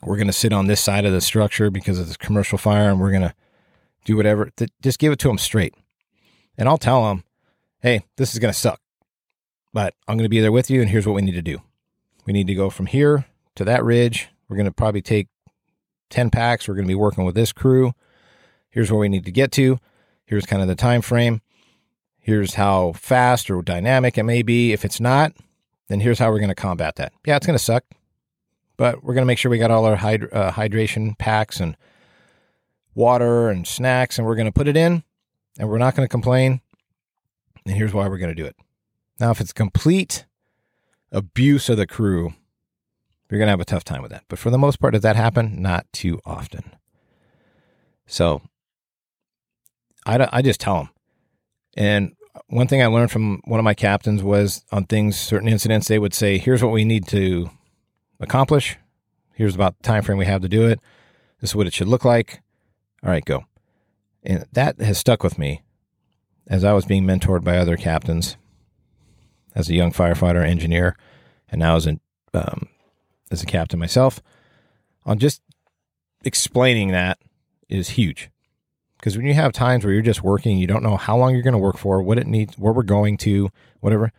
we're 0.02 0.16
going 0.16 0.26
to 0.26 0.32
sit 0.32 0.52
on 0.52 0.66
this 0.66 0.80
side 0.80 1.04
of 1.04 1.12
the 1.12 1.20
structure 1.20 1.70
because 1.70 1.98
it's 1.98 2.16
commercial 2.16 2.58
fire 2.58 2.90
and 2.90 3.00
we're 3.00 3.10
going 3.10 3.22
to 3.22 3.34
do 4.04 4.16
whatever. 4.16 4.50
Just 4.82 4.98
give 4.98 5.12
it 5.12 5.18
to 5.20 5.28
them 5.28 5.38
straight. 5.38 5.74
And 6.56 6.68
I'll 6.68 6.78
tell 6.78 7.04
them, 7.04 7.24
hey, 7.80 8.04
this 8.16 8.32
is 8.32 8.40
going 8.40 8.52
to 8.52 8.58
suck, 8.58 8.80
but 9.72 9.94
I'm 10.08 10.16
going 10.16 10.24
to 10.24 10.28
be 10.28 10.40
there 10.40 10.52
with 10.52 10.70
you. 10.70 10.80
And 10.80 10.90
here's 10.90 11.06
what 11.06 11.14
we 11.14 11.22
need 11.22 11.32
to 11.32 11.42
do 11.42 11.62
we 12.26 12.32
need 12.32 12.48
to 12.48 12.54
go 12.54 12.68
from 12.68 12.86
here 12.86 13.26
to 13.58 13.64
that 13.64 13.84
ridge. 13.84 14.28
We're 14.48 14.56
going 14.56 14.66
to 14.66 14.72
probably 14.72 15.02
take 15.02 15.28
10 16.10 16.30
packs. 16.30 16.66
We're 16.66 16.74
going 16.74 16.86
to 16.86 16.90
be 16.90 16.94
working 16.94 17.24
with 17.24 17.34
this 17.34 17.52
crew. 17.52 17.92
Here's 18.70 18.90
where 18.90 19.00
we 19.00 19.08
need 19.08 19.24
to 19.26 19.32
get 19.32 19.52
to. 19.52 19.78
Here's 20.24 20.46
kind 20.46 20.62
of 20.62 20.68
the 20.68 20.74
time 20.74 21.02
frame. 21.02 21.42
Here's 22.18 22.54
how 22.54 22.92
fast 22.92 23.50
or 23.50 23.62
dynamic 23.62 24.18
it 24.18 24.22
may 24.24 24.42
be. 24.42 24.72
If 24.72 24.84
it's 24.84 25.00
not, 25.00 25.32
then 25.88 26.00
here's 26.00 26.18
how 26.18 26.30
we're 26.30 26.38
going 26.38 26.48
to 26.48 26.54
combat 26.54 26.96
that. 26.96 27.12
Yeah, 27.26 27.36
it's 27.36 27.46
going 27.46 27.58
to 27.58 27.64
suck, 27.64 27.84
but 28.76 29.02
we're 29.02 29.14
going 29.14 29.22
to 29.22 29.26
make 29.26 29.38
sure 29.38 29.50
we 29.50 29.58
got 29.58 29.70
all 29.70 29.86
our 29.86 29.96
hyd- 29.96 30.32
uh, 30.34 30.52
hydration 30.52 31.16
packs 31.18 31.60
and 31.60 31.76
water 32.94 33.48
and 33.48 33.66
snacks, 33.66 34.18
and 34.18 34.26
we're 34.26 34.34
going 34.34 34.46
to 34.46 34.52
put 34.52 34.68
it 34.68 34.76
in, 34.76 35.02
and 35.58 35.68
we're 35.68 35.78
not 35.78 35.94
going 35.94 36.04
to 36.04 36.10
complain. 36.10 36.60
And 37.64 37.74
here's 37.74 37.94
why 37.94 38.08
we're 38.08 38.18
going 38.18 38.34
to 38.34 38.42
do 38.42 38.46
it. 38.46 38.56
Now, 39.18 39.30
if 39.30 39.40
it's 39.40 39.52
complete 39.52 40.26
abuse 41.10 41.70
of 41.70 41.78
the 41.78 41.86
crew, 41.86 42.34
you're 43.30 43.38
going 43.38 43.46
to 43.46 43.52
have 43.52 43.60
a 43.60 43.64
tough 43.64 43.84
time 43.84 44.02
with 44.02 44.10
that. 44.10 44.24
But 44.28 44.38
for 44.38 44.50
the 44.50 44.58
most 44.58 44.80
part, 44.80 44.94
does 44.94 45.02
that 45.02 45.16
happen? 45.16 45.60
Not 45.60 45.86
too 45.92 46.20
often. 46.24 46.74
So 48.06 48.42
I, 50.06 50.28
I 50.32 50.42
just 50.42 50.60
tell 50.60 50.76
them. 50.76 50.90
And 51.76 52.12
one 52.46 52.66
thing 52.66 52.82
I 52.82 52.86
learned 52.86 53.10
from 53.10 53.40
one 53.44 53.60
of 53.60 53.64
my 53.64 53.74
captains 53.74 54.22
was 54.22 54.64
on 54.72 54.84
things, 54.84 55.18
certain 55.18 55.48
incidents, 55.48 55.88
they 55.88 55.98
would 55.98 56.14
say, 56.14 56.38
here's 56.38 56.62
what 56.62 56.72
we 56.72 56.84
need 56.84 57.06
to 57.08 57.50
accomplish. 58.20 58.76
Here's 59.34 59.54
about 59.54 59.76
the 59.76 59.82
time 59.82 60.02
frame 60.02 60.18
we 60.18 60.26
have 60.26 60.42
to 60.42 60.48
do 60.48 60.66
it. 60.66 60.80
This 61.40 61.50
is 61.50 61.56
what 61.56 61.66
it 61.66 61.74
should 61.74 61.88
look 61.88 62.04
like. 62.04 62.40
All 63.04 63.10
right, 63.10 63.24
go. 63.24 63.44
And 64.24 64.46
that 64.52 64.80
has 64.80 64.98
stuck 64.98 65.22
with 65.22 65.38
me 65.38 65.62
as 66.48 66.64
I 66.64 66.72
was 66.72 66.86
being 66.86 67.04
mentored 67.04 67.44
by 67.44 67.56
other 67.58 67.76
captains 67.76 68.36
as 69.54 69.68
a 69.68 69.74
young 69.74 69.92
firefighter 69.92 70.44
engineer, 70.44 70.96
and 71.50 71.58
now 71.60 71.76
as 71.76 71.86
a 71.86 71.98
um, 72.34 72.68
as 73.30 73.42
a 73.42 73.46
captain 73.46 73.78
myself. 73.78 74.22
On 75.04 75.18
just 75.18 75.42
explaining 76.24 76.88
that 76.88 77.18
is 77.68 77.90
huge 77.90 78.30
because 78.98 79.16
when 79.16 79.26
you 79.26 79.34
have 79.34 79.52
times 79.52 79.84
where 79.84 79.92
you're 79.92 80.02
just 80.02 80.24
working, 80.24 80.58
you 80.58 80.66
don't 80.66 80.82
know 80.82 80.96
how 80.96 81.16
long 81.16 81.32
you're 81.32 81.42
going 81.42 81.52
to 81.52 81.58
work 81.58 81.78
for, 81.78 82.02
what 82.02 82.18
it 82.18 82.26
needs, 82.26 82.58
where 82.58 82.72
we're 82.72 82.82
going 82.82 83.16
to, 83.18 83.50
whatever. 83.80 84.12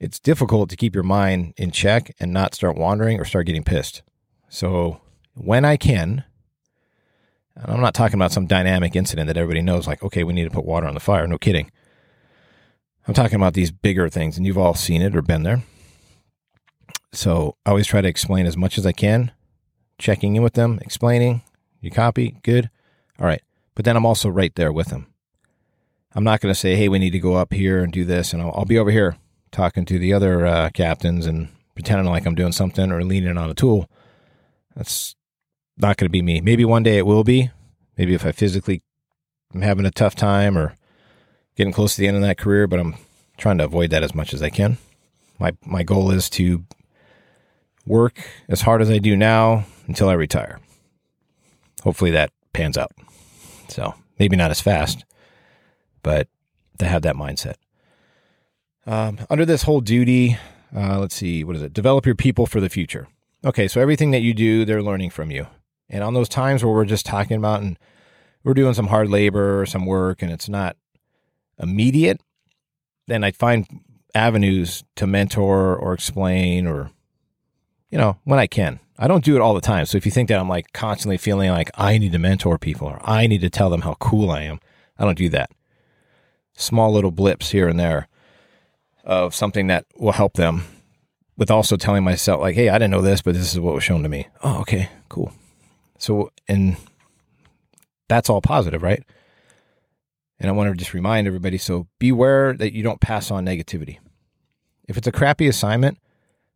It's 0.00 0.18
difficult 0.18 0.68
to 0.70 0.76
keep 0.76 0.94
your 0.94 1.04
mind 1.04 1.54
in 1.56 1.70
check 1.70 2.14
and 2.18 2.32
not 2.32 2.54
start 2.54 2.76
wandering 2.76 3.20
or 3.20 3.24
start 3.24 3.46
getting 3.46 3.62
pissed. 3.62 4.02
So 4.48 5.00
when 5.34 5.64
I 5.64 5.76
can, 5.76 6.24
and 7.54 7.72
I'm 7.72 7.80
not 7.80 7.94
talking 7.94 8.16
about 8.16 8.32
some 8.32 8.46
dynamic 8.46 8.96
incident 8.96 9.28
that 9.28 9.36
everybody 9.36 9.62
knows, 9.62 9.86
like, 9.86 10.02
okay, 10.02 10.24
we 10.24 10.32
need 10.32 10.44
to 10.44 10.50
put 10.50 10.66
water 10.66 10.86
on 10.86 10.94
the 10.94 11.00
fire. 11.00 11.26
No 11.26 11.38
kidding. 11.38 11.70
I'm 13.06 13.14
talking 13.14 13.36
about 13.36 13.54
these 13.54 13.70
bigger 13.70 14.08
things, 14.08 14.36
and 14.36 14.44
you've 14.44 14.58
all 14.58 14.74
seen 14.74 15.00
it 15.00 15.14
or 15.14 15.22
been 15.22 15.44
there. 15.44 15.62
So 17.16 17.56
I 17.64 17.70
always 17.70 17.86
try 17.86 18.00
to 18.00 18.08
explain 18.08 18.46
as 18.46 18.56
much 18.56 18.78
as 18.78 18.86
I 18.86 18.92
can, 18.92 19.32
checking 19.98 20.36
in 20.36 20.42
with 20.42 20.54
them, 20.54 20.78
explaining. 20.82 21.42
You 21.80 21.90
copy? 21.90 22.36
Good. 22.42 22.70
All 23.18 23.26
right 23.26 23.42
but 23.76 23.84
then 23.84 23.96
I'm 23.96 24.06
also 24.06 24.28
right 24.28 24.52
there 24.56 24.72
with 24.72 24.88
them. 24.88 25.06
I'm 26.14 26.24
not 26.24 26.40
going 26.40 26.52
to 26.52 26.58
say, 26.58 26.74
hey, 26.74 26.88
we 26.88 26.98
need 26.98 27.10
to 27.10 27.20
go 27.20 27.34
up 27.34 27.52
here 27.52 27.84
and 27.84 27.92
do 27.92 28.04
this, 28.04 28.32
and 28.32 28.42
I'll, 28.42 28.52
I'll 28.56 28.64
be 28.64 28.78
over 28.78 28.90
here 28.90 29.16
talking 29.52 29.84
to 29.84 29.98
the 29.98 30.12
other 30.12 30.44
uh, 30.46 30.70
captains 30.70 31.26
and 31.26 31.48
pretending 31.74 32.06
like 32.06 32.26
I'm 32.26 32.34
doing 32.34 32.52
something 32.52 32.90
or 32.90 33.04
leaning 33.04 33.36
on 33.36 33.50
a 33.50 33.54
tool. 33.54 33.88
That's 34.74 35.14
not 35.76 35.98
going 35.98 36.06
to 36.06 36.10
be 36.10 36.22
me. 36.22 36.40
Maybe 36.40 36.64
one 36.64 36.82
day 36.82 36.96
it 36.96 37.06
will 37.06 37.22
be. 37.22 37.50
Maybe 37.98 38.14
if 38.14 38.24
I 38.24 38.32
physically 38.32 38.82
am 39.54 39.60
having 39.60 39.84
a 39.84 39.90
tough 39.90 40.14
time 40.14 40.56
or 40.56 40.74
getting 41.54 41.72
close 41.72 41.94
to 41.94 42.00
the 42.00 42.08
end 42.08 42.16
of 42.16 42.22
that 42.22 42.38
career, 42.38 42.66
but 42.66 42.80
I'm 42.80 42.96
trying 43.36 43.58
to 43.58 43.64
avoid 43.64 43.90
that 43.90 44.02
as 44.02 44.14
much 44.14 44.32
as 44.32 44.42
I 44.42 44.48
can. 44.48 44.78
My 45.38 45.52
my 45.64 45.82
goal 45.82 46.10
is 46.10 46.30
to 46.30 46.64
work 47.86 48.18
as 48.48 48.62
hard 48.62 48.82
as 48.82 48.90
I 48.90 48.98
do 48.98 49.16
now 49.16 49.64
until 49.86 50.08
I 50.08 50.14
retire. 50.14 50.60
Hopefully 51.82 52.10
that 52.12 52.30
pans 52.52 52.76
out. 52.76 52.92
So 53.68 53.94
maybe 54.18 54.36
not 54.36 54.50
as 54.50 54.60
fast, 54.60 55.04
but 56.02 56.28
to 56.78 56.86
have 56.86 57.02
that 57.02 57.16
mindset. 57.16 57.54
Um, 58.86 59.18
under 59.30 59.44
this 59.44 59.62
whole 59.62 59.80
duty, 59.80 60.36
uh, 60.74 60.98
let's 61.00 61.14
see, 61.14 61.44
what 61.44 61.56
is 61.56 61.62
it? 61.62 61.72
Develop 61.72 62.06
your 62.06 62.14
people 62.14 62.46
for 62.46 62.60
the 62.60 62.68
future. 62.68 63.08
Okay, 63.44 63.68
so 63.68 63.80
everything 63.80 64.10
that 64.12 64.22
you 64.22 64.34
do, 64.34 64.64
they're 64.64 64.82
learning 64.82 65.10
from 65.10 65.30
you. 65.30 65.46
And 65.88 66.02
on 66.02 66.14
those 66.14 66.28
times 66.28 66.64
where 66.64 66.72
we're 66.72 66.84
just 66.84 67.06
talking 67.06 67.36
about 67.36 67.62
and 67.62 67.78
we're 68.42 68.54
doing 68.54 68.74
some 68.74 68.88
hard 68.88 69.08
labor 69.08 69.60
or 69.60 69.66
some 69.66 69.86
work 69.86 70.22
and 70.22 70.32
it's 70.32 70.48
not 70.48 70.76
immediate, 71.58 72.20
then 73.06 73.22
I 73.22 73.30
find 73.30 73.66
avenues 74.14 74.84
to 74.96 75.06
mentor 75.06 75.76
or 75.76 75.92
explain 75.92 76.66
or 76.66 76.90
you 77.90 77.98
know, 77.98 78.18
when 78.24 78.38
I 78.38 78.46
can. 78.46 78.80
I 78.98 79.08
don't 79.08 79.24
do 79.24 79.36
it 79.36 79.42
all 79.42 79.54
the 79.54 79.60
time. 79.60 79.84
So 79.84 79.98
if 79.98 80.06
you 80.06 80.12
think 80.12 80.28
that 80.28 80.38
I'm 80.38 80.48
like 80.48 80.72
constantly 80.72 81.18
feeling 81.18 81.50
like 81.50 81.70
I 81.74 81.98
need 81.98 82.12
to 82.12 82.18
mentor 82.18 82.58
people 82.58 82.88
or 82.88 82.98
I 83.02 83.26
need 83.26 83.42
to 83.42 83.50
tell 83.50 83.68
them 83.68 83.82
how 83.82 83.94
cool 83.94 84.30
I 84.30 84.42
am, 84.42 84.58
I 84.98 85.04
don't 85.04 85.18
do 85.18 85.28
that. 85.30 85.50
Small 86.54 86.92
little 86.92 87.10
blips 87.10 87.50
here 87.50 87.68
and 87.68 87.78
there 87.78 88.08
of 89.04 89.34
something 89.34 89.66
that 89.66 89.84
will 89.98 90.12
help 90.12 90.34
them 90.34 90.64
with 91.36 91.50
also 91.50 91.76
telling 91.76 92.02
myself 92.02 92.40
like, 92.40 92.54
"Hey, 92.54 92.70
I 92.70 92.78
didn't 92.78 92.90
know 92.90 93.02
this, 93.02 93.20
but 93.20 93.34
this 93.34 93.52
is 93.52 93.60
what 93.60 93.74
was 93.74 93.84
shown 93.84 94.02
to 94.02 94.08
me." 94.08 94.26
Oh, 94.42 94.60
okay, 94.60 94.88
cool. 95.10 95.32
So, 95.98 96.32
and 96.48 96.76
that's 98.08 98.30
all 98.30 98.40
positive, 98.40 98.82
right? 98.82 99.02
And 100.38 100.48
I 100.50 100.52
want 100.52 100.70
to 100.70 100.76
just 100.76 100.94
remind 100.94 101.26
everybody 101.26 101.58
so 101.58 101.86
beware 101.98 102.54
that 102.54 102.72
you 102.72 102.82
don't 102.82 103.00
pass 103.00 103.30
on 103.30 103.44
negativity. 103.44 103.98
If 104.88 104.96
it's 104.96 105.06
a 105.06 105.12
crappy 105.12 105.46
assignment, 105.46 105.98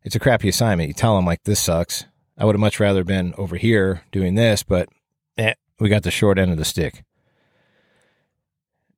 it's 0.03 0.15
a 0.15 0.19
crappy 0.19 0.49
assignment. 0.49 0.87
You 0.87 0.93
tell 0.93 1.15
them, 1.15 1.25
like, 1.25 1.43
this 1.43 1.59
sucks. 1.59 2.05
I 2.37 2.45
would 2.45 2.55
have 2.55 2.61
much 2.61 2.79
rather 2.79 3.03
been 3.03 3.33
over 3.37 3.55
here 3.55 4.01
doing 4.11 4.35
this, 4.35 4.63
but 4.63 4.89
eh, 5.37 5.53
we 5.79 5.89
got 5.89 6.03
the 6.03 6.11
short 6.11 6.39
end 6.39 6.51
of 6.51 6.57
the 6.57 6.65
stick. 6.65 7.03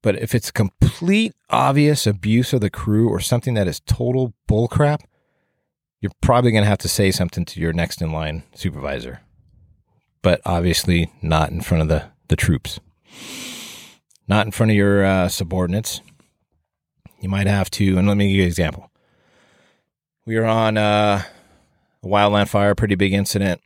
But 0.02 0.18
if 0.20 0.36
it's 0.36 0.52
complete 0.52 1.34
obvious 1.50 2.06
abuse 2.06 2.54
of 2.54 2.62
the 2.62 2.70
crew 2.70 3.10
or 3.10 3.20
something 3.20 3.54
that 3.54 3.68
is 3.68 3.80
total 3.82 4.34
bullcrap, 4.50 5.02
you're 6.02 6.12
probably 6.22 6.52
going 6.52 6.64
to 6.64 6.70
have 6.70 6.80
to 6.80 6.90
say 6.90 7.12
something 7.12 7.46
to 7.46 7.62
your 7.62 7.72
next 7.72 8.02
in 8.02 8.12
line 8.12 8.44
supervisor. 8.54 9.22
But 10.22 10.42
obviously 10.46 11.12
not 11.22 11.52
in 11.52 11.62
front 11.62 11.84
of 11.84 11.88
the, 11.88 12.06
the 12.28 12.36
troops 12.36 12.80
not 14.28 14.46
in 14.46 14.52
front 14.52 14.72
of 14.72 14.76
your 14.76 15.06
uh, 15.06 15.30
subordinates. 15.30 16.02
You 17.20 17.30
might 17.30 17.48
have 17.48 17.70
to, 17.72 17.98
and 17.98 18.08
let 18.08 18.18
me 18.18 18.28
give 18.28 18.36
you 18.36 18.42
an 18.44 18.48
example. 18.48 18.92
We 20.26 20.38
were 20.38 20.46
on 20.46 20.78
uh, 20.78 21.24
a 22.02 22.08
wildland 22.08 22.48
fire, 22.48 22.76
pretty 22.76 22.96
big 22.96 23.12
incident. 23.12 23.62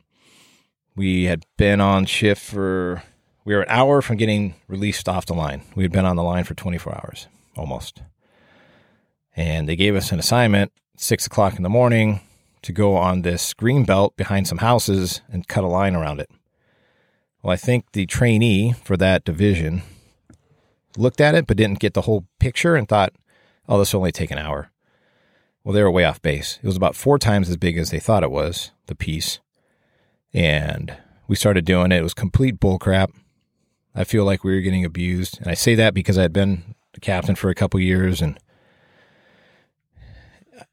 We 0.96 1.24
had 1.24 1.46
been 1.56 1.80
on 1.80 2.06
shift 2.06 2.42
for, 2.42 3.04
we 3.44 3.54
were 3.54 3.62
an 3.62 3.68
hour 3.70 4.02
from 4.02 4.16
getting 4.16 4.56
released 4.66 5.08
off 5.08 5.26
the 5.26 5.34
line. 5.34 5.62
We 5.76 5.84
had 5.84 5.92
been 5.92 6.04
on 6.04 6.16
the 6.16 6.24
line 6.24 6.42
for 6.42 6.54
24 6.54 6.96
hours, 6.96 7.28
almost. 7.56 8.02
And 9.36 9.68
they 9.68 9.76
gave 9.76 9.94
us 9.94 10.10
an 10.10 10.18
assignment, 10.18 10.72
six 10.96 11.26
o'clock 11.26 11.54
in 11.54 11.62
the 11.62 11.68
morning, 11.68 12.20
to 12.62 12.72
go 12.72 12.96
on 12.96 13.22
this 13.22 13.54
green 13.54 13.84
belt 13.84 14.16
behind 14.16 14.48
some 14.48 14.58
houses 14.58 15.20
and 15.30 15.46
cut 15.46 15.62
a 15.62 15.68
line 15.68 15.94
around 15.94 16.18
it. 16.18 16.28
Well, 17.40 17.52
I 17.52 17.56
think 17.56 17.92
the 17.92 18.06
trainee 18.06 18.72
for 18.72 18.96
that 18.96 19.24
division 19.24 19.82
looked 20.96 21.20
at 21.20 21.36
it 21.36 21.46
but 21.46 21.56
didn't 21.56 21.78
get 21.78 21.94
the 21.94 22.02
whole 22.02 22.26
picture 22.40 22.74
and 22.74 22.88
thought, 22.88 23.12
oh, 23.68 23.78
this 23.78 23.92
will 23.92 24.00
only 24.00 24.10
take 24.10 24.32
an 24.32 24.38
hour. 24.38 24.72
Well, 25.64 25.74
they 25.74 25.82
were 25.82 25.90
way 25.90 26.04
off 26.04 26.22
base. 26.22 26.58
It 26.62 26.66
was 26.66 26.76
about 26.76 26.96
four 26.96 27.18
times 27.18 27.48
as 27.48 27.56
big 27.56 27.76
as 27.76 27.90
they 27.90 27.98
thought 27.98 28.22
it 28.22 28.30
was, 28.30 28.70
the 28.86 28.94
piece. 28.94 29.40
And 30.32 30.96
we 31.26 31.36
started 31.36 31.64
doing 31.64 31.92
it. 31.92 31.98
It 31.98 32.02
was 32.02 32.14
complete 32.14 32.58
bullcrap. 32.58 33.12
I 33.94 34.04
feel 34.04 34.24
like 34.24 34.44
we 34.44 34.54
were 34.54 34.60
getting 34.60 34.84
abused. 34.84 35.38
And 35.40 35.48
I 35.48 35.54
say 35.54 35.74
that 35.74 35.94
because 35.94 36.16
I 36.16 36.22
had 36.22 36.32
been 36.32 36.74
the 36.94 37.00
captain 37.00 37.34
for 37.34 37.50
a 37.50 37.54
couple 37.54 37.80
years 37.80 38.20
and 38.20 38.38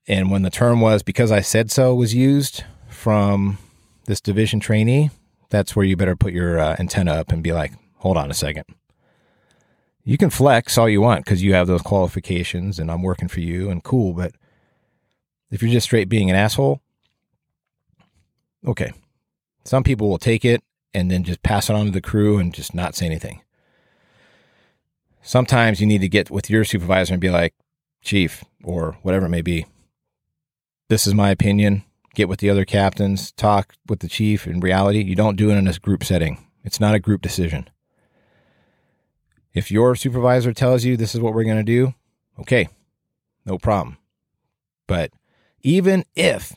and 0.07 0.31
when 0.31 0.41
the 0.41 0.49
term 0.49 0.81
was 0.81 1.03
because 1.03 1.31
I 1.31 1.41
said 1.41 1.71
so 1.71 1.93
was 1.93 2.13
used 2.13 2.63
from 2.87 3.57
this 4.05 4.21
division 4.21 4.59
trainee, 4.59 5.11
that's 5.49 5.75
where 5.75 5.85
you 5.85 5.95
better 5.95 6.15
put 6.15 6.33
your 6.33 6.59
uh, 6.59 6.75
antenna 6.79 7.13
up 7.13 7.31
and 7.31 7.43
be 7.43 7.51
like, 7.51 7.73
hold 7.97 8.17
on 8.17 8.31
a 8.31 8.33
second 8.33 8.65
you 10.05 10.17
can 10.17 10.29
flex 10.29 10.77
all 10.77 10.87
you 10.87 11.01
want 11.01 11.25
because 11.25 11.43
you 11.43 11.53
have 11.55 11.67
those 11.67 11.81
qualifications 11.81 12.77
and 12.79 12.91
I'm 12.91 13.01
working 13.01 13.27
for 13.27 13.41
you 13.41 13.69
and 13.71 13.83
cool. 13.83 14.13
But 14.13 14.33
if 15.51 15.61
you're 15.61 15.71
just 15.71 15.85
straight 15.85 16.09
being 16.09 16.29
an 16.29 16.35
asshole, 16.35 16.81
okay. 18.67 18.91
Some 19.63 19.83
people 19.83 20.09
will 20.09 20.17
take 20.17 20.45
it 20.45 20.63
and 20.93 21.09
then 21.09 21.23
just 21.23 21.43
pass 21.43 21.69
it 21.69 21.75
on 21.75 21.85
to 21.85 21.91
the 21.91 22.01
crew 22.01 22.37
and 22.37 22.53
just 22.53 22.73
not 22.73 22.95
say 22.95 23.05
anything. 23.05 23.41
Sometimes 25.21 25.81
you 25.81 25.87
need 25.87 26.01
to 26.01 26.07
get 26.07 26.29
with 26.29 26.49
your 26.49 26.63
supervisor 26.63 27.13
and 27.13 27.21
be 27.21 27.31
like, 27.31 27.53
Chief, 28.01 28.43
or 28.63 28.97
whatever 29.01 29.25
it 29.25 29.29
may 29.29 29.41
be. 29.41 29.65
This 30.87 31.07
is 31.07 31.15
my 31.15 31.31
opinion. 31.31 31.83
Get 32.13 32.29
with 32.29 32.39
the 32.39 32.51
other 32.51 32.63
captains, 32.63 33.31
talk 33.31 33.73
with 33.87 33.99
the 33.99 34.07
chief. 34.07 34.45
In 34.45 34.59
reality, 34.59 35.03
you 35.03 35.15
don't 35.15 35.35
do 35.35 35.49
it 35.49 35.55
in 35.55 35.67
a 35.67 35.73
group 35.73 36.03
setting. 36.03 36.37
It's 36.63 36.79
not 36.79 36.93
a 36.93 36.99
group 36.99 37.21
decision. 37.21 37.67
If 39.53 39.71
your 39.71 39.95
supervisor 39.95 40.53
tells 40.53 40.85
you 40.85 40.95
this 40.95 41.15
is 41.15 41.21
what 41.21 41.33
we're 41.33 41.43
going 41.43 41.57
to 41.57 41.63
do, 41.63 41.93
okay, 42.39 42.69
no 43.45 43.57
problem. 43.57 43.97
But 44.87 45.11
even 45.65 46.05
if, 46.15 46.53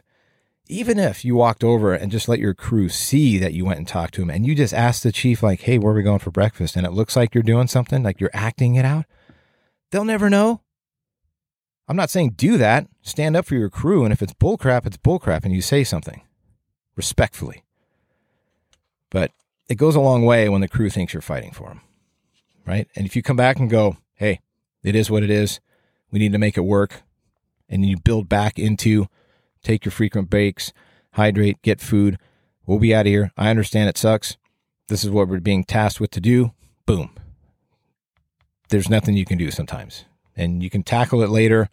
even 0.67 0.99
if 0.99 1.25
you 1.25 1.35
walked 1.35 1.65
over 1.65 1.95
and 1.95 2.13
just 2.13 2.29
let 2.29 2.39
your 2.39 2.55
crew 2.55 2.89
see 2.89 3.39
that 3.39 3.55
you 3.55 3.65
went 3.65 3.79
and 3.79 3.89
talked 3.89 4.15
to 4.15 4.23
him 4.23 4.31
and 4.31 4.47
you 4.47 4.55
just 4.55 4.75
asked 4.75 5.03
the 5.03 5.13
chief, 5.13 5.43
like, 5.43 5.63
hey, 5.63 5.79
where 5.79 5.93
are 5.93 5.97
we 5.97 6.03
going 6.03 6.19
for 6.19 6.31
breakfast? 6.31 6.77
And 6.77 6.87
it 6.87 6.93
looks 6.93 7.17
like 7.17 7.35
you're 7.35 7.43
doing 7.43 7.67
something, 7.67 8.03
like 8.03 8.21
you're 8.21 8.31
acting 8.33 8.75
it 8.75 8.85
out, 8.85 9.07
they'll 9.91 10.05
never 10.05 10.29
know. 10.29 10.61
I'm 11.89 11.97
not 11.97 12.11
saying 12.11 12.35
do 12.37 12.59
that. 12.59 12.87
Stand 13.01 13.35
up 13.35 13.47
for 13.47 13.55
your 13.55 13.71
crew. 13.71 14.05
And 14.05 14.13
if 14.13 14.21
it's 14.21 14.35
bullcrap, 14.35 14.85
it's 14.87 14.99
bullcrap 14.99 15.45
and 15.45 15.55
you 15.55 15.63
say 15.63 15.85
something 15.85 16.23
respectfully. 16.97 17.65
But 19.11 19.33
it 19.69 19.77
goes 19.77 19.97
a 19.97 20.01
long 20.01 20.25
way 20.27 20.51
when 20.51 20.61
the 20.61 20.69
crew 20.69 20.91
thinks 20.91 21.15
you're 21.15 21.23
fighting 21.23 21.53
for 21.53 21.69
them 21.69 21.81
right? 22.69 22.87
And 22.95 23.07
if 23.07 23.17
you 23.17 23.23
come 23.23 23.37
back 23.37 23.59
and 23.59 23.71
go, 23.71 23.97
hey, 24.15 24.41
it 24.83 24.95
is 24.95 25.11
what 25.11 25.23
it 25.23 25.31
is, 25.31 25.59
we 26.11 26.19
need 26.19 26.33
to 26.33 26.39
make 26.39 26.59
it 26.59 26.63
work, 26.63 27.03
and 27.69 27.85
you 27.85 27.97
build 27.99 28.29
back 28.29 28.59
into 28.59 29.07
take 29.63 29.85
your 29.85 29.93
frequent 29.93 30.31
breaks, 30.31 30.73
hydrate, 31.13 31.61
get 31.63 31.81
food, 31.81 32.19
we'll 32.67 32.79
be 32.79 32.95
out 32.95 33.07
of 33.07 33.11
here. 33.11 33.33
I 33.37 33.51
understand 33.51 33.89
it 33.89 33.99
sucks. 33.99 34.37
This 34.89 35.05
is 35.05 35.11
what 35.11 35.29
we're 35.29 35.41
being 35.41 35.65
tasked 35.65 36.01
with 36.01 36.11
to 36.13 36.21
do. 36.21 36.53
Boom. 36.87 37.11
There's 38.71 38.89
nothing 38.89 39.17
you 39.17 39.25
can 39.25 39.39
do 39.39 39.51
sometimes. 39.51 40.05
And 40.37 40.63
you 40.63 40.71
can 40.71 40.83
tackle 40.83 41.23
it 41.23 41.31
later. 41.31 41.69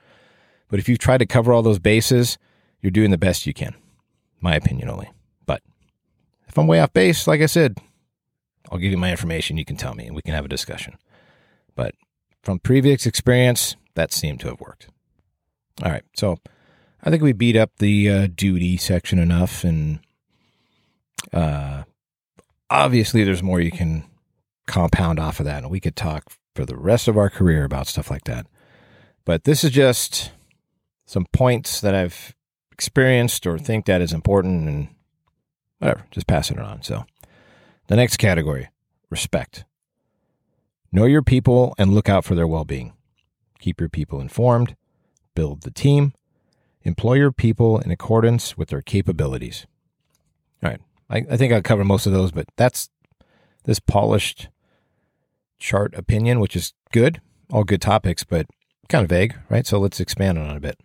But 0.69 0.79
if 0.79 0.89
you 0.89 0.97
try 0.97 1.17
to 1.17 1.25
cover 1.25 1.53
all 1.53 1.61
those 1.61 1.79
bases, 1.79 2.37
you're 2.81 2.91
doing 2.91 3.11
the 3.11 3.17
best 3.17 3.45
you 3.45 3.53
can. 3.53 3.75
My 4.41 4.55
opinion 4.55 4.89
only. 4.89 5.09
But 5.45 5.61
if 6.47 6.57
I'm 6.57 6.67
way 6.67 6.79
off 6.79 6.93
base, 6.93 7.27
like 7.27 7.41
I 7.41 7.45
said, 7.45 7.77
I'll 8.71 8.79
give 8.79 8.91
you 8.91 8.97
my 8.97 9.11
information. 9.11 9.57
You 9.57 9.65
can 9.65 9.77
tell 9.77 9.93
me 9.93 10.07
and 10.07 10.15
we 10.15 10.21
can 10.21 10.33
have 10.33 10.45
a 10.45 10.49
discussion. 10.49 10.97
But 11.75 11.95
from 12.41 12.59
previous 12.59 13.05
experience, 13.05 13.75
that 13.93 14.11
seemed 14.11 14.39
to 14.41 14.47
have 14.47 14.59
worked. 14.59 14.87
All 15.83 15.91
right. 15.91 16.03
So 16.15 16.37
I 17.03 17.09
think 17.09 17.21
we 17.21 17.33
beat 17.33 17.55
up 17.55 17.71
the 17.77 18.09
uh, 18.09 18.27
duty 18.33 18.77
section 18.77 19.19
enough. 19.19 19.63
And 19.63 19.99
uh, 21.33 21.83
obviously, 22.69 23.23
there's 23.23 23.43
more 23.43 23.59
you 23.59 23.71
can 23.71 24.05
compound 24.67 25.19
off 25.19 25.39
of 25.39 25.45
that. 25.45 25.63
And 25.63 25.71
we 25.71 25.79
could 25.79 25.95
talk 25.95 26.31
for 26.55 26.65
the 26.65 26.77
rest 26.77 27.07
of 27.07 27.17
our 27.17 27.29
career 27.29 27.63
about 27.63 27.87
stuff 27.87 28.09
like 28.09 28.23
that. 28.25 28.47
But 29.25 29.43
this 29.43 29.63
is 29.63 29.71
just 29.71 30.31
some 31.05 31.25
points 31.33 31.81
that 31.81 31.93
I've 31.93 32.35
experienced 32.71 33.45
or 33.45 33.57
think 33.57 33.85
that 33.85 34.01
is 34.01 34.13
important 34.13 34.67
and 34.67 34.87
whatever, 35.79 36.05
just 36.11 36.27
passing 36.27 36.57
it 36.57 36.63
on. 36.63 36.81
So 36.81 37.05
the 37.87 37.95
next 37.95 38.17
category 38.17 38.69
respect. 39.09 39.65
Know 40.91 41.05
your 41.05 41.21
people 41.21 41.75
and 41.77 41.93
look 41.93 42.09
out 42.09 42.25
for 42.25 42.35
their 42.35 42.47
well 42.47 42.65
being. 42.65 42.93
Keep 43.59 43.79
your 43.79 43.89
people 43.89 44.19
informed, 44.19 44.75
build 45.35 45.61
the 45.61 45.71
team, 45.71 46.13
employ 46.83 47.15
your 47.15 47.31
people 47.31 47.79
in 47.79 47.91
accordance 47.91 48.57
with 48.57 48.69
their 48.69 48.81
capabilities. 48.81 49.67
All 50.63 50.71
right. 50.71 50.81
I, 51.09 51.33
I 51.33 51.37
think 51.37 51.53
I'll 51.53 51.61
cover 51.61 51.83
most 51.83 52.05
of 52.05 52.13
those, 52.13 52.31
but 52.31 52.47
that's 52.55 52.89
this 53.65 53.79
polished 53.79 54.49
chart 55.59 55.93
opinion, 55.95 56.39
which 56.39 56.55
is 56.55 56.73
good, 56.91 57.21
all 57.51 57.63
good 57.63 57.81
topics, 57.81 58.23
but 58.23 58.47
kind 58.89 59.03
of 59.03 59.09
vague, 59.09 59.35
right? 59.49 59.67
So 59.67 59.79
let's 59.79 59.99
expand 59.99 60.37
on 60.39 60.49
it 60.49 60.57
a 60.57 60.61
bit. 60.61 60.79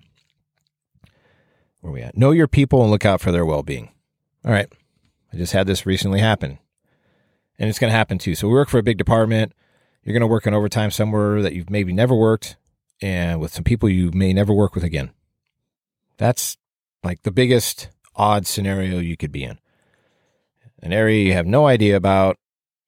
Where 1.80 1.92
we 1.92 2.02
at? 2.02 2.16
Know 2.16 2.32
your 2.32 2.48
people 2.48 2.82
and 2.82 2.90
look 2.90 3.06
out 3.06 3.20
for 3.20 3.32
their 3.32 3.46
well 3.46 3.62
being. 3.62 3.90
All 4.44 4.52
right. 4.52 4.70
I 5.32 5.36
just 5.36 5.52
had 5.52 5.66
this 5.66 5.86
recently 5.86 6.20
happen 6.20 6.58
and 7.60 7.68
it's 7.68 7.78
going 7.78 7.90
to 7.90 7.96
happen 7.96 8.18
too. 8.18 8.34
So 8.34 8.48
we 8.48 8.54
work 8.54 8.70
for 8.70 8.78
a 8.78 8.82
big 8.82 8.98
department. 8.98 9.52
You're 10.02 10.14
going 10.14 10.22
to 10.22 10.26
work 10.26 10.46
on 10.46 10.54
overtime 10.54 10.90
somewhere 10.90 11.42
that 11.42 11.52
you've 11.52 11.70
maybe 11.70 11.92
never 11.92 12.14
worked 12.14 12.56
and 13.00 13.40
with 13.40 13.52
some 13.52 13.64
people 13.64 13.88
you 13.88 14.10
may 14.12 14.32
never 14.32 14.52
work 14.52 14.74
with 14.74 14.84
again. 14.84 15.10
That's 16.16 16.56
like 17.02 17.22
the 17.22 17.30
biggest 17.30 17.88
odd 18.14 18.46
scenario 18.46 18.98
you 18.98 19.16
could 19.16 19.32
be 19.32 19.44
in. 19.44 19.58
An 20.82 20.92
area 20.92 21.24
you 21.24 21.32
have 21.32 21.46
no 21.46 21.66
idea 21.66 21.96
about, 21.96 22.36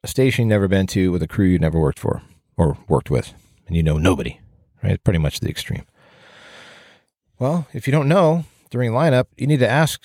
a 0.03 0.09
station 0.09 0.45
you've 0.45 0.51
never 0.51 0.69
been 0.69 0.87
to 0.89 1.13
with 1.13 1.23
a 1.23 1.29
crew 1.29 1.47
you've 1.47 1.61
never 1.61 1.79
worked 1.79 1.99
for 1.99 2.23
or 2.57 2.77
worked 2.89 3.11
with, 3.11 3.35
and 3.67 3.77
you 3.77 3.83
know 3.83 3.99
nobody, 3.99 4.41
right? 4.83 5.03
Pretty 5.05 5.19
much 5.19 5.41
the 5.41 5.49
extreme. 5.49 5.85
Well, 7.39 7.67
if 7.73 7.87
you 7.87 7.93
don't 7.93 8.09
know 8.09 8.45
during 8.71 8.93
lineup, 8.93 9.27
you 9.37 9.47
need 9.47 9.61
to 9.61 9.69
ask 9.69 10.05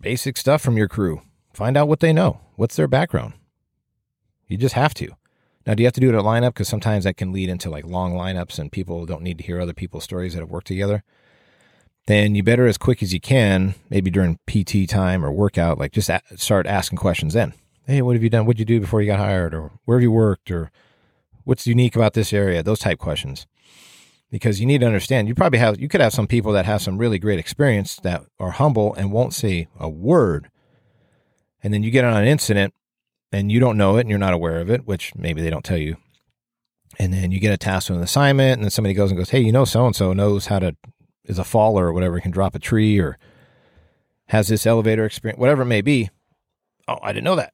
basic 0.00 0.36
stuff 0.36 0.62
from 0.62 0.76
your 0.76 0.88
crew. 0.88 1.22
Find 1.52 1.76
out 1.76 1.88
what 1.88 2.00
they 2.00 2.12
know. 2.12 2.40
What's 2.56 2.76
their 2.76 2.88
background? 2.88 3.34
You 4.46 4.56
just 4.56 4.74
have 4.74 4.94
to. 4.94 5.16
Now, 5.66 5.74
do 5.74 5.82
you 5.82 5.86
have 5.86 5.94
to 5.94 6.00
do 6.00 6.08
it 6.08 6.14
at 6.14 6.20
a 6.20 6.22
lineup? 6.22 6.54
Because 6.54 6.68
sometimes 6.68 7.04
that 7.04 7.16
can 7.16 7.32
lead 7.32 7.48
into 7.48 7.68
like 7.68 7.84
long 7.84 8.14
lineups 8.14 8.58
and 8.58 8.70
people 8.70 9.04
don't 9.04 9.22
need 9.22 9.38
to 9.38 9.44
hear 9.44 9.60
other 9.60 9.74
people's 9.74 10.04
stories 10.04 10.34
that 10.34 10.40
have 10.40 10.50
worked 10.50 10.68
together. 10.68 11.02
then 12.06 12.36
you 12.36 12.42
better 12.44 12.68
as 12.68 12.78
quick 12.78 13.02
as 13.02 13.12
you 13.12 13.18
can, 13.18 13.74
maybe 13.90 14.12
during 14.12 14.38
PT 14.46 14.88
time 14.88 15.24
or 15.24 15.32
workout, 15.32 15.76
like 15.76 15.90
just 15.90 16.08
a- 16.08 16.22
start 16.36 16.64
asking 16.64 16.96
questions 16.96 17.34
then. 17.34 17.52
Hey, 17.84 18.00
what 18.00 18.14
have 18.14 18.22
you 18.22 18.30
done? 18.30 18.46
What'd 18.46 18.60
you 18.60 18.64
do 18.64 18.78
before 18.78 19.02
you 19.02 19.08
got 19.08 19.18
hired? 19.18 19.52
Or 19.52 19.72
where 19.86 19.98
have 19.98 20.02
you 20.02 20.12
worked? 20.12 20.52
Or 20.52 20.70
what's 21.42 21.66
unique 21.66 21.96
about 21.96 22.12
this 22.14 22.32
area? 22.32 22.62
Those 22.62 22.78
type 22.78 23.00
questions. 23.00 23.48
Because 24.30 24.60
you 24.60 24.66
need 24.66 24.82
to 24.82 24.86
understand, 24.86 25.26
you 25.26 25.34
probably 25.34 25.58
have, 25.58 25.80
you 25.80 25.88
could 25.88 26.00
have 26.00 26.12
some 26.12 26.28
people 26.28 26.52
that 26.52 26.64
have 26.64 26.80
some 26.80 26.98
really 26.98 27.18
great 27.18 27.40
experience 27.40 27.96
that 27.96 28.22
are 28.38 28.52
humble 28.52 28.94
and 28.94 29.10
won't 29.10 29.34
say 29.34 29.66
a 29.76 29.88
word. 29.88 30.48
And 31.60 31.74
then 31.74 31.82
you 31.82 31.90
get 31.90 32.04
on 32.04 32.16
an 32.16 32.28
incident 32.28 32.72
and 33.36 33.52
you 33.52 33.60
don't 33.60 33.76
know 33.76 33.98
it 33.98 34.00
and 34.00 34.10
you're 34.10 34.18
not 34.18 34.32
aware 34.32 34.60
of 34.60 34.70
it, 34.70 34.86
which 34.86 35.14
maybe 35.14 35.42
they 35.42 35.50
don't 35.50 35.64
tell 35.64 35.76
you. 35.76 35.96
And 36.98 37.12
then 37.12 37.30
you 37.30 37.38
get 37.38 37.52
a 37.52 37.58
task 37.58 37.90
or 37.90 37.94
an 37.94 38.02
assignment, 38.02 38.54
and 38.54 38.64
then 38.64 38.70
somebody 38.70 38.94
goes 38.94 39.10
and 39.10 39.18
goes, 39.18 39.30
Hey, 39.30 39.40
you 39.40 39.52
know, 39.52 39.66
so 39.66 39.84
and 39.84 39.94
so 39.94 40.14
knows 40.14 40.46
how 40.46 40.58
to, 40.58 40.74
is 41.24 41.38
a 41.38 41.44
faller 41.44 41.88
or 41.88 41.92
whatever, 41.92 42.18
can 42.20 42.30
drop 42.30 42.54
a 42.54 42.58
tree 42.58 42.98
or 42.98 43.18
has 44.28 44.48
this 44.48 44.66
elevator 44.66 45.04
experience, 45.04 45.38
whatever 45.38 45.62
it 45.62 45.66
may 45.66 45.82
be. 45.82 46.08
Oh, 46.88 46.98
I 47.02 47.12
didn't 47.12 47.24
know 47.24 47.36
that. 47.36 47.52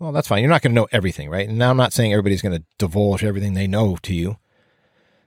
Well, 0.00 0.10
that's 0.10 0.26
fine. 0.26 0.42
You're 0.42 0.50
not 0.50 0.62
going 0.62 0.72
to 0.72 0.80
know 0.80 0.88
everything, 0.90 1.30
right? 1.30 1.48
And 1.48 1.56
now 1.56 1.70
I'm 1.70 1.76
not 1.76 1.92
saying 1.92 2.12
everybody's 2.12 2.42
going 2.42 2.58
to 2.58 2.64
divulge 2.78 3.22
everything 3.22 3.54
they 3.54 3.68
know 3.68 3.96
to 4.02 4.14
you. 4.14 4.38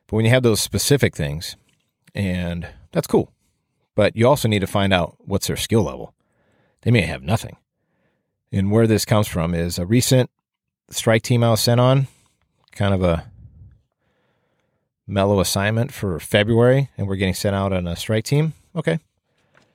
But 0.07 0.17
when 0.17 0.25
you 0.25 0.31
have 0.31 0.43
those 0.43 0.59
specific 0.59 1.15
things, 1.15 1.55
and 2.13 2.67
that's 2.91 3.07
cool. 3.07 3.31
But 3.95 4.15
you 4.15 4.27
also 4.27 4.49
need 4.49 4.59
to 4.59 4.67
find 4.67 4.93
out 4.93 5.15
what's 5.19 5.47
their 5.47 5.55
skill 5.55 5.83
level. 5.83 6.13
They 6.81 6.91
may 6.91 7.01
have 7.01 7.23
nothing. 7.23 7.55
And 8.51 8.71
where 8.71 8.87
this 8.87 9.05
comes 9.05 9.27
from 9.27 9.53
is 9.53 9.77
a 9.77 9.85
recent 9.85 10.29
strike 10.89 11.21
team 11.21 11.43
I 11.43 11.51
was 11.51 11.61
sent 11.61 11.81
on, 11.81 12.07
kind 12.71 12.93
of 12.93 13.03
a 13.03 13.29
mellow 15.05 15.39
assignment 15.39 15.91
for 15.91 16.19
February, 16.19 16.89
and 16.97 17.07
we're 17.07 17.15
getting 17.15 17.33
sent 17.33 17.55
out 17.55 17.73
on 17.73 17.87
a 17.87 17.95
strike 17.95 18.23
team. 18.23 18.53
Okay. 18.75 18.99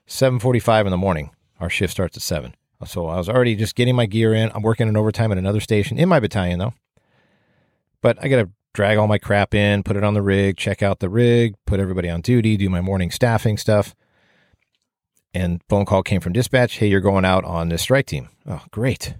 7:45 0.06 0.86
in 0.86 0.90
the 0.90 0.96
morning. 0.96 1.30
Our 1.60 1.70
shift 1.70 1.92
starts 1.92 2.16
at 2.16 2.22
7. 2.22 2.54
So 2.86 3.06
I 3.06 3.16
was 3.16 3.28
already 3.28 3.54
just 3.54 3.76
getting 3.76 3.94
my 3.94 4.06
gear 4.06 4.34
in. 4.34 4.50
I'm 4.54 4.62
working 4.62 4.88
an 4.88 4.96
overtime 4.96 5.30
at 5.30 5.38
another 5.38 5.60
station 5.60 5.98
in 5.98 6.08
my 6.08 6.18
battalion 6.18 6.58
though. 6.58 6.74
But 8.00 8.18
I 8.22 8.28
got 8.28 8.42
to 8.42 8.50
drag 8.72 8.98
all 8.98 9.06
my 9.06 9.18
crap 9.18 9.54
in, 9.54 9.82
put 9.82 9.96
it 9.96 10.02
on 10.02 10.14
the 10.14 10.22
rig, 10.22 10.56
check 10.56 10.82
out 10.82 10.98
the 10.98 11.08
rig, 11.08 11.54
put 11.66 11.78
everybody 11.78 12.10
on 12.10 12.20
duty, 12.20 12.56
do 12.56 12.68
my 12.68 12.80
morning 12.80 13.10
staffing 13.10 13.56
stuff. 13.56 13.94
And 15.34 15.62
phone 15.68 15.84
call 15.84 16.02
came 16.02 16.20
from 16.20 16.32
dispatch, 16.32 16.76
"Hey, 16.76 16.88
you're 16.88 17.00
going 17.00 17.24
out 17.24 17.44
on 17.44 17.68
this 17.68 17.82
strike 17.82 18.06
team." 18.06 18.28
Oh, 18.46 18.62
great. 18.70 19.14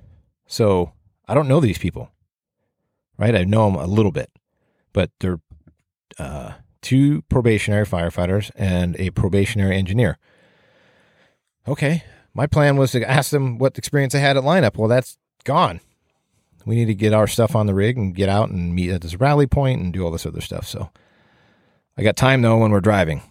So, 0.47 0.93
I 1.27 1.35
don't 1.35 1.49
know 1.49 1.61
these 1.61 1.79
people. 1.79 2.11
Right? 3.19 3.35
I 3.35 3.45
know 3.45 3.71
them 3.71 3.81
a 3.81 3.87
little 3.87 4.13
bit. 4.13 4.31
But 4.93 5.11
they're 5.21 5.41
uh, 6.19 6.53
two 6.83 7.23
probationary 7.23 7.87
firefighters 7.87 8.51
and 8.57 8.99
a 8.99 9.11
probationary 9.11 9.77
engineer. 9.77 10.19
Okay, 11.67 12.03
my 12.35 12.47
plan 12.47 12.77
was 12.77 12.93
to 12.93 13.09
ask 13.09 13.31
them 13.31 13.57
what 13.59 13.79
experience 13.79 14.13
they 14.13 14.21
had 14.21 14.37
at 14.37 14.43
lineup. 14.43 14.77
Well, 14.77 14.89
that's 14.89 15.17
gone. 15.45 15.81
We 16.67 16.77
need 16.77 16.87
to 16.87 16.95
get 16.95 17.13
our 17.13 17.27
stuff 17.27 17.57
on 17.57 17.67
the 17.67 17.75
rig 17.75 17.97
and 17.97 18.15
get 18.15 18.29
out 18.29 18.51
and 18.51 18.75
meet 18.75 18.91
at 18.91 19.01
this 19.01 19.17
rally 19.17 19.47
point 19.47 19.81
and 19.81 19.93
do 19.93 20.05
all 20.05 20.11
this 20.11 20.27
other 20.27 20.41
stuff. 20.41 20.67
So 20.67 20.91
I 21.97 22.03
got 22.03 22.17
time 22.17 22.43
though 22.43 22.59
when 22.59 22.71
we're 22.71 22.81
driving. 22.81 23.23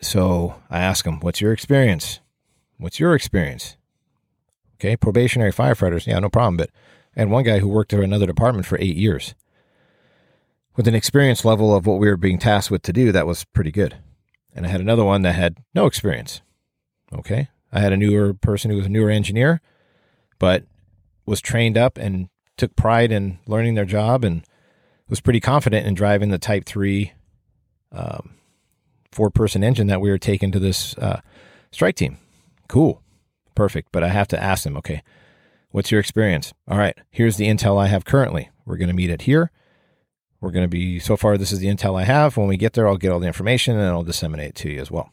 So 0.00 0.54
I 0.70 0.80
ask 0.80 1.04
them, 1.04 1.20
What's 1.20 1.40
your 1.40 1.52
experience? 1.52 2.20
What's 2.78 2.98
your 2.98 3.14
experience? 3.14 3.76
Okay, 4.76 4.96
probationary 4.96 5.52
firefighters. 5.52 6.06
Yeah, 6.06 6.18
no 6.18 6.30
problem. 6.30 6.56
But 6.56 6.70
I 7.16 7.20
had 7.20 7.30
one 7.30 7.44
guy 7.44 7.58
who 7.58 7.68
worked 7.68 7.92
at 7.92 8.00
another 8.00 8.26
department 8.26 8.66
for 8.66 8.78
eight 8.80 8.96
years 8.96 9.34
with 10.76 10.88
an 10.88 10.94
experience 10.94 11.44
level 11.44 11.74
of 11.74 11.86
what 11.86 11.98
we 11.98 12.08
were 12.08 12.16
being 12.16 12.38
tasked 12.38 12.70
with 12.70 12.82
to 12.82 12.92
do 12.92 13.12
that 13.12 13.26
was 13.26 13.44
pretty 13.44 13.70
good. 13.70 13.98
And 14.54 14.64
I 14.64 14.70
had 14.70 14.80
another 14.80 15.04
one 15.04 15.22
that 15.22 15.34
had 15.34 15.58
no 15.74 15.86
experience. 15.86 16.40
Okay. 17.12 17.48
I 17.72 17.80
had 17.80 17.92
a 17.92 17.96
newer 17.96 18.34
person 18.34 18.70
who 18.70 18.78
was 18.78 18.86
a 18.86 18.90
newer 18.90 19.10
engineer, 19.10 19.60
but 20.38 20.64
was 21.26 21.40
trained 21.40 21.76
up 21.76 21.98
and 21.98 22.28
took 22.56 22.74
pride 22.76 23.12
in 23.12 23.38
learning 23.46 23.74
their 23.74 23.84
job 23.84 24.24
and 24.24 24.42
was 25.08 25.20
pretty 25.20 25.40
confident 25.40 25.86
in 25.86 25.94
driving 25.94 26.30
the 26.30 26.38
Type 26.38 26.64
3 26.64 27.12
um, 27.92 28.36
four 29.12 29.30
person 29.30 29.62
engine 29.64 29.86
that 29.88 30.00
we 30.00 30.10
were 30.10 30.18
taking 30.18 30.52
to 30.52 30.58
this 30.58 30.96
uh, 30.98 31.20
strike 31.72 31.96
team. 31.96 32.18
Cool. 32.68 33.02
Perfect. 33.54 33.88
But 33.92 34.04
I 34.04 34.08
have 34.08 34.28
to 34.28 34.42
ask 34.42 34.64
them, 34.64 34.76
okay, 34.76 35.02
what's 35.70 35.90
your 35.90 36.00
experience? 36.00 36.52
All 36.68 36.78
right, 36.78 36.96
here's 37.10 37.36
the 37.36 37.46
intel 37.46 37.80
I 37.80 37.88
have 37.88 38.04
currently. 38.04 38.50
We're 38.64 38.76
going 38.76 38.88
to 38.88 38.94
meet 38.94 39.10
it 39.10 39.22
here. 39.22 39.50
We're 40.40 40.52
going 40.52 40.64
to 40.64 40.68
be, 40.68 40.98
so 40.98 41.16
far, 41.16 41.36
this 41.36 41.52
is 41.52 41.58
the 41.58 41.66
intel 41.66 42.00
I 42.00 42.04
have. 42.04 42.36
When 42.36 42.48
we 42.48 42.56
get 42.56 42.72
there, 42.72 42.88
I'll 42.88 42.96
get 42.96 43.12
all 43.12 43.20
the 43.20 43.26
information 43.26 43.76
and 43.76 43.88
I'll 43.88 44.02
disseminate 44.02 44.50
it 44.50 44.54
to 44.56 44.70
you 44.70 44.80
as 44.80 44.90
well. 44.90 45.10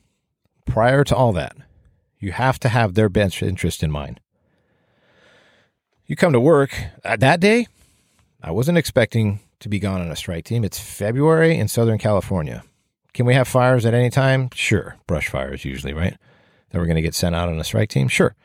Prior 0.65 1.03
to 1.03 1.15
all 1.15 1.33
that, 1.33 1.57
you 2.19 2.31
have 2.31 2.59
to 2.59 2.69
have 2.69 2.93
their 2.93 3.09
best 3.09 3.41
interest 3.41 3.83
in 3.83 3.91
mind. 3.91 4.21
You 6.05 6.15
come 6.15 6.31
to 6.31 6.39
work 6.39 6.73
uh, 7.03 7.17
that 7.17 7.41
day. 7.41 7.67
I 8.41 8.51
wasn't 8.51 8.77
expecting 8.77 9.41
to 9.59 9.67
be 9.67 9.79
gone 9.79 9.99
on 9.99 10.11
a 10.11 10.15
strike 10.15 10.45
team. 10.45 10.63
It's 10.63 10.79
February 10.79 11.57
in 11.57 11.67
Southern 11.67 11.97
California. 11.97 12.63
Can 13.13 13.25
we 13.25 13.33
have 13.33 13.47
fires 13.47 13.85
at 13.85 13.93
any 13.93 14.09
time? 14.09 14.49
Sure. 14.53 14.95
Brush 15.07 15.29
fires 15.29 15.65
usually, 15.65 15.93
right? 15.93 16.17
That 16.69 16.79
we're 16.79 16.85
going 16.85 16.95
to 16.97 17.01
get 17.01 17.15
sent 17.15 17.35
out 17.35 17.49
on 17.49 17.59
a 17.59 17.63
strike 17.63 17.89
team? 17.89 18.07
Sure. 18.07 18.35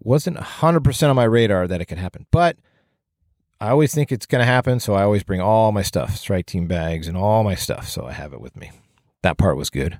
Wasn't 0.00 0.36
100% 0.36 1.10
on 1.10 1.16
my 1.16 1.24
radar 1.24 1.66
that 1.66 1.80
it 1.80 1.86
could 1.86 1.98
happen, 1.98 2.26
but 2.30 2.56
I 3.60 3.70
always 3.70 3.92
think 3.92 4.12
it's 4.12 4.26
going 4.26 4.40
to 4.40 4.46
happen. 4.46 4.80
So 4.80 4.94
I 4.94 5.02
always 5.02 5.24
bring 5.24 5.40
all 5.40 5.72
my 5.72 5.82
stuff, 5.82 6.16
strike 6.16 6.46
team 6.46 6.66
bags 6.66 7.08
and 7.08 7.16
all 7.16 7.42
my 7.42 7.54
stuff. 7.54 7.88
So 7.88 8.06
I 8.06 8.12
have 8.12 8.32
it 8.32 8.40
with 8.40 8.56
me. 8.56 8.70
That 9.22 9.38
part 9.38 9.56
was 9.56 9.70
good. 9.70 9.98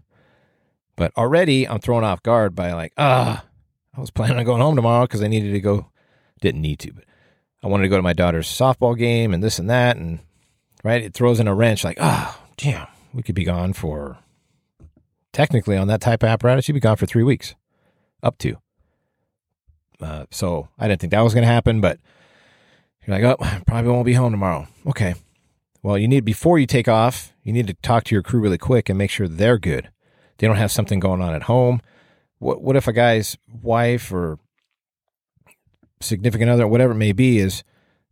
But 0.97 1.13
already 1.17 1.67
I'm 1.67 1.81
thrown 1.81 2.05
off 2.05 2.23
guard 2.23 2.55
by 2.55 2.73
like, 2.73 2.93
ah, 2.97 3.45
I 3.97 4.01
was 4.01 4.11
planning 4.11 4.39
on 4.39 4.45
going 4.45 4.61
home 4.61 4.77
tomorrow 4.77 5.05
because 5.05 5.23
I 5.23 5.29
needed 5.29 5.53
to 5.53 5.61
go. 5.61 5.91
Didn't 6.41 6.61
need 6.61 6.79
to, 6.81 6.93
but 6.93 7.05
I 7.63 7.67
wanted 7.67 7.83
to 7.83 7.89
go 7.89 7.97
to 7.97 8.03
my 8.03 8.13
daughter's 8.13 8.49
softball 8.49 8.97
game 8.97 9.35
and 9.35 9.43
this 9.43 9.59
and 9.59 9.69
that. 9.69 9.97
And 9.97 10.21
right, 10.85 11.03
it 11.03 11.15
throws 11.15 11.41
in 11.41 11.49
a 11.49 11.55
wrench 11.55 11.83
like, 11.83 11.99
ah, 12.01 12.39
oh, 12.41 12.47
damn, 12.57 12.87
we 13.13 13.23
could 13.23 13.35
be 13.35 13.45
gone 13.45 13.73
for 13.73 14.19
technically 15.33 15.77
on 15.77 15.89
that 15.89 16.01
type 16.01 16.23
of 16.23 16.29
apparatus, 16.29 16.69
you'd 16.69 16.75
be 16.75 16.81
gone 16.81 16.97
for 16.97 17.07
three 17.07 17.23
weeks, 17.23 17.55
up 18.23 18.39
to. 18.39 18.57
Uh, 20.01 20.27
so 20.31 20.69
I 20.79 20.89
didn't 20.89 21.01
think 21.01 21.11
that 21.11 21.21
was 21.21 21.35
going 21.35 21.47
to 21.47 21.53
happen, 21.53 21.81
but 21.81 21.99
you're 23.07 23.19
like, 23.19 23.25
oh, 23.41 23.61
probably 23.67 23.91
won't 23.91 24.07
be 24.07 24.15
home 24.15 24.33
tomorrow. 24.33 24.67
Okay. 24.87 25.15
Well, 25.83 25.97
you 25.97 26.09
need, 26.09 26.25
before 26.25 26.59
you 26.59 26.67
take 26.67 26.89
off, 26.89 27.33
you 27.43 27.53
need 27.53 27.67
to 27.69 27.75
talk 27.75 28.05
to 28.05 28.15
your 28.15 28.23
crew 28.23 28.41
really 28.41 28.59
quick 28.59 28.89
and 28.89 28.99
make 28.99 29.11
sure 29.11 29.29
they're 29.29 29.59
good. 29.59 29.91
They 30.39 30.47
don't 30.47 30.57
have 30.57 30.73
something 30.73 31.01
going 31.01 31.23
on 31.23 31.35
at 31.35 31.45
home. 31.45 31.81
What, 32.39 32.63
what 32.63 32.77
if 32.77 32.87
a 32.87 32.93
guy's 32.93 33.37
wife 33.49 34.13
or 34.13 34.39
significant 36.01 36.51
other, 36.51 36.67
whatever 36.67 36.93
it 36.93 36.97
may 36.97 37.13
be, 37.13 37.39
is 37.39 37.65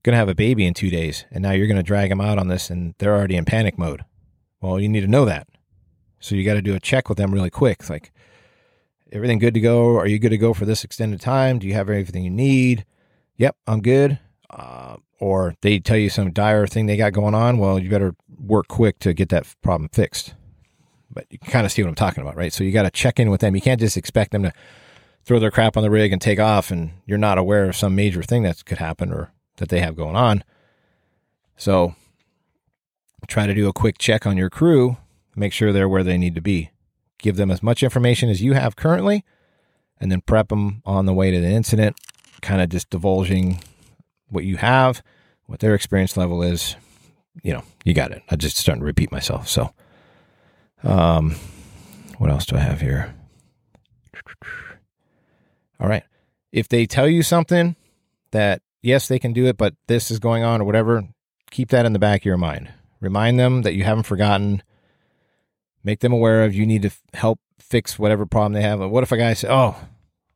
going 0.03 0.13
to 0.13 0.19
have 0.19 0.29
a 0.29 0.35
baby 0.35 0.67
in 0.67 0.75
two 0.75 0.91
days, 0.91 1.25
and 1.31 1.43
now 1.43 1.53
you're 1.53 1.67
going 1.67 1.77
to 1.77 1.83
drag 1.83 2.11
them 2.11 2.21
out 2.21 2.39
on 2.39 2.49
this, 2.49 2.71
and 2.71 2.95
they're 2.99 3.15
already 3.15 3.37
in 3.37 3.45
panic 3.45 3.79
mode? 3.79 4.05
Well, 4.61 4.81
you 4.81 4.89
need 4.89 5.03
to 5.03 5.07
know 5.07 5.25
that. 5.25 5.49
So 6.21 6.35
you 6.35 6.45
got 6.45 6.55
to 6.55 6.63
do 6.63 6.75
a 6.75 6.81
check 6.81 7.09
with 7.09 7.19
them 7.19 7.33
really 7.33 7.51
quick. 7.51 7.79
It's 7.81 7.91
like, 7.91 8.13
everything 9.13 9.39
good 9.39 9.55
to 9.55 9.61
go? 9.61 9.97
Are 9.97 10.07
you 10.07 10.19
good 10.19 10.31
to 10.31 10.39
go 10.39 10.53
for 10.55 10.65
this 10.65 10.85
extended 10.85 11.21
time? 11.21 11.59
Do 11.59 11.67
you 11.67 11.75
have 11.75 11.89
everything 11.89 12.25
you 12.25 12.31
need? 12.31 12.85
Yep, 13.37 13.57
I'm 13.67 13.81
good. 13.81 14.19
Uh, 14.51 14.97
or 15.19 15.55
they 15.63 15.79
tell 15.79 15.97
you 15.97 16.09
some 16.09 16.33
dire 16.33 16.67
thing 16.67 16.87
they 16.87 16.97
got 16.97 17.13
going 17.13 17.35
on. 17.35 17.59
Well, 17.59 17.79
you 17.79 17.91
better 17.91 18.15
work 18.39 18.69
quick 18.69 18.99
to 19.01 19.13
get 19.13 19.29
that 19.31 19.47
problem 19.63 19.89
fixed. 19.93 20.35
But 21.11 21.27
you 21.31 21.39
kind 21.39 21.65
of 21.65 21.73
see 21.73 21.83
what 21.83 21.89
I'm 21.89 21.95
talking 21.95 22.23
about, 22.23 22.37
right? 22.37 22.53
So 22.53 22.65
you 22.65 22.73
got 22.73 22.83
to 22.83 22.91
check 22.91 23.19
in 23.19 23.31
with 23.31 23.41
them. 23.41 23.55
You 23.55 23.63
can't 23.63 23.81
just 23.81 23.97
expect 23.97 24.33
them 24.33 24.43
to 24.43 24.53
throw 25.25 25.39
their 25.39 25.51
crap 25.51 25.77
on 25.77 25.83
the 25.83 25.91
rig 25.91 26.13
and 26.13 26.21
take 26.21 26.39
off 26.39 26.71
and 26.71 26.93
you're 27.05 27.19
not 27.19 27.39
aware 27.39 27.65
of 27.65 27.77
some 27.77 27.95
major 27.97 28.23
thing 28.23 28.43
that 28.43 28.65
could 28.65 28.79
happen 28.79 29.13
or 29.13 29.33
that 29.57 29.69
they 29.71 29.81
have 29.81 29.97
going 29.97 30.17
on. 30.17 30.45
So 31.57 31.95
try 33.27 33.47
to 33.47 33.55
do 33.55 33.69
a 33.69 33.73
quick 33.73 33.99
check 33.99 34.27
on 34.27 34.37
your 34.37 34.51
crew, 34.51 34.97
make 35.35 35.53
sure 35.53 35.73
they're 35.73 35.89
where 35.89 36.05
they 36.05 36.19
need 36.19 36.35
to 36.35 36.41
be. 36.41 36.71
Give 37.19 37.37
them 37.37 37.51
as 37.51 37.63
much 37.63 37.83
information 37.83 38.29
as 38.29 38.43
you 38.43 38.53
have 38.53 38.77
currently, 38.77 39.25
and 39.99 40.13
then 40.13 40.21
prep 40.21 40.49
them 40.49 40.83
on 40.85 41.07
the 41.07 41.15
way 41.15 41.31
to 41.31 41.41
the 41.41 41.49
incident, 41.49 41.97
kind 42.43 42.61
of 42.61 42.69
just 42.69 42.91
divulging 42.91 43.61
what 44.29 44.45
you 44.45 44.57
have, 44.57 45.03
what 45.47 45.61
their 45.61 45.75
experience 45.75 46.17
level 46.17 46.43
is. 46.43 46.77
You 47.43 47.55
know, 47.55 47.63
you 47.85 47.95
got 47.95 48.13
it. 48.13 48.23
I'm 48.31 48.39
just 48.39 48.57
starting 48.57 48.81
to 48.81 48.87
repeat 48.87 49.13
myself. 49.13 49.49
So, 49.49 49.73
um, 50.83 51.37
what 52.19 52.31
else 52.31 52.47
do 52.47 52.57
I 52.57 52.61
have 52.61 52.81
here? 52.81 53.15
All 55.79 55.89
right. 55.89 56.05
If 56.53 56.69
they 56.69 56.87
tell 56.87 57.09
you 57.09 57.23
something 57.23 57.77
that, 58.31 58.63
yes, 58.83 59.09
they 59.09 59.19
can 59.19 59.33
do 59.33 59.47
it, 59.47 59.57
but 59.57 59.75
this 59.89 60.11
is 60.11 60.19
going 60.19 60.43
on 60.43 60.61
or 60.61 60.65
whatever, 60.65 61.05
keep 61.51 61.71
that 61.71 61.85
in 61.85 61.93
the 61.93 61.99
back 61.99 62.23
of 62.23 62.25
your 62.25 62.39
mind. 62.39 62.71
Remind 63.01 63.39
them 63.39 63.63
that 63.63 63.75
you 63.75 63.85
haven't 63.85 64.05
forgotten. 64.05 64.63
Make 65.85 66.01
them 66.01 66.13
aware 66.13 66.45
of 66.45 66.55
you 66.55 66.67
need 66.67 66.83
to 66.83 66.91
help 67.15 67.41
fix 67.59 67.99
whatever 67.99 68.27
problem 68.27 68.53
they 68.53 68.63
have. 68.63 68.81
What 68.81 69.03
if 69.03 69.13
a 69.13 69.17
guy 69.17 69.35
says, 69.35 69.51
Oh, 69.51 69.77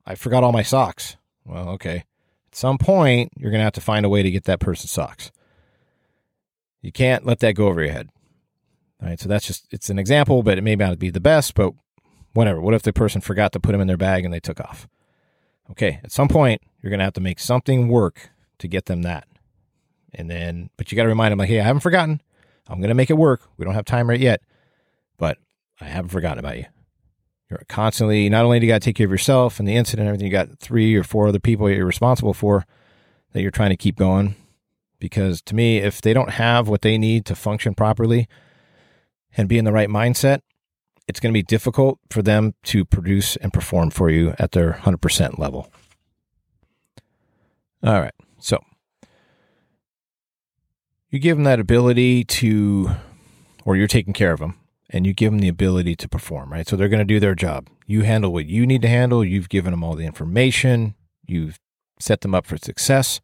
I 0.07 0.15
forgot 0.15 0.45
all 0.45 0.53
my 0.53 0.63
socks? 0.63 1.17
Well, 1.45 1.69
okay. 1.71 2.05
At 2.49 2.55
some 2.55 2.79
point, 2.79 3.33
you're 3.37 3.51
going 3.51 3.61
to 3.61 3.65
have 3.65 3.73
to 3.75 3.81
find 3.81 4.05
a 4.05 4.09
way 4.09 4.23
to 4.23 4.31
get 4.31 4.45
that 4.45 4.61
person's 4.61 4.91
socks. 4.91 5.31
You 6.83 6.93
can't 6.93 7.27
let 7.27 7.41
that 7.41 7.55
go 7.55 7.69
over 7.69 7.83
your 7.83 7.93
head. 7.93 8.11
All 9.03 9.09
right, 9.09 9.19
so 9.19 9.29
that's 9.29 9.47
just 9.47 9.67
it's 9.73 9.89
an 9.89 9.99
example, 9.99 10.43
but 10.43 10.59
it 10.59 10.63
may 10.63 10.77
not 10.77 10.99
be 10.99 11.11
the 11.11 11.21
best, 11.21 11.55
but 11.55 11.73
whatever. 12.35 12.61
What 12.61 12.75
if 12.75 12.83
the 12.83 12.93
person 12.93 13.21
forgot 13.21 13.53
to 13.53 13.61
put 13.61 13.73
them 13.73 13.81
in 13.81 13.87
their 13.87 13.97
bag 13.97 14.25
and 14.25 14.35
they 14.35 14.41
took 14.41 14.61
off? 14.61 14.87
Okay, 15.71 16.01
at 16.05 16.13
some 16.13 16.29
point 16.29 16.61
you're 16.83 16.91
gonna 16.91 17.05
have 17.05 17.15
to 17.15 17.21
make 17.21 17.39
something 17.39 17.89
work 17.89 18.31
to 18.59 18.69
get 18.69 18.87
them 18.87 19.03
that, 19.03 19.27
and 20.13 20.31
then 20.31 20.69
but 20.77 20.93
you 20.93 20.97
got 20.97 21.05
to 21.05 21.09
remind 21.09 21.33
them 21.33 21.39
like, 21.39 21.49
hey, 21.49 21.61
I 21.61 21.65
haven't 21.65 21.81
forgotten. 21.81 22.21
I'm 22.71 22.81
gonna 22.81 22.95
make 22.95 23.11
it 23.11 23.19
work. 23.19 23.43
We 23.57 23.65
don't 23.65 23.75
have 23.75 23.85
time 23.85 24.09
right 24.09 24.21
yet, 24.21 24.41
but 25.19 25.39
I 25.81 25.87
haven't 25.87 26.11
forgotten 26.11 26.39
about 26.39 26.59
you. 26.59 26.67
You're 27.51 27.63
constantly 27.69 28.29
not 28.29 28.45
only 28.45 28.61
do 28.61 28.67
you 28.67 28.73
got 28.73 28.81
to 28.81 28.85
take 28.85 28.97
care 28.97 29.07
of 29.07 29.11
yourself 29.11 29.59
and 29.59 29.67
the 29.67 29.75
incident, 29.75 30.07
and 30.07 30.09
everything. 30.09 30.27
You 30.27 30.33
got 30.33 30.59
three 30.61 30.95
or 30.95 31.03
four 31.03 31.29
other 31.29 31.41
people 31.41 31.69
you're 31.69 31.85
responsible 31.85 32.33
for 32.33 32.65
that 33.33 33.43
you're 33.43 33.51
trying 33.51 33.71
to 33.71 33.77
keep 33.77 33.97
going. 33.97 34.37
Because 35.01 35.43
to 35.43 35.55
me, 35.55 35.79
if 35.79 36.01
they 36.01 36.13
don't 36.13 36.31
have 36.31 36.69
what 36.69 36.83
they 36.83 36.97
need 36.97 37.25
to 37.27 37.35
function 37.35 37.75
properly 37.75 38.29
and 39.37 39.49
be 39.49 39.59
in 39.59 39.65
the 39.65 39.73
right 39.73 39.89
mindset, 39.89 40.43
it's 41.09 41.19
going 41.19 41.33
to 41.33 41.37
be 41.37 41.43
difficult 41.43 41.99
for 42.11 42.23
them 42.23 42.55
to 42.65 42.85
produce 42.85 43.35
and 43.37 43.53
perform 43.53 43.91
for 43.91 44.11
you 44.11 44.35
at 44.39 44.53
their 44.53 44.75
100% 44.75 45.39
level. 45.39 45.73
All 47.83 48.01
right. 48.01 48.15
So 48.39 48.63
you 51.11 51.19
give 51.19 51.37
them 51.37 51.45
that 51.45 51.61
ability 51.61 52.25
to, 52.25 52.91
or 53.65 53.77
you're 53.77 53.87
taking 53.87 54.13
care 54.13 54.33
of 54.33 54.41
them 54.41 54.57
and 54.89 55.07
you 55.07 55.13
give 55.13 55.33
them 55.33 55.41
the 55.41 55.49
ability 55.49 55.97
to 55.97 56.09
perform, 56.09 56.53
right? 56.53 56.69
So 56.69 56.77
they're 56.77 56.89
going 56.89 56.99
to 56.99 57.05
do 57.05 57.21
their 57.21 57.35
job. 57.35 57.69
You 57.87 58.03
handle 58.03 58.33
what 58.33 58.47
you 58.47 58.67
need 58.67 58.83
to 58.83 58.89
handle. 58.89 59.25
You've 59.25 59.49
given 59.49 59.73
them 59.73 59.85
all 59.85 59.95
the 59.95 60.07
information. 60.07 60.95
You've 61.27 61.59
set 61.99 62.21
them 62.21 62.35
up 62.35 62.47
for 62.47 62.57
success. 62.57 63.21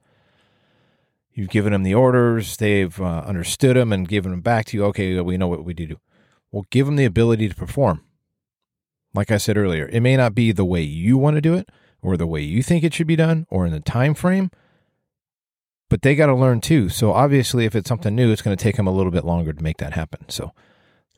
You've 1.32 1.51
given 1.51 1.72
them 1.72 1.82
the 1.82 1.95
orders. 1.95 2.57
They've 2.57 3.01
uh, 3.01 3.22
understood 3.26 3.76
them 3.76 3.93
and 3.93 4.09
given 4.09 4.30
them 4.30 4.41
back 4.41 4.66
to 4.66 4.76
you. 4.76 4.84
Okay, 4.87 5.20
we 5.20 5.37
know 5.37 5.49
what 5.49 5.64
we 5.64 5.74
do. 5.74 6.01
Well, 6.51 6.64
give 6.70 6.87
them 6.87 6.97
the 6.97 7.05
ability 7.05 7.49
to 7.49 7.55
perform. 7.55 8.03
Like 9.14 9.30
I 9.30 9.37
said 9.37 9.57
earlier, 9.57 9.89
it 9.89 10.01
may 10.01 10.16
not 10.16 10.34
be 10.34 10.53
the 10.53 10.64
way 10.64 10.82
you 10.82 11.18
want 11.18 11.37
to 11.37 11.41
do 11.41 11.55
it 11.55 11.68
or 12.03 12.16
the 12.16 12.26
way 12.26 12.41
you 12.41 12.62
think 12.62 12.84
it 12.84 12.95
should 12.95 13.07
be 13.07 13.16
done 13.16 13.47
or 13.51 13.66
in 13.66 13.72
the 13.72 13.80
time 13.80 14.14
frame, 14.14 14.51
but 15.89 16.03
they 16.03 16.14
got 16.14 16.26
to 16.26 16.34
learn 16.34 16.61
too. 16.61 16.89
So 16.89 17.12
obviously, 17.12 17.64
if 17.64 17.74
it's 17.74 17.89
something 17.89 18.14
new, 18.14 18.32
it's 18.32 18.43
going 18.43 18.57
to 18.57 18.62
take 18.62 18.76
them 18.76 18.87
a 18.87 18.93
little 18.93 19.12
bit 19.12 19.24
longer 19.24 19.53
to 19.53 19.62
make 19.62 19.78
that 19.78 19.93
happen. 19.93 20.28
So 20.28 20.53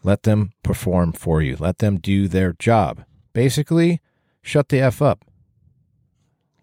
let 0.02 0.22
them 0.24 0.52
perform 0.62 1.12
for 1.12 1.42
you. 1.42 1.56
Let 1.58 1.78
them 1.78 1.98
do 1.98 2.28
their 2.28 2.52
job. 2.52 3.04
Basically, 3.32 4.00
shut 4.42 4.68
the 4.68 4.80
F 4.80 5.00
up. 5.02 5.24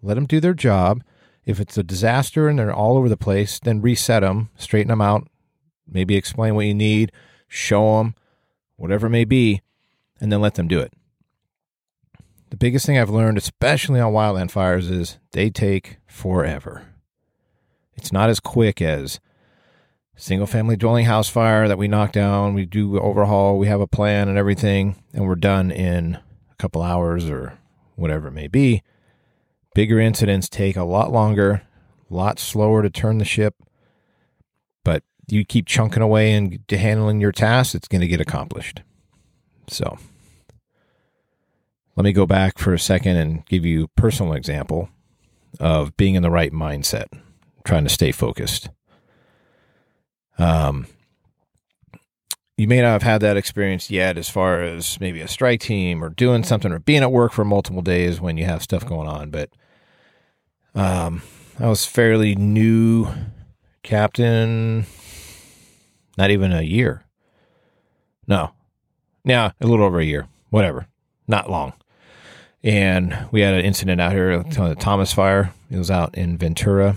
Let 0.02 0.14
them 0.14 0.26
do 0.26 0.40
their 0.40 0.54
job. 0.54 1.02
If 1.44 1.60
it's 1.60 1.78
a 1.78 1.82
disaster 1.82 2.48
and 2.48 2.58
they're 2.58 2.72
all 2.72 2.96
over 2.96 3.08
the 3.08 3.16
place, 3.16 3.60
then 3.60 3.80
reset 3.80 4.22
them, 4.22 4.50
straighten 4.56 4.88
them 4.88 5.00
out, 5.00 5.28
maybe 5.86 6.16
explain 6.16 6.54
what 6.54 6.66
you 6.66 6.74
need, 6.74 7.12
show 7.46 7.98
them, 7.98 8.14
whatever 8.76 9.06
it 9.06 9.10
may 9.10 9.24
be, 9.24 9.62
and 10.20 10.32
then 10.32 10.40
let 10.40 10.54
them 10.54 10.66
do 10.66 10.80
it. 10.80 10.92
The 12.50 12.56
biggest 12.56 12.86
thing 12.86 12.98
I've 12.98 13.10
learned, 13.10 13.38
especially 13.38 14.00
on 14.00 14.12
wildland 14.12 14.50
fires, 14.50 14.90
is 14.90 15.18
they 15.32 15.50
take 15.50 15.98
forever. 16.06 16.86
It's 17.96 18.12
not 18.12 18.30
as 18.30 18.40
quick 18.40 18.80
as 18.82 19.20
single 20.16 20.46
family 20.46 20.76
dwelling 20.76 21.04
house 21.04 21.28
fire 21.28 21.68
that 21.68 21.78
we 21.78 21.88
knock 21.88 22.12
down. 22.12 22.54
We 22.54 22.64
do 22.66 22.98
overhaul, 22.98 23.58
we 23.58 23.66
have 23.66 23.80
a 23.80 23.86
plan 23.86 24.28
and 24.28 24.38
everything, 24.38 25.02
and 25.12 25.26
we're 25.26 25.34
done 25.34 25.70
in 25.70 26.16
a 26.50 26.54
couple 26.56 26.82
hours 26.82 27.28
or 27.28 27.58
whatever 27.94 28.28
it 28.28 28.32
may 28.32 28.48
be. 28.48 28.82
Bigger 29.74 30.00
incidents 30.00 30.48
take 30.48 30.76
a 30.76 30.84
lot 30.84 31.12
longer, 31.12 31.62
a 32.10 32.14
lot 32.14 32.38
slower 32.38 32.82
to 32.82 32.90
turn 32.90 33.18
the 33.18 33.24
ship, 33.24 33.56
but 34.84 35.02
you 35.26 35.44
keep 35.44 35.66
chunking 35.66 36.02
away 36.02 36.32
and 36.32 36.60
handling 36.70 37.20
your 37.20 37.32
tasks, 37.32 37.74
it's 37.74 37.88
going 37.88 38.00
to 38.00 38.06
get 38.06 38.20
accomplished. 38.20 38.82
So, 39.68 39.98
let 41.96 42.04
me 42.04 42.12
go 42.12 42.26
back 42.26 42.58
for 42.58 42.72
a 42.72 42.78
second 42.78 43.16
and 43.16 43.44
give 43.46 43.66
you 43.66 43.84
a 43.84 44.00
personal 44.00 44.32
example 44.34 44.88
of 45.58 45.96
being 45.96 46.14
in 46.14 46.22
the 46.22 46.30
right 46.30 46.52
mindset, 46.52 47.06
trying 47.66 47.84
to 47.84 47.90
stay 47.90 48.12
focused. 48.12 48.70
Um, 50.38 50.86
you 52.56 52.66
may 52.66 52.80
not 52.80 52.92
have 52.92 53.02
had 53.02 53.20
that 53.20 53.36
experience 53.36 53.90
yet 53.90 54.16
as 54.16 54.30
far 54.30 54.62
as 54.62 54.98
maybe 54.98 55.20
a 55.20 55.28
strike 55.28 55.60
team 55.60 56.02
or 56.02 56.08
doing 56.08 56.42
something 56.42 56.72
or 56.72 56.78
being 56.78 57.02
at 57.02 57.12
work 57.12 57.32
for 57.32 57.44
multiple 57.44 57.82
days 57.82 58.20
when 58.20 58.38
you 58.38 58.46
have 58.46 58.62
stuff 58.62 58.86
going 58.86 59.08
on. 59.08 59.30
But 59.30 59.50
um, 60.74 61.22
I 61.58 61.68
was 61.68 61.84
fairly 61.84 62.34
new 62.34 63.08
captain, 63.82 64.86
not 66.16 66.30
even 66.30 66.52
a 66.52 66.62
year. 66.62 67.02
No, 68.26 68.52
yeah, 69.24 69.52
a 69.60 69.66
little 69.66 69.84
over 69.84 70.00
a 70.00 70.04
year, 70.04 70.26
whatever, 70.50 70.86
not 71.28 71.50
long. 71.50 71.74
And 72.62 73.28
we 73.30 73.42
had 73.42 73.54
an 73.54 73.64
incident 73.64 74.00
out 74.00 74.12
here, 74.12 74.42
the 74.42 74.76
Thomas 74.78 75.12
Fire. 75.12 75.52
It 75.70 75.78
was 75.78 75.90
out 75.90 76.16
in 76.16 76.36
Ventura, 76.36 76.96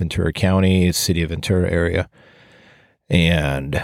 Ventura 0.00 0.32
County, 0.32 0.90
city 0.90 1.22
of 1.22 1.30
Ventura 1.30 1.70
area 1.70 2.08
and 3.10 3.82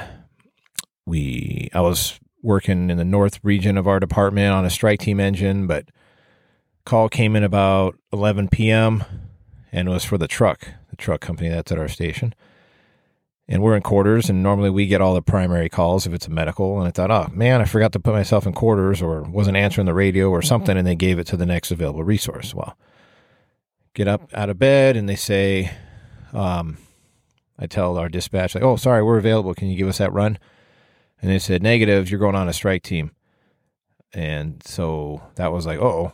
we 1.05 1.69
I 1.75 1.81
was 1.81 2.19
working 2.43 2.91
in 2.91 2.97
the 2.97 3.05
north 3.05 3.41
region 3.43 3.77
of 3.77 3.89
our 3.89 3.99
department 3.99 4.53
on 4.53 4.65
a 4.65 4.71
strike 4.71 5.01
team 5.01 5.19
engine, 5.19 5.67
but 5.67 5.89
call 6.85 7.09
came 7.09 7.35
in 7.35 7.43
about 7.43 7.97
11 8.13 8.49
p.m. 8.49 9.05
and 9.73 9.89
it 9.89 9.91
was 9.91 10.05
for 10.05 10.17
the 10.17 10.29
truck, 10.29 10.69
the 10.91 10.97
truck 10.97 11.21
company 11.21 11.49
that's 11.49 11.73
at 11.73 11.79
our 11.79 11.89
station. 11.89 12.33
And 13.49 13.63
we're 13.63 13.77
in 13.77 13.83
quarters, 13.83 14.29
and 14.29 14.43
normally 14.43 14.71
we 14.71 14.89
get 14.89 15.01
all 15.01 15.15
the 15.15 15.23
primary 15.23 15.69
calls 15.69 16.05
if 16.05 16.13
it's 16.13 16.27
a 16.27 16.31
medical. 16.31 16.81
And 16.81 16.89
I 16.89 16.91
thought, 16.91 17.13
oh 17.13 17.29
man, 17.33 17.61
I 17.61 17.65
forgot 17.65 17.93
to 17.93 18.01
put 18.01 18.13
myself 18.13 18.45
in 18.45 18.53
quarters, 18.53 19.01
or 19.01 19.23
wasn't 19.23 19.57
answering 19.57 19.87
the 19.87 19.95
radio, 19.95 20.31
or 20.31 20.41
mm-hmm. 20.41 20.49
something, 20.49 20.77
and 20.77 20.85
they 20.85 20.97
gave 20.97 21.21
it 21.21 21.29
to 21.29 21.37
the 21.37 21.47
next 21.47 21.71
available 21.71 22.03
resource. 22.03 22.55
Well, 22.55 22.77
get 23.95 24.09
up 24.09 24.29
out 24.35 24.51
of 24.51 24.59
bed, 24.59 24.97
and 24.97 25.09
they 25.09 25.15
say, 25.15 25.71
um, 26.33 26.79
I 27.59 27.67
tell 27.67 27.97
our 27.97 28.09
dispatch, 28.09 28.55
like, 28.55 28.65
oh, 28.65 28.77
sorry, 28.77 29.03
we're 29.03 29.19
available. 29.19 29.55
Can 29.55 29.69
you 29.69 29.77
give 29.77 29.89
us 29.89 29.99
that 29.99 30.13
run? 30.13 30.39
And 31.21 31.31
they 31.31 31.39
said, 31.39 31.63
negative, 31.63 32.11
you're 32.11 32.21
going 32.21 32.35
on 32.35 32.49
a 32.49 32.53
strike 32.53 32.83
team. 32.83 33.13
And 34.13 34.63
so 34.65 35.23
that 35.37 35.53
was 35.53 35.67
like, 35.67 35.79
oh. 35.79 36.13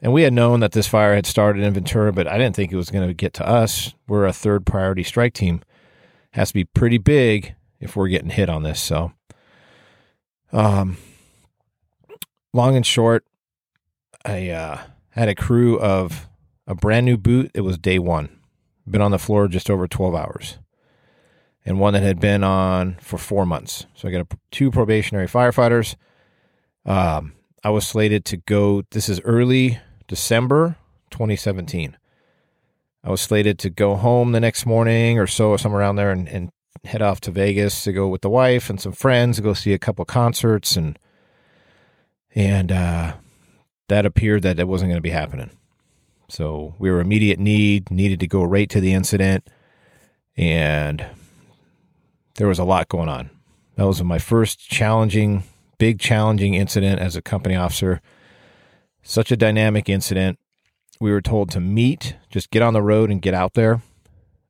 And 0.00 0.12
we 0.12 0.22
had 0.22 0.32
known 0.32 0.60
that 0.60 0.72
this 0.72 0.86
fire 0.86 1.14
had 1.14 1.26
started 1.26 1.62
in 1.62 1.72
Ventura, 1.72 2.12
but 2.12 2.26
I 2.26 2.36
didn't 2.36 2.54
think 2.54 2.72
it 2.72 2.76
was 2.76 2.90
going 2.90 3.06
to 3.08 3.14
get 3.14 3.32
to 3.34 3.48
us. 3.48 3.94
We're 4.06 4.26
a 4.26 4.32
third 4.32 4.66
priority 4.66 5.02
strike 5.02 5.32
team. 5.32 5.62
Has 6.32 6.48
to 6.48 6.54
be 6.54 6.64
pretty 6.64 6.98
big 6.98 7.54
if 7.80 7.96
we're 7.96 8.08
getting 8.08 8.30
hit 8.30 8.48
on 8.48 8.64
this. 8.64 8.80
So, 8.80 9.12
um, 10.52 10.96
long 12.52 12.76
and 12.76 12.84
short, 12.84 13.24
I 14.24 14.50
uh, 14.50 14.82
had 15.10 15.28
a 15.28 15.34
crew 15.34 15.78
of 15.78 16.28
a 16.66 16.74
brand 16.74 17.06
new 17.06 17.16
boot. 17.16 17.50
It 17.54 17.60
was 17.60 17.78
day 17.78 17.98
one. 17.98 18.33
Been 18.88 19.00
on 19.00 19.10
the 19.10 19.18
floor 19.18 19.48
just 19.48 19.70
over 19.70 19.88
12 19.88 20.14
hours 20.14 20.58
and 21.64 21.80
one 21.80 21.94
that 21.94 22.02
had 22.02 22.20
been 22.20 22.44
on 22.44 22.96
for 23.00 23.18
four 23.18 23.46
months. 23.46 23.86
So 23.94 24.08
I 24.08 24.10
got 24.10 24.20
a, 24.20 24.38
two 24.50 24.70
probationary 24.70 25.26
firefighters. 25.26 25.96
Um, 26.84 27.32
I 27.62 27.70
was 27.70 27.86
slated 27.86 28.24
to 28.26 28.36
go. 28.36 28.82
This 28.90 29.08
is 29.08 29.20
early 29.20 29.78
December 30.06 30.76
2017. 31.10 31.96
I 33.02 33.10
was 33.10 33.20
slated 33.20 33.58
to 33.60 33.70
go 33.70 33.96
home 33.96 34.32
the 34.32 34.40
next 34.40 34.66
morning 34.66 35.18
or 35.18 35.26
so, 35.26 35.56
somewhere 35.56 35.80
around 35.80 35.96
there, 35.96 36.10
and, 36.10 36.28
and 36.28 36.50
head 36.84 37.02
off 37.02 37.20
to 37.22 37.30
Vegas 37.30 37.84
to 37.84 37.92
go 37.92 38.08
with 38.08 38.22
the 38.22 38.30
wife 38.30 38.68
and 38.68 38.80
some 38.80 38.92
friends 38.92 39.36
to 39.36 39.42
go 39.42 39.54
see 39.54 39.72
a 39.72 39.78
couple 39.78 40.04
concerts, 40.04 40.76
and 40.76 40.98
and 42.34 42.72
uh, 42.72 43.14
that 43.88 44.06
appeared 44.06 44.42
that 44.42 44.58
it 44.58 44.68
wasn't 44.68 44.90
going 44.90 44.98
to 44.98 45.02
be 45.02 45.10
happening. 45.10 45.50
So 46.34 46.74
we 46.80 46.90
were 46.90 46.98
immediate 46.98 47.38
need, 47.38 47.92
needed 47.92 48.18
to 48.18 48.26
go 48.26 48.42
right 48.42 48.68
to 48.70 48.80
the 48.80 48.92
incident, 48.92 49.46
and 50.36 51.06
there 52.34 52.48
was 52.48 52.58
a 52.58 52.64
lot 52.64 52.88
going 52.88 53.08
on. 53.08 53.30
That 53.76 53.86
was 53.86 54.02
my 54.02 54.18
first 54.18 54.58
challenging, 54.58 55.44
big 55.78 56.00
challenging 56.00 56.54
incident 56.54 56.98
as 56.98 57.14
a 57.14 57.22
company 57.22 57.54
officer. 57.54 58.00
Such 59.04 59.30
a 59.30 59.36
dynamic 59.36 59.88
incident. 59.88 60.40
We 60.98 61.12
were 61.12 61.20
told 61.20 61.52
to 61.52 61.60
meet, 61.60 62.16
just 62.30 62.50
get 62.50 62.62
on 62.62 62.72
the 62.72 62.82
road 62.82 63.12
and 63.12 63.22
get 63.22 63.34
out 63.34 63.54
there, 63.54 63.82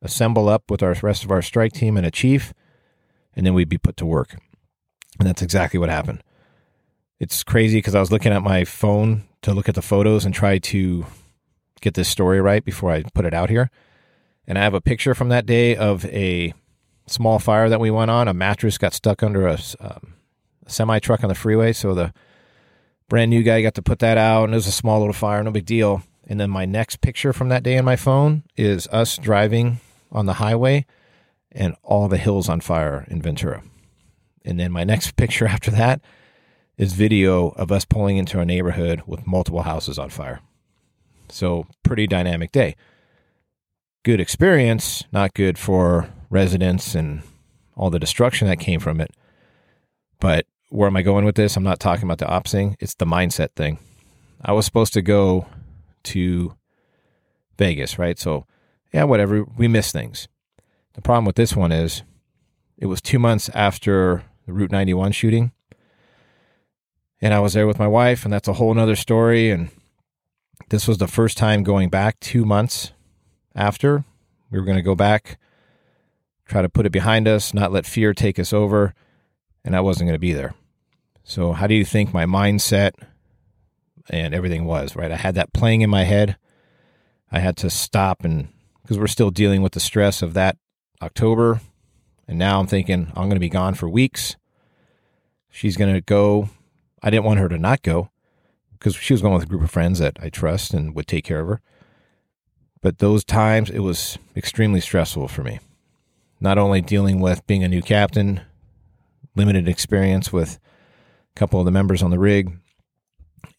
assemble 0.01 0.49
up 0.49 0.71
with 0.71 0.83
our 0.83 0.97
rest 1.03 1.23
of 1.23 1.31
our 1.31 1.43
strike 1.43 1.75
team 1.75 1.99
and 1.99 2.07
a 2.07 2.11
chief, 2.11 2.55
and 3.37 3.45
then 3.45 3.53
we'd 3.53 3.69
be 3.69 3.77
put 3.77 3.99
to 3.99 4.07
work. 4.07 4.37
And 5.19 5.29
that's 5.29 5.43
exactly 5.43 5.79
what 5.79 5.91
happened. 5.91 6.23
It's 7.21 7.43
crazy 7.43 7.77
because 7.77 7.95
I 7.95 8.01
was 8.01 8.11
looking 8.11 8.33
at 8.33 8.43
my 8.43 8.65
phone 8.65 9.25
to 9.43 9.53
look 9.53 9.69
at 9.69 9.75
the 9.75 9.83
photos 9.83 10.25
and 10.25 10.35
try 10.35 10.57
to 10.57 11.05
get 11.85 11.95
this 11.95 12.09
story 12.09 12.41
right 12.41 12.65
before 12.65 12.91
I 12.91 13.03
put 13.03 13.27
it 13.27 13.35
out 13.35 13.51
here. 13.51 13.71
And 14.47 14.59
I 14.59 14.63
have 14.63 14.75
a 14.75 14.81
picture 14.81 15.15
from 15.15 15.29
that 15.29 15.47
day 15.47 15.77
of 15.77 16.05
a 16.07 16.55
small 17.07 17.39
fire 17.39 17.69
that 17.69 17.81
we 17.81 17.91
went 17.91 18.11
on. 18.11 18.27
A 18.27 18.35
mattress 18.35 18.79
got 18.79 18.95
stuck 18.95 19.23
under 19.23 19.47
a, 19.47 19.59
um, 19.81 20.15
a 20.67 20.71
semi 20.71 20.99
truck 20.99 21.23
on 21.23 21.29
the 21.29 21.35
freeway, 21.35 21.73
so 21.73 21.95
the 21.95 22.13
brand 23.09 23.31
new 23.31 23.43
guy 23.43 23.63
got 23.63 23.75
to 23.75 23.83
put 23.83 24.01
that 24.01 24.19
out, 24.19 24.45
and 24.45 24.55
it 24.55 24.57
was 24.57 24.67
a 24.67 24.73
small 24.73 24.99
little 24.99 25.15
fire, 25.15 25.43
no 25.43 25.51
big 25.51 25.67
deal. 25.67 26.03
And 26.27 26.41
then 26.41 26.51
my 26.51 26.65
next 26.65 27.01
picture 27.01 27.33
from 27.33 27.51
that 27.51 27.63
day 27.63 27.77
in 27.77 27.85
my 27.85 27.97
phone 27.97 28.45
is 28.57 28.89
us 28.89 29.19
driving 29.19 29.81
on 30.11 30.27
the 30.27 30.35
highway 30.35 30.87
and 31.53 31.77
all 31.83 32.09
the 32.09 32.17
hills 32.17 32.49
on 32.49 32.61
fire 32.61 33.07
in 33.09 33.21
Ventura. 33.21 33.63
And 34.45 34.59
then 34.59 34.73
my 34.73 34.85
next 34.85 35.17
picture 35.17 35.47
after 35.47 35.71
that 35.73 36.01
is 36.77 36.93
video 36.93 37.49
of 37.51 37.71
us 37.71 37.85
pulling 37.85 38.17
into 38.17 38.41
a 38.41 38.45
neighborhood 38.45 39.03
with 39.07 39.27
multiple 39.27 39.63
houses 39.63 39.99
on 39.99 40.09
fire. 40.09 40.41
So, 41.29 41.67
pretty 41.83 42.07
dynamic 42.07 42.53
day. 42.53 42.77
Good 44.05 44.21
experience, 44.21 45.05
not 45.13 45.35
good 45.35 45.59
for 45.59 46.09
residents 46.31 46.95
and 46.95 47.23
all 47.77 47.91
the 47.91 47.99
destruction 47.99 48.49
that 48.49 48.61
came 48.61 48.81
from 48.81 49.01
it. 49.01 49.11
But 50.21 50.47
where 50.69 50.89
am 50.89 50.97
I 50.97 51.03
going 51.03 51.25
with 51.25 51.35
this? 51.35 51.57
I'm 51.57 51.63
not 51.63 51.81
talking 51.81 52.05
about 52.05 52.19
the 52.19 52.29
ops 52.29 52.53
thing, 52.53 52.77
it's 52.81 52.95
the 52.95 53.07
mindset 53.07 53.51
thing. 53.57 53.79
I 54.43 54.53
was 54.53 54.67
supposed 54.67 54.93
to 54.95 55.03
go 55.03 55.47
to 56.05 56.55
Vegas, 57.59 57.99
right? 57.99 58.19
So, 58.19 58.47
yeah, 58.93 59.05
whatever. 59.05 59.45
We 59.57 59.69
miss 59.69 59.91
things. 59.91 60.29
The 60.95 61.03
problem 61.03 61.25
with 61.25 61.37
this 61.37 61.57
one 61.57 61.73
is 61.73 62.03
it 62.77 62.87
was 62.87 63.01
two 63.01 63.19
months 63.19 63.49
after 63.55 64.25
the 64.47 64.53
Route 64.53 64.71
91 64.71 65.13
shooting. 65.13 65.53
And 67.21 67.33
I 67.33 67.41
was 67.41 67.55
there 67.55 67.67
with 67.67 67.79
my 67.79 67.89
wife, 67.89 68.25
and 68.25 68.33
that's 68.33 68.49
a 68.49 68.55
whole 68.55 68.75
nother 68.75 68.97
story. 68.97 69.51
And 69.51 69.71
this 70.71 70.89
was 70.89 70.99
the 70.99 71.09
first 71.09 71.37
time 71.37 71.63
going 71.63 71.89
back 71.89 72.19
two 72.21 72.45
months 72.45 72.93
after. 73.55 74.05
We 74.51 74.59
were 74.59 74.65
going 74.65 74.77
to 74.77 74.83
go 74.83 74.95
back, 74.95 75.39
try 76.47 76.63
to 76.63 76.69
put 76.69 76.87
it 76.87 76.93
behind 76.93 77.29
us, 77.29 77.53
not 77.53 77.73
let 77.73 77.87
fear 77.87 78.15
take 78.15 78.39
us 78.39 78.53
over. 78.53 78.95
And 79.65 79.75
I 79.75 79.81
wasn't 79.81 80.09
going 80.09 80.15
to 80.15 80.21
be 80.21 80.33
there. 80.33 80.55
So, 81.23 81.53
how 81.53 81.67
do 81.67 81.75
you 81.75 81.85
think 81.85 82.13
my 82.13 82.27
mindset 82.27 82.93
and 84.11 84.35
everything 84.35 84.67
was, 84.67 84.95
right? 84.95 85.11
I 85.11 85.17
had 85.17 85.35
that 85.37 85.55
playing 85.55 85.81
in 85.81 85.89
my 85.89 86.05
head. 86.05 86.37
I 87.33 87.39
had 87.39 87.57
to 87.59 87.71
stop 87.71 88.25
and 88.25 88.49
because 88.83 88.99
we're 88.99 89.07
still 89.07 89.31
dealing 89.31 89.63
with 89.63 89.73
the 89.73 89.81
stress 89.81 90.21
of 90.21 90.35
that 90.35 90.59
October. 91.01 91.61
And 92.29 92.39
now 92.39 92.61
I'm 92.61 92.67
thinking 92.67 93.09
I'm 93.09 93.25
going 93.25 93.31
to 93.31 93.41
be 93.41 93.49
gone 93.49 93.75
for 93.75 93.89
weeks. 93.89 94.37
She's 95.51 95.77
going 95.77 95.95
to 95.95 96.03
go. 96.03 96.51
I 97.03 97.11
didn't 97.11 97.25
want 97.25 97.41
her 97.41 97.49
to 97.49 97.59
not 97.59 97.83
go 97.83 98.11
because 98.79 98.95
she 98.95 99.15
was 99.15 99.23
going 99.23 99.35
with 99.35 99.45
a 99.45 99.47
group 99.47 99.63
of 99.63 99.71
friends 99.71 99.99
that 99.99 100.17
I 100.21 100.29
trust 100.29 100.75
and 100.75 100.95
would 100.95 101.07
take 101.07 101.25
care 101.25 101.41
of 101.41 101.49
her. 101.49 101.61
But 102.83 102.99
those 102.99 103.25
times, 103.25 103.71
it 103.71 103.79
was 103.79 104.19
extremely 104.37 104.81
stressful 104.81 105.29
for 105.29 105.43
me. 105.43 105.59
Not 106.41 106.59
only 106.59 106.83
dealing 106.83 107.21
with 107.21 107.47
being 107.47 107.65
a 107.65 107.69
new 107.69 107.81
captain, 107.81 108.43
limited 109.35 109.69
experience 109.69 110.33
with 110.33 110.59
a 111.35 111.39
couple 111.39 111.59
of 111.59 111.65
the 111.65 111.71
members 111.71 112.03
on 112.03 112.11
the 112.11 112.19
rig, 112.19 112.59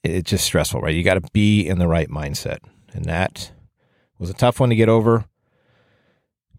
it's 0.03 0.29
just 0.29 0.45
stressful, 0.45 0.81
right? 0.81 0.93
You 0.93 1.03
got 1.03 1.15
to 1.15 1.31
be 1.33 1.67
in 1.67 1.79
the 1.79 1.87
right 1.87 2.09
mindset. 2.09 2.59
And 2.93 3.05
that 3.05 3.51
was 4.19 4.29
a 4.29 4.33
tough 4.33 4.59
one 4.59 4.69
to 4.69 4.75
get 4.75 4.89
over, 4.89 5.25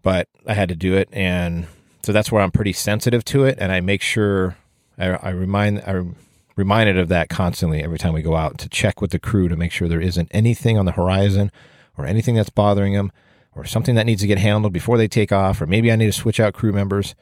but 0.03 0.27
I 0.45 0.53
had 0.53 0.69
to 0.69 0.75
do 0.75 0.95
it. 0.95 1.09
And 1.11 1.67
so 2.03 2.11
that's 2.11 2.31
where 2.31 2.41
I'm 2.41 2.51
pretty 2.51 2.73
sensitive 2.73 3.23
to 3.25 3.45
it. 3.45 3.57
And 3.59 3.71
I 3.71 3.79
make 3.79 4.01
sure 4.01 4.57
I, 4.97 5.07
I 5.07 5.29
remind, 5.29 5.81
I'm 5.87 6.15
reminded 6.57 6.97
of 6.97 7.07
that 7.07 7.29
constantly 7.29 7.81
every 7.81 7.97
time 7.97 8.13
we 8.13 8.21
go 8.21 8.35
out 8.35 8.57
to 8.57 8.67
check 8.67 8.99
with 8.99 9.11
the 9.11 9.19
crew 9.19 9.47
to 9.47 9.55
make 9.55 9.71
sure 9.71 9.87
there 9.87 10.01
isn't 10.01 10.29
anything 10.31 10.77
on 10.77 10.85
the 10.85 10.91
horizon 10.91 11.51
or 11.97 12.05
anything 12.05 12.35
that's 12.35 12.49
bothering 12.49 12.93
them 12.93 13.11
or 13.55 13.63
something 13.63 13.95
that 13.95 14.05
needs 14.05 14.21
to 14.21 14.27
get 14.27 14.37
handled 14.37 14.73
before 14.73 14.97
they 14.97 15.07
take 15.07 15.31
off. 15.31 15.61
Or 15.61 15.67
maybe 15.67 15.91
I 15.91 15.95
need 15.95 16.07
to 16.07 16.11
switch 16.11 16.39
out 16.39 16.53
crew 16.53 16.73
members 16.73 17.15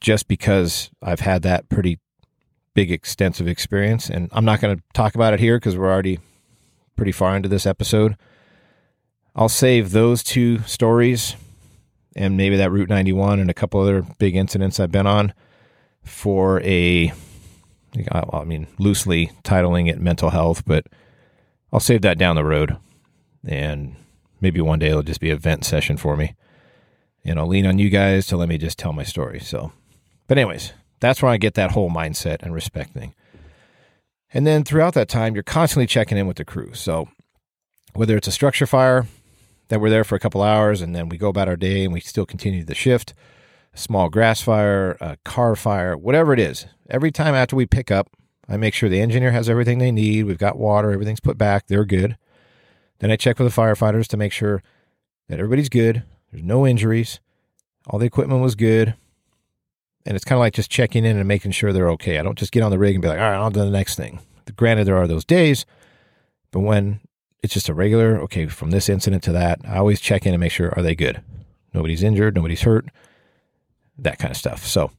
just 0.00 0.26
because 0.26 0.90
I've 1.02 1.20
had 1.20 1.42
that 1.42 1.68
pretty 1.68 1.98
big, 2.74 2.90
extensive 2.90 3.46
experience. 3.46 4.08
And 4.08 4.28
I'm 4.32 4.44
not 4.44 4.60
going 4.60 4.76
to 4.76 4.82
talk 4.94 5.14
about 5.14 5.34
it 5.34 5.40
here 5.40 5.58
because 5.58 5.76
we're 5.76 5.90
already 5.90 6.18
pretty 6.96 7.12
far 7.12 7.36
into 7.36 7.48
this 7.48 7.66
episode. 7.66 8.16
I'll 9.34 9.48
save 9.48 9.92
those 9.92 10.22
two 10.22 10.60
stories 10.60 11.36
and 12.16 12.36
maybe 12.36 12.56
that 12.56 12.72
Route 12.72 12.88
91 12.88 13.38
and 13.38 13.50
a 13.50 13.54
couple 13.54 13.80
other 13.80 14.02
big 14.18 14.34
incidents 14.34 14.80
I've 14.80 14.90
been 14.90 15.06
on 15.06 15.32
for 16.02 16.60
a, 16.62 17.12
I 18.12 18.44
mean, 18.44 18.66
loosely 18.78 19.32
titling 19.42 19.88
it 19.90 20.00
mental 20.00 20.30
health, 20.30 20.64
but 20.66 20.86
I'll 21.72 21.80
save 21.80 22.02
that 22.02 22.18
down 22.18 22.36
the 22.36 22.44
road. 22.44 22.76
And 23.46 23.96
maybe 24.40 24.60
one 24.60 24.78
day 24.78 24.88
it'll 24.88 25.02
just 25.02 25.20
be 25.20 25.30
a 25.30 25.36
vent 25.36 25.64
session 25.64 25.96
for 25.96 26.16
me. 26.16 26.34
And 27.24 27.38
I'll 27.38 27.46
lean 27.46 27.66
on 27.66 27.78
you 27.78 27.90
guys 27.90 28.26
to 28.28 28.36
let 28.36 28.48
me 28.48 28.58
just 28.58 28.78
tell 28.78 28.92
my 28.92 29.02
story. 29.02 29.40
So, 29.40 29.72
but, 30.26 30.38
anyways, 30.38 30.72
that's 31.00 31.22
where 31.22 31.30
I 31.30 31.36
get 31.36 31.54
that 31.54 31.72
whole 31.72 31.90
mindset 31.90 32.42
and 32.42 32.54
respect 32.54 32.92
thing. 32.92 33.14
And 34.32 34.46
then 34.46 34.64
throughout 34.64 34.94
that 34.94 35.08
time, 35.08 35.34
you're 35.34 35.42
constantly 35.42 35.86
checking 35.86 36.18
in 36.18 36.26
with 36.26 36.36
the 36.36 36.44
crew. 36.44 36.74
So 36.74 37.08
whether 37.94 38.16
it's 38.16 38.28
a 38.28 38.32
structure 38.32 38.66
fire 38.66 39.06
that 39.68 39.80
we're 39.80 39.90
there 39.90 40.04
for 40.04 40.16
a 40.16 40.20
couple 40.20 40.42
hours 40.42 40.82
and 40.82 40.94
then 40.94 41.08
we 41.08 41.16
go 41.16 41.28
about 41.28 41.48
our 41.48 41.56
day 41.56 41.84
and 41.84 41.92
we 41.92 42.00
still 42.00 42.26
continue 42.26 42.64
the 42.64 42.74
shift, 42.74 43.14
small 43.78 44.08
grass 44.08 44.42
fire, 44.42 44.96
a 45.00 45.16
car 45.24 45.56
fire, 45.56 45.96
whatever 45.96 46.32
it 46.32 46.40
is, 46.40 46.66
every 46.90 47.10
time 47.10 47.34
after 47.34 47.56
we 47.56 47.66
pick 47.66 47.90
up, 47.90 48.10
I 48.48 48.56
make 48.56 48.74
sure 48.74 48.88
the 48.88 49.00
engineer 49.00 49.32
has 49.32 49.48
everything 49.48 49.78
they 49.78 49.92
need. 49.92 50.24
We've 50.24 50.38
got 50.38 50.58
water, 50.58 50.90
everything's 50.90 51.20
put 51.20 51.38
back, 51.38 51.66
they're 51.66 51.84
good. 51.84 52.16
Then 52.98 53.10
I 53.10 53.16
check 53.16 53.38
with 53.38 53.54
the 53.54 53.60
firefighters 53.60 54.06
to 54.08 54.16
make 54.16 54.32
sure 54.32 54.62
that 55.28 55.38
everybody's 55.38 55.68
good, 55.68 56.02
there's 56.32 56.42
no 56.42 56.66
injuries, 56.66 57.20
all 57.86 57.98
the 57.98 58.06
equipment 58.06 58.42
was 58.42 58.54
good, 58.54 58.94
and 60.04 60.16
it's 60.16 60.24
kind 60.24 60.38
of 60.38 60.40
like 60.40 60.54
just 60.54 60.70
checking 60.70 61.04
in 61.04 61.16
and 61.16 61.28
making 61.28 61.52
sure 61.52 61.72
they're 61.72 61.90
okay. 61.90 62.18
I 62.18 62.22
don't 62.22 62.38
just 62.38 62.52
get 62.52 62.62
on 62.62 62.70
the 62.70 62.78
rig 62.78 62.94
and 62.94 63.02
be 63.02 63.08
like, 63.08 63.18
all 63.18 63.30
right, 63.30 63.36
on 63.36 63.52
to 63.52 63.60
the 63.60 63.70
next 63.70 63.96
thing. 63.96 64.20
Granted, 64.56 64.86
there 64.86 64.96
are 64.96 65.06
those 65.06 65.24
days, 65.24 65.66
but 66.50 66.60
when 66.60 67.00
it's 67.42 67.52
just 67.52 67.68
a 67.68 67.74
regular, 67.74 68.18
okay, 68.22 68.46
from 68.46 68.70
this 68.70 68.88
incident 68.88 69.22
to 69.24 69.32
that, 69.32 69.60
I 69.64 69.76
always 69.76 70.00
check 70.00 70.26
in 70.26 70.32
and 70.32 70.40
make 70.40 70.52
sure, 70.52 70.72
are 70.74 70.82
they 70.82 70.94
good? 70.94 71.22
Nobody's 71.74 72.02
injured, 72.02 72.34
nobody's 72.34 72.62
hurt, 72.62 72.86
that 73.98 74.18
kind 74.18 74.30
of 74.30 74.36
stuff. 74.36 74.66
So 74.66 74.90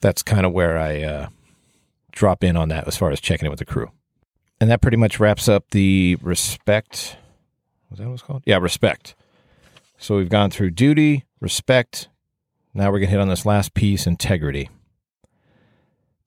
that's 0.00 0.22
kind 0.22 0.44
of 0.46 0.52
where 0.52 0.78
I 0.78 1.02
uh, 1.02 1.28
drop 2.10 2.44
in 2.44 2.56
on 2.56 2.68
that 2.68 2.86
as 2.86 2.96
far 2.96 3.10
as 3.10 3.20
checking 3.20 3.46
in 3.46 3.50
with 3.50 3.58
the 3.58 3.64
crew. 3.64 3.90
And 4.60 4.70
that 4.70 4.80
pretty 4.80 4.96
much 4.96 5.18
wraps 5.18 5.48
up 5.48 5.70
the 5.70 6.16
respect. 6.22 7.16
Was 7.90 7.98
that 7.98 8.06
what 8.06 8.14
it's 8.14 8.22
called? 8.22 8.42
Yeah, 8.46 8.58
respect. 8.58 9.14
So 9.98 10.16
we've 10.16 10.28
gone 10.28 10.50
through 10.50 10.70
duty, 10.70 11.24
respect, 11.40 12.08
now 12.74 12.86
we're 12.86 13.00
going 13.00 13.08
to 13.08 13.10
hit 13.10 13.20
on 13.20 13.28
this 13.28 13.44
last 13.44 13.74
piece 13.74 14.06
integrity. 14.06 14.70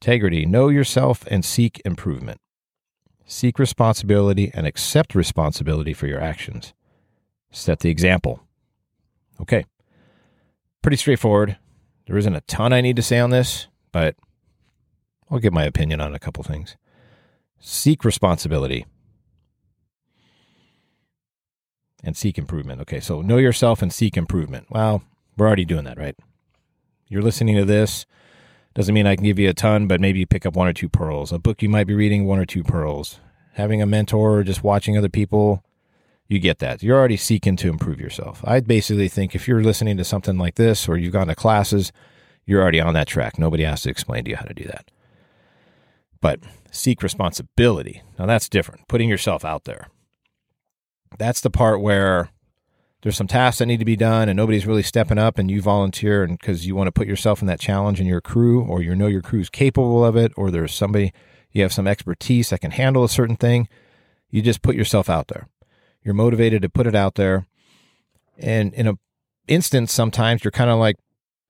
Integrity 0.01 0.45
know 0.45 0.69
yourself 0.69 1.25
and 1.27 1.43
seek 1.43 1.81
improvement. 1.83 2.39
Seek 3.25 3.57
responsibility 3.57 4.51
and 4.53 4.67
accept 4.67 5.15
responsibility 5.15 5.93
for 5.93 6.05
your 6.05 6.21
actions. 6.21 6.73
Set 7.51 7.79
the 7.79 7.89
example. 7.89 8.41
Okay. 9.41 9.65
Pretty 10.83 10.97
straightforward. 10.97 11.57
There 12.07 12.17
isn't 12.17 12.35
a 12.35 12.41
ton 12.41 12.73
I 12.73 12.81
need 12.81 12.95
to 12.97 13.01
say 13.01 13.19
on 13.19 13.31
this, 13.31 13.67
but 13.91 14.15
I'll 15.29 15.39
give 15.39 15.53
my 15.53 15.63
opinion 15.63 16.01
on 16.01 16.13
a 16.13 16.19
couple 16.19 16.43
things. 16.43 16.77
Seek 17.59 18.05
responsibility 18.05 18.85
and 22.03 22.15
seek 22.15 22.37
improvement. 22.37 22.81
Okay, 22.81 22.99
so 22.99 23.21
know 23.21 23.37
yourself 23.37 23.81
and 23.81 23.91
seek 23.91 24.15
improvement. 24.15 24.67
Well, 24.69 25.03
we're 25.35 25.47
already 25.47 25.65
doing 25.65 25.85
that, 25.85 25.97
right? 25.97 26.15
You're 27.07 27.23
listening 27.23 27.55
to 27.55 27.65
this. 27.65 28.05
Doesn't 28.75 28.93
mean 28.93 29.07
I 29.07 29.15
can 29.15 29.25
give 29.25 29.39
you 29.39 29.49
a 29.49 29.53
ton, 29.53 29.87
but 29.87 29.99
maybe 29.99 30.19
you 30.19 30.27
pick 30.27 30.45
up 30.45 30.55
one 30.55 30.67
or 30.67 30.73
two 30.73 30.89
pearls. 30.89 31.31
A 31.31 31.39
book 31.39 31.61
you 31.61 31.69
might 31.69 31.87
be 31.87 31.95
reading, 31.95 32.25
one 32.25 32.39
or 32.39 32.45
two 32.45 32.63
pearls. 32.63 33.19
Having 33.53 33.81
a 33.81 33.85
mentor 33.85 34.39
or 34.39 34.43
just 34.43 34.63
watching 34.63 34.97
other 34.97 35.09
people, 35.09 35.63
you 36.27 36.39
get 36.39 36.59
that. 36.59 36.81
You're 36.81 36.97
already 36.97 37.17
seeking 37.17 37.55
to 37.57 37.69
improve 37.69 37.99
yourself. 37.99 38.41
I 38.43 38.59
basically 38.59 39.07
think 39.07 39.35
if 39.35 39.47
you're 39.47 39.63
listening 39.63 39.97
to 39.97 40.03
something 40.03 40.37
like 40.37 40.55
this 40.55 40.89
or 40.89 40.97
you've 40.97 41.13
gone 41.13 41.27
to 41.27 41.35
classes, 41.35 41.91
you're 42.45 42.61
already 42.61 42.81
on 42.81 42.93
that 42.95 43.07
track. 43.07 43.37
Nobody 43.37 43.63
has 43.63 43.81
to 43.83 43.89
explain 43.89 44.23
to 44.25 44.31
you 44.31 44.35
how 44.35 44.45
to 44.45 44.53
do 44.53 44.65
that. 44.65 44.89
But 46.21 46.39
seek 46.71 47.03
responsibility. 47.03 48.01
Now 48.17 48.25
that's 48.25 48.49
different. 48.49 48.87
Putting 48.87 49.09
yourself 49.09 49.45
out 49.45 49.65
there. 49.65 49.87
That's 51.17 51.41
the 51.41 51.51
part 51.51 51.81
where 51.81 52.29
there's 53.05 53.17
some 53.17 53.27
tasks 53.27 53.59
that 53.59 53.67
need 53.67 53.77
to 53.77 53.85
be 53.85 53.95
done 53.95 54.29
and 54.29 54.35
nobody's 54.35 54.65
really 54.65 54.81
stepping 54.81 55.19
up 55.19 55.37
and 55.37 55.51
you 55.51 55.61
volunteer 55.61 56.23
and 56.23 56.39
because 56.39 56.65
you 56.65 56.75
want 56.75 56.87
to 56.87 56.91
put 56.91 57.07
yourself 57.07 57.39
in 57.39 57.47
that 57.47 57.59
challenge 57.59 58.01
in 58.01 58.07
your 58.07 58.19
crew 58.19 58.63
or 58.63 58.81
you 58.81 58.95
know 58.95 59.05
your 59.05 59.21
crew's 59.21 59.49
capable 59.49 60.03
of 60.03 60.15
it 60.15 60.31
or 60.35 60.49
there's 60.49 60.73
somebody 60.73 61.13
you 61.51 61.61
have 61.61 61.71
some 61.71 61.85
expertise 61.85 62.49
that 62.49 62.61
can 62.61 62.71
handle 62.71 63.03
a 63.03 63.09
certain 63.09 63.35
thing 63.35 63.69
you 64.31 64.41
just 64.41 64.63
put 64.63 64.75
yourself 64.75 65.07
out 65.07 65.27
there 65.27 65.47
you're 66.05 66.13
motivated 66.13 66.61
to 66.61 66.69
put 66.69 66.87
it 66.87 66.95
out 66.95 67.15
there 67.15 67.45
and 68.37 68.73
in 68.73 68.87
a 68.87 68.93
instance 69.47 69.91
sometimes 69.91 70.43
you're 70.43 70.51
kind 70.51 70.69
of 70.69 70.79
like 70.79 70.95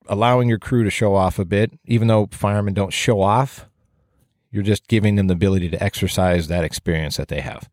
allowing 0.08 0.48
your 0.48 0.58
crew 0.58 0.82
to 0.82 0.90
show 0.90 1.14
off 1.14 1.38
a 1.38 1.44
bit 1.44 1.78
even 1.84 2.08
though 2.08 2.28
firemen 2.32 2.74
don't 2.74 2.92
show 2.92 3.20
off 3.20 3.66
you're 4.50 4.64
just 4.64 4.88
giving 4.88 5.14
them 5.14 5.28
the 5.28 5.34
ability 5.34 5.68
to 5.68 5.80
exercise 5.82 6.48
that 6.48 6.64
experience 6.64 7.16
that 7.16 7.28
they 7.28 7.40
have 7.40 7.70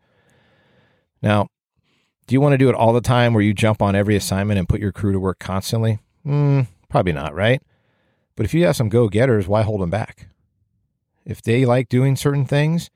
now 1.24 1.48
do 2.28 2.34
you 2.34 2.42
want 2.42 2.54
to 2.54 2.58
do 2.58 2.70
it 2.70 2.76
all 2.76 2.94
the 2.94 3.02
time 3.02 3.34
where 3.34 3.44
you 3.44 3.54
jump 3.54 3.82
on 3.82 3.96
every 3.96 4.16
assignment 4.16 4.58
and 4.58 4.70
put 4.70 4.80
your 4.80 4.92
crew 4.92 5.12
to 5.12 5.20
work 5.20 5.40
constantly? 5.40 6.00
Mm, 6.26 6.68
probably 6.90 7.12
not, 7.12 7.36
right? 7.36 7.62
But 8.36 8.46
if 8.46 8.54
you 8.54 8.66
have 8.66 8.76
some 8.76 8.90
go 8.90 9.10
getters, 9.10 9.48
why 9.48 9.62
hold 9.64 9.82
them 9.82 9.90
back? 9.90 10.30
If 11.26 11.42
they 11.42 11.66
like 11.66 11.90
doing 11.90 12.16
certain 12.16 12.46
things, 12.46 12.90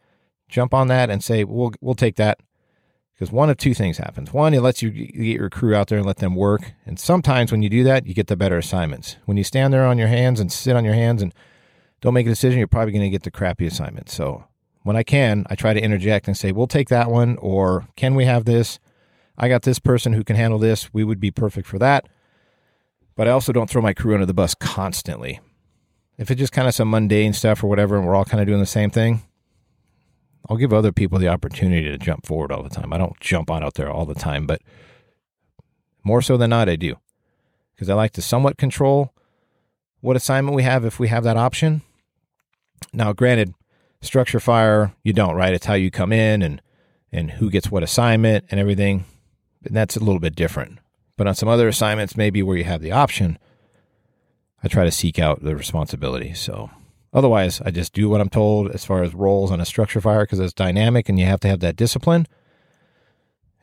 jump 0.47 0.73
on 0.73 0.87
that 0.87 1.09
and 1.09 1.23
say, 1.23 1.43
we'll, 1.43 1.73
we'll 1.81 1.95
take 1.95 2.15
that. 2.15 2.39
Because 3.17 3.31
one 3.31 3.49
of 3.49 3.57
two 3.57 3.73
things 3.73 3.97
happens. 3.97 4.31
One, 4.31 4.53
it 4.53 4.61
lets 4.61 4.83
you 4.83 4.91
get 4.91 5.15
your 5.15 5.49
crew 5.49 5.73
out 5.73 5.87
there 5.87 5.97
and 5.97 6.05
let 6.05 6.17
them 6.17 6.35
work. 6.35 6.73
And 6.85 6.99
sometimes 6.99 7.51
when 7.51 7.63
you 7.63 7.69
do 7.69 7.83
that, 7.83 8.05
you 8.05 8.13
get 8.13 8.27
the 8.27 8.37
better 8.37 8.59
assignments. 8.59 9.15
When 9.25 9.37
you 9.37 9.43
stand 9.43 9.73
there 9.73 9.87
on 9.87 9.97
your 9.97 10.07
hands 10.07 10.39
and 10.39 10.51
sit 10.51 10.75
on 10.75 10.85
your 10.85 10.93
hands 10.93 11.23
and 11.23 11.33
don't 11.99 12.13
make 12.13 12.27
a 12.27 12.29
decision, 12.29 12.59
you're 12.59 12.67
probably 12.67 12.91
going 12.91 13.01
to 13.01 13.09
get 13.09 13.23
the 13.23 13.31
crappy 13.31 13.65
assignment. 13.65 14.11
So 14.11 14.45
when 14.83 14.95
I 14.95 15.01
can, 15.01 15.47
I 15.49 15.55
try 15.55 15.73
to 15.73 15.81
interject 15.81 16.27
and 16.27 16.37
say, 16.37 16.51
we'll 16.51 16.67
take 16.67 16.89
that 16.89 17.09
one, 17.09 17.37
or 17.37 17.87
can 17.95 18.13
we 18.13 18.25
have 18.25 18.45
this? 18.45 18.77
I 19.35 19.49
got 19.49 19.63
this 19.63 19.79
person 19.79 20.13
who 20.13 20.23
can 20.23 20.35
handle 20.35 20.59
this. 20.59 20.93
We 20.93 21.03
would 21.03 21.19
be 21.19 21.31
perfect 21.31 21.67
for 21.67 21.79
that. 21.79 22.07
But 23.15 23.27
I 23.27 23.31
also 23.31 23.51
don't 23.51 23.67
throw 23.67 23.81
my 23.81 23.93
crew 23.95 24.13
under 24.13 24.27
the 24.27 24.33
bus 24.35 24.53
constantly. 24.53 25.39
If 26.19 26.29
it's 26.29 26.39
just 26.39 26.53
kind 26.53 26.67
of 26.67 26.75
some 26.75 26.91
mundane 26.91 27.33
stuff 27.33 27.63
or 27.63 27.67
whatever, 27.67 27.97
and 27.97 28.05
we're 28.05 28.15
all 28.15 28.25
kind 28.25 28.41
of 28.41 28.47
doing 28.47 28.59
the 28.59 28.67
same 28.67 28.91
thing, 28.91 29.23
I'll 30.49 30.57
give 30.57 30.73
other 30.73 30.91
people 30.91 31.19
the 31.19 31.27
opportunity 31.27 31.89
to 31.89 31.97
jump 31.97 32.25
forward 32.25 32.51
all 32.51 32.63
the 32.63 32.69
time. 32.69 32.93
I 32.93 32.97
don't 32.97 33.19
jump 33.19 33.51
on 33.51 33.63
out 33.63 33.73
there 33.75 33.91
all 33.91 34.05
the 34.05 34.15
time, 34.15 34.45
but 34.47 34.61
more 36.03 36.21
so 36.21 36.37
than 36.37 36.51
not, 36.51 36.69
I 36.69 36.75
do. 36.75 36.95
Because 37.75 37.89
I 37.89 37.93
like 37.93 38.13
to 38.13 38.21
somewhat 38.21 38.57
control 38.57 39.13
what 39.99 40.15
assignment 40.15 40.55
we 40.55 40.63
have 40.63 40.85
if 40.85 40.99
we 40.99 41.09
have 41.09 41.23
that 41.23 41.37
option. 41.37 41.81
Now, 42.93 43.13
granted, 43.13 43.53
structure 44.01 44.39
fire, 44.39 44.93
you 45.03 45.13
don't, 45.13 45.35
right? 45.35 45.53
It's 45.53 45.65
how 45.65 45.73
you 45.73 45.91
come 45.91 46.11
in 46.11 46.41
and 46.41 46.61
and 47.11 47.31
who 47.31 47.49
gets 47.49 47.71
what 47.71 47.83
assignment 47.83 48.45
and 48.49 48.59
everything. 48.59 49.05
And 49.63 49.75
that's 49.75 49.95
a 49.95 50.03
little 50.03 50.19
bit 50.19 50.35
different. 50.35 50.79
But 51.15 51.27
on 51.27 51.35
some 51.35 51.49
other 51.49 51.67
assignments, 51.67 52.17
maybe 52.17 52.43
where 52.43 52.57
you 52.57 52.65
have 52.65 52.81
the 52.81 52.91
option, 52.91 53.39
I 54.63 54.67
try 54.67 54.83
to 54.83 54.91
seek 54.91 55.17
out 55.17 55.43
the 55.43 55.55
responsibility. 55.55 56.33
So 56.33 56.69
otherwise, 57.13 57.61
I 57.61 57.71
just 57.71 57.93
do 57.93 58.09
what 58.09 58.21
I'm 58.21 58.29
told 58.29 58.71
as 58.71 58.85
far 58.85 59.03
as 59.03 59.13
roles 59.13 59.51
on 59.51 59.61
a 59.61 59.65
structure 59.65 60.01
fire 60.01 60.23
because 60.23 60.39
it's 60.39 60.53
dynamic 60.53 61.09
and 61.09 61.19
you 61.19 61.25
have 61.25 61.39
to 61.41 61.47
have 61.47 61.59
that 61.61 61.75
discipline. 61.75 62.27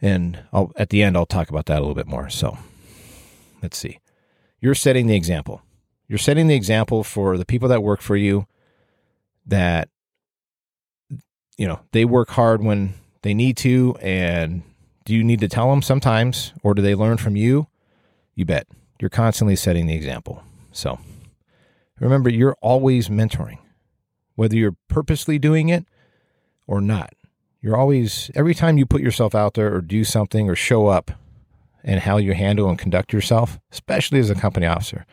And 0.02 0.44
I'll, 0.52 0.72
at 0.76 0.90
the 0.90 1.02
end, 1.02 1.16
I'll 1.16 1.26
talk 1.26 1.48
about 1.48 1.66
that 1.66 1.78
a 1.78 1.80
little 1.80 1.94
bit 1.94 2.06
more. 2.06 2.28
So 2.28 2.58
let's 3.62 3.78
see. 3.78 4.00
You're 4.60 4.74
setting 4.74 5.06
the 5.06 5.16
example. 5.16 5.62
You're 6.08 6.18
setting 6.18 6.46
the 6.46 6.54
example 6.54 7.04
for 7.04 7.38
the 7.38 7.46
people 7.46 7.68
that 7.68 7.82
work 7.82 8.00
for 8.00 8.16
you 8.16 8.46
that 9.46 9.88
you 11.56 11.66
know 11.66 11.80
they 11.92 12.04
work 12.04 12.30
hard 12.30 12.62
when 12.62 12.94
they 13.22 13.34
need 13.34 13.56
to 13.58 13.96
and 14.00 14.62
do 15.04 15.14
you 15.14 15.22
need 15.22 15.40
to 15.40 15.48
tell 15.48 15.70
them 15.70 15.82
sometimes 15.82 16.52
or 16.62 16.74
do 16.74 16.82
they 16.82 16.94
learn 16.94 17.16
from 17.16 17.36
you 17.36 17.66
you 18.34 18.44
bet 18.44 18.66
you're 19.00 19.10
constantly 19.10 19.56
setting 19.56 19.86
the 19.86 19.94
example 19.94 20.42
so 20.72 20.98
remember 22.00 22.30
you're 22.30 22.56
always 22.60 23.08
mentoring 23.08 23.58
whether 24.34 24.56
you're 24.56 24.76
purposely 24.88 25.38
doing 25.38 25.68
it 25.68 25.86
or 26.66 26.80
not 26.80 27.14
you're 27.60 27.76
always 27.76 28.30
every 28.34 28.54
time 28.54 28.78
you 28.78 28.86
put 28.86 29.00
yourself 29.00 29.34
out 29.34 29.54
there 29.54 29.74
or 29.74 29.80
do 29.80 30.04
something 30.04 30.48
or 30.48 30.54
show 30.54 30.86
up 30.86 31.10
and 31.82 32.00
how 32.00 32.16
you 32.16 32.34
handle 32.34 32.68
and 32.68 32.78
conduct 32.78 33.12
yourself 33.12 33.58
especially 33.70 34.18
as 34.18 34.30
a 34.30 34.34
company 34.34 34.66
officer 34.66 35.06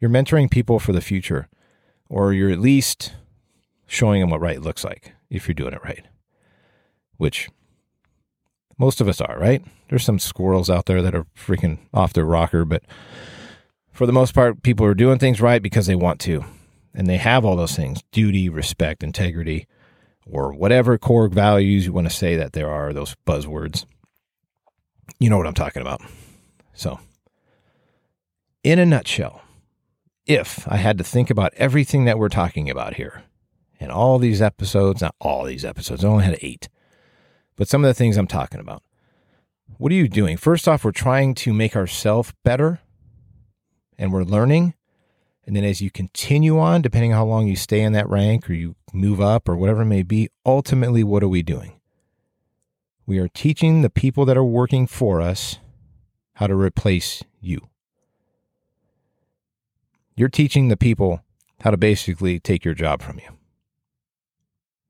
you're 0.00 0.10
mentoring 0.10 0.50
people 0.50 0.78
for 0.78 0.92
the 0.92 1.00
future 1.00 1.48
or 2.08 2.32
you're 2.32 2.50
at 2.50 2.58
least 2.58 3.14
showing 3.86 4.20
them 4.20 4.30
what 4.30 4.40
right 4.40 4.62
looks 4.62 4.84
like 4.84 5.14
if 5.30 5.46
you're 5.46 5.54
doing 5.54 5.72
it 5.72 5.82
right, 5.84 6.04
which 7.16 7.48
most 8.78 9.00
of 9.00 9.08
us 9.08 9.20
are, 9.20 9.38
right? 9.38 9.64
There's 9.88 10.04
some 10.04 10.18
squirrels 10.18 10.70
out 10.70 10.86
there 10.86 11.02
that 11.02 11.14
are 11.14 11.26
freaking 11.36 11.78
off 11.92 12.12
their 12.12 12.24
rocker, 12.24 12.64
but 12.64 12.82
for 14.00 14.06
the 14.06 14.14
most 14.14 14.32
part, 14.32 14.62
people 14.62 14.86
are 14.86 14.94
doing 14.94 15.18
things 15.18 15.42
right 15.42 15.62
because 15.62 15.84
they 15.84 15.94
want 15.94 16.20
to. 16.20 16.42
And 16.94 17.06
they 17.06 17.18
have 17.18 17.44
all 17.44 17.54
those 17.54 17.76
things 17.76 18.02
duty, 18.12 18.48
respect, 18.48 19.02
integrity, 19.02 19.66
or 20.24 20.54
whatever 20.54 20.96
core 20.96 21.28
values 21.28 21.84
you 21.84 21.92
want 21.92 22.08
to 22.08 22.16
say 22.16 22.34
that 22.34 22.54
there 22.54 22.70
are, 22.70 22.94
those 22.94 23.14
buzzwords. 23.26 23.84
You 25.18 25.28
know 25.28 25.36
what 25.36 25.46
I'm 25.46 25.52
talking 25.52 25.82
about. 25.82 26.00
So, 26.72 26.98
in 28.64 28.78
a 28.78 28.86
nutshell, 28.86 29.42
if 30.24 30.66
I 30.66 30.76
had 30.76 30.96
to 30.96 31.04
think 31.04 31.28
about 31.28 31.52
everything 31.58 32.06
that 32.06 32.18
we're 32.18 32.30
talking 32.30 32.70
about 32.70 32.94
here, 32.94 33.24
and 33.78 33.92
all 33.92 34.18
these 34.18 34.40
episodes, 34.40 35.02
not 35.02 35.14
all 35.20 35.44
these 35.44 35.62
episodes, 35.62 36.06
I 36.06 36.08
only 36.08 36.24
had 36.24 36.38
eight, 36.40 36.70
but 37.54 37.68
some 37.68 37.84
of 37.84 37.88
the 37.88 37.92
things 37.92 38.16
I'm 38.16 38.26
talking 38.26 38.60
about. 38.60 38.82
What 39.76 39.92
are 39.92 39.96
you 39.96 40.08
doing? 40.08 40.38
First 40.38 40.66
off, 40.66 40.86
we're 40.86 40.90
trying 40.90 41.34
to 41.34 41.52
make 41.52 41.76
ourselves 41.76 42.32
better 42.44 42.80
and 44.00 44.12
we're 44.12 44.24
learning. 44.24 44.74
And 45.46 45.54
then 45.54 45.62
as 45.62 45.80
you 45.80 45.90
continue 45.90 46.58
on, 46.58 46.80
depending 46.80 47.12
on 47.12 47.18
how 47.18 47.26
long 47.26 47.46
you 47.46 47.54
stay 47.54 47.82
in 47.82 47.92
that 47.92 48.08
rank 48.08 48.48
or 48.48 48.54
you 48.54 48.74
move 48.92 49.20
up 49.20 49.48
or 49.48 49.56
whatever 49.56 49.82
it 49.82 49.86
may 49.86 50.02
be, 50.02 50.30
ultimately, 50.44 51.04
what 51.04 51.22
are 51.22 51.28
we 51.28 51.42
doing? 51.42 51.78
We 53.06 53.18
are 53.18 53.28
teaching 53.28 53.82
the 53.82 53.90
people 53.90 54.24
that 54.24 54.38
are 54.38 54.44
working 54.44 54.86
for 54.86 55.20
us 55.20 55.58
how 56.34 56.46
to 56.46 56.54
replace 56.54 57.22
you. 57.40 57.68
You're 60.16 60.28
teaching 60.28 60.68
the 60.68 60.76
people 60.76 61.22
how 61.60 61.70
to 61.70 61.76
basically 61.76 62.40
take 62.40 62.64
your 62.64 62.74
job 62.74 63.02
from 63.02 63.18
you. 63.18 63.36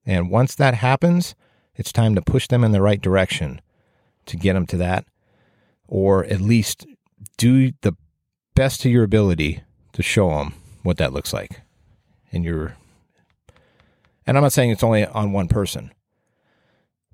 And 0.06 0.30
once 0.30 0.54
that 0.54 0.74
happens, 0.74 1.34
it's 1.74 1.92
time 1.92 2.14
to 2.14 2.22
push 2.22 2.46
them 2.46 2.62
in 2.62 2.72
the 2.72 2.82
right 2.82 3.00
direction 3.00 3.60
to 4.26 4.36
get 4.36 4.52
them 4.52 4.66
to 4.66 4.76
that, 4.76 5.04
or 5.88 6.24
at 6.26 6.40
least 6.40 6.86
do 7.36 7.72
the 7.80 7.96
best 8.54 8.80
to 8.82 8.90
your 8.90 9.04
ability 9.04 9.62
to 9.92 10.02
show 10.02 10.28
them 10.30 10.54
what 10.82 10.98
that 10.98 11.12
looks 11.12 11.32
like. 11.32 11.60
And 12.32 12.44
you're, 12.44 12.76
and 14.26 14.36
I'm 14.36 14.42
not 14.42 14.52
saying 14.52 14.70
it's 14.70 14.82
only 14.82 15.04
on 15.06 15.32
one 15.32 15.48
person, 15.48 15.92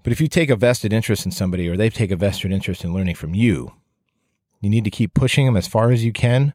but 0.02 0.12
if 0.12 0.20
you 0.20 0.28
take 0.28 0.50
a 0.50 0.56
vested 0.56 0.92
interest 0.92 1.24
in 1.24 1.32
somebody 1.32 1.68
or 1.68 1.76
they 1.76 1.90
take 1.90 2.10
a 2.10 2.16
vested 2.16 2.52
interest 2.52 2.84
in 2.84 2.94
learning 2.94 3.16
from 3.16 3.34
you, 3.34 3.72
you 4.60 4.70
need 4.70 4.84
to 4.84 4.90
keep 4.90 5.14
pushing 5.14 5.46
them 5.46 5.56
as 5.56 5.66
far 5.66 5.90
as 5.90 6.04
you 6.04 6.12
can 6.12 6.54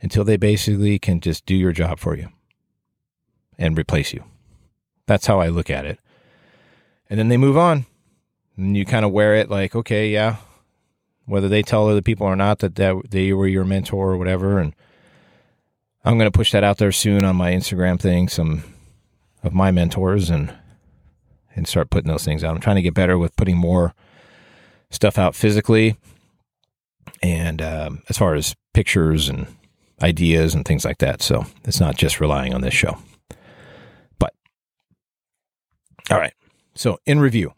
until 0.00 0.24
they 0.24 0.36
basically 0.36 0.98
can 0.98 1.20
just 1.20 1.46
do 1.46 1.54
your 1.54 1.72
job 1.72 1.98
for 1.98 2.16
you 2.16 2.28
and 3.58 3.78
replace 3.78 4.12
you. 4.12 4.24
That's 5.06 5.26
how 5.26 5.40
I 5.40 5.48
look 5.48 5.70
at 5.70 5.86
it. 5.86 5.98
And 7.08 7.18
then 7.18 7.28
they 7.28 7.36
move 7.36 7.56
on. 7.56 7.86
And 8.56 8.76
you 8.76 8.84
kind 8.84 9.04
of 9.04 9.12
wear 9.12 9.34
it 9.34 9.50
like, 9.50 9.74
okay, 9.74 10.10
yeah, 10.10 10.36
whether 11.26 11.48
they 11.48 11.62
tell 11.62 11.88
other 11.88 12.02
people 12.02 12.26
or 12.26 12.36
not 12.36 12.58
that, 12.58 12.74
that 12.76 13.10
they 13.10 13.32
were 13.32 13.46
your 13.46 13.64
mentor 13.64 14.12
or 14.12 14.16
whatever. 14.16 14.58
And 14.58 14.74
I'm 16.04 16.18
going 16.18 16.30
to 16.30 16.36
push 16.36 16.52
that 16.52 16.64
out 16.64 16.78
there 16.78 16.92
soon 16.92 17.24
on 17.24 17.36
my 17.36 17.52
Instagram 17.52 17.98
thing, 17.98 18.28
some 18.28 18.64
of 19.42 19.52
my 19.52 19.70
mentors 19.70 20.30
and 20.30 20.54
and 21.56 21.68
start 21.68 21.90
putting 21.90 22.10
those 22.10 22.24
things 22.24 22.42
out. 22.42 22.54
I'm 22.54 22.60
trying 22.60 22.76
to 22.76 22.82
get 22.82 22.94
better 22.94 23.16
with 23.16 23.36
putting 23.36 23.56
more 23.56 23.94
stuff 24.90 25.18
out 25.18 25.36
physically 25.36 25.96
and 27.22 27.62
um, 27.62 28.02
as 28.08 28.18
far 28.18 28.34
as 28.34 28.56
pictures 28.72 29.28
and 29.28 29.46
ideas 30.02 30.54
and 30.54 30.64
things 30.64 30.84
like 30.84 30.98
that. 30.98 31.22
So 31.22 31.46
it's 31.64 31.80
not 31.80 31.96
just 31.96 32.20
relying 32.20 32.54
on 32.54 32.60
this 32.60 32.74
show. 32.74 32.98
But 34.18 34.34
all 36.10 36.18
right. 36.18 36.34
So, 36.74 36.98
in 37.06 37.20
review, 37.20 37.54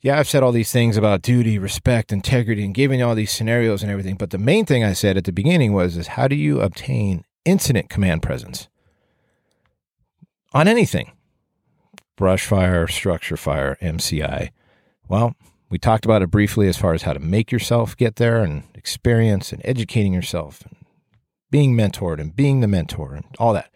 yeah, 0.00 0.18
I've 0.18 0.28
said 0.28 0.42
all 0.42 0.52
these 0.52 0.72
things 0.72 0.96
about 0.96 1.22
duty, 1.22 1.58
respect, 1.58 2.12
integrity, 2.12 2.64
and 2.64 2.74
giving 2.74 3.02
all 3.02 3.14
these 3.14 3.32
scenarios 3.32 3.82
and 3.82 3.90
everything. 3.90 4.16
But 4.16 4.30
the 4.30 4.38
main 4.38 4.64
thing 4.66 4.84
I 4.84 4.92
said 4.92 5.16
at 5.16 5.24
the 5.24 5.32
beginning 5.32 5.72
was, 5.72 5.96
is 5.96 6.08
how 6.08 6.28
do 6.28 6.36
you 6.36 6.60
obtain 6.60 7.24
incident 7.44 7.88
command 7.88 8.22
presence 8.22 8.68
on 10.52 10.68
anything? 10.68 11.12
Brush 12.16 12.46
fire, 12.46 12.86
structure 12.86 13.36
fire, 13.36 13.76
MCI. 13.82 14.50
Well, 15.08 15.34
we 15.68 15.78
talked 15.78 16.04
about 16.04 16.22
it 16.22 16.30
briefly 16.30 16.68
as 16.68 16.76
far 16.76 16.94
as 16.94 17.02
how 17.02 17.12
to 17.12 17.20
make 17.20 17.50
yourself 17.50 17.96
get 17.96 18.16
there 18.16 18.42
and 18.42 18.64
experience 18.74 19.52
and 19.52 19.60
educating 19.64 20.12
yourself 20.12 20.62
and 20.62 20.76
being 21.50 21.76
mentored 21.76 22.20
and 22.20 22.34
being 22.34 22.60
the 22.60 22.68
mentor 22.68 23.14
and 23.14 23.24
all 23.38 23.52
that. 23.52 23.70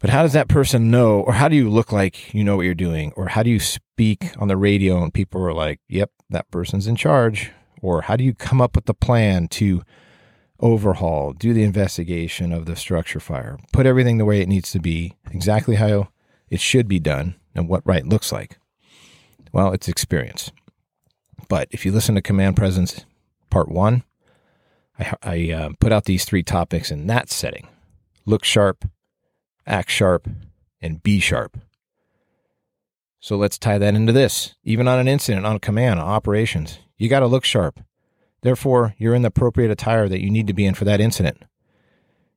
But 0.00 0.10
how 0.10 0.22
does 0.22 0.32
that 0.32 0.48
person 0.48 0.90
know, 0.90 1.20
or 1.20 1.34
how 1.34 1.48
do 1.48 1.56
you 1.56 1.68
look 1.68 1.92
like 1.92 2.32
you 2.32 2.44
know 2.44 2.56
what 2.56 2.66
you're 2.66 2.74
doing? 2.74 3.12
Or 3.16 3.28
how 3.28 3.42
do 3.42 3.50
you 3.50 3.60
speak 3.98 4.30
on 4.38 4.46
the 4.46 4.56
radio 4.56 5.02
and 5.02 5.12
people 5.12 5.44
are 5.44 5.52
like, 5.52 5.80
yep, 5.88 6.12
that 6.30 6.48
person's 6.52 6.86
in 6.86 6.94
charge? 6.94 7.50
Or 7.82 8.02
how 8.02 8.14
do 8.14 8.22
you 8.22 8.32
come 8.32 8.60
up 8.60 8.76
with 8.76 8.84
the 8.84 8.94
plan 8.94 9.48
to 9.48 9.82
overhaul, 10.60 11.32
do 11.32 11.52
the 11.52 11.64
investigation 11.64 12.52
of 12.52 12.66
the 12.66 12.76
structure 12.76 13.18
fire, 13.18 13.58
put 13.72 13.86
everything 13.86 14.18
the 14.18 14.24
way 14.24 14.40
it 14.40 14.48
needs 14.48 14.70
to 14.70 14.78
be, 14.78 15.16
exactly 15.32 15.74
how 15.74 16.10
it 16.48 16.60
should 16.60 16.86
be 16.86 17.00
done, 17.00 17.34
and 17.56 17.68
what 17.68 17.82
right 17.84 18.06
looks 18.06 18.30
like? 18.30 18.58
Well, 19.50 19.72
it's 19.72 19.88
experience. 19.88 20.52
But 21.48 21.66
if 21.72 21.84
you 21.84 21.90
listen 21.90 22.14
to 22.14 22.22
Command 22.22 22.54
Presence 22.54 23.04
Part 23.50 23.68
1, 23.68 24.04
I, 25.00 25.14
I 25.24 25.50
uh, 25.50 25.70
put 25.80 25.90
out 25.90 26.04
these 26.04 26.24
three 26.24 26.44
topics 26.44 26.92
in 26.92 27.08
that 27.08 27.30
setting 27.30 27.66
look 28.26 28.44
sharp, 28.44 28.88
act 29.66 29.90
sharp, 29.90 30.28
and 30.80 31.02
be 31.02 31.18
sharp. 31.18 31.58
So 33.20 33.36
let's 33.36 33.58
tie 33.58 33.78
that 33.78 33.94
into 33.94 34.12
this. 34.12 34.54
Even 34.64 34.86
on 34.86 34.98
an 34.98 35.08
incident, 35.08 35.46
on 35.46 35.56
a 35.56 35.60
command, 35.60 35.98
on 35.98 36.06
operations, 36.06 36.78
you 36.96 37.08
got 37.08 37.20
to 37.20 37.26
look 37.26 37.44
sharp. 37.44 37.80
Therefore, 38.42 38.94
you're 38.98 39.14
in 39.14 39.22
the 39.22 39.28
appropriate 39.28 39.70
attire 39.70 40.08
that 40.08 40.22
you 40.22 40.30
need 40.30 40.46
to 40.46 40.54
be 40.54 40.64
in 40.64 40.74
for 40.74 40.84
that 40.84 41.00
incident. 41.00 41.42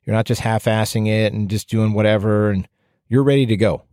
You're 0.04 0.16
not 0.16 0.26
just 0.26 0.42
half 0.42 0.66
assing 0.66 1.08
it 1.08 1.32
and 1.32 1.50
just 1.50 1.70
doing 1.70 1.94
whatever, 1.94 2.50
and 2.50 2.68
you're 3.08 3.24
ready 3.24 3.46
to 3.46 3.56
go, 3.56 3.84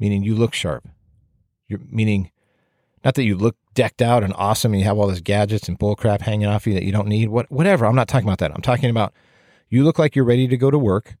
meaning 0.00 0.24
you 0.24 0.34
look 0.34 0.54
sharp. 0.54 0.88
You're, 1.68 1.80
meaning, 1.88 2.32
not 3.04 3.14
that 3.14 3.22
you 3.22 3.36
look 3.36 3.56
decked 3.74 4.02
out 4.02 4.24
and 4.24 4.34
awesome 4.36 4.72
and 4.72 4.80
you 4.80 4.86
have 4.86 4.98
all 4.98 5.06
these 5.06 5.20
gadgets 5.20 5.68
and 5.68 5.78
bullcrap 5.78 6.22
hanging 6.22 6.48
off 6.48 6.66
you 6.66 6.74
that 6.74 6.82
you 6.82 6.90
don't 6.90 7.06
need, 7.06 7.28
what, 7.28 7.50
whatever. 7.50 7.86
I'm 7.86 7.94
not 7.94 8.08
talking 8.08 8.28
about 8.28 8.38
that. 8.38 8.52
I'm 8.52 8.62
talking 8.62 8.90
about 8.90 9.14
you 9.68 9.84
look 9.84 9.98
like 9.98 10.16
you're 10.16 10.24
ready 10.24 10.48
to 10.48 10.56
go 10.56 10.70
to 10.70 10.78
work 10.78 11.16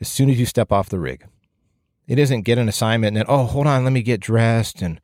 as 0.00 0.08
soon 0.08 0.28
as 0.28 0.40
you 0.40 0.46
step 0.46 0.72
off 0.72 0.88
the 0.88 0.98
rig. 0.98 1.24
It 2.06 2.18
isn't 2.18 2.42
get 2.42 2.58
an 2.58 2.68
assignment 2.68 3.08
and 3.08 3.16
then, 3.18 3.24
oh, 3.28 3.44
hold 3.44 3.66
on, 3.66 3.84
let 3.84 3.92
me 3.92 4.02
get 4.02 4.20
dressed 4.20 4.82
and 4.82 5.00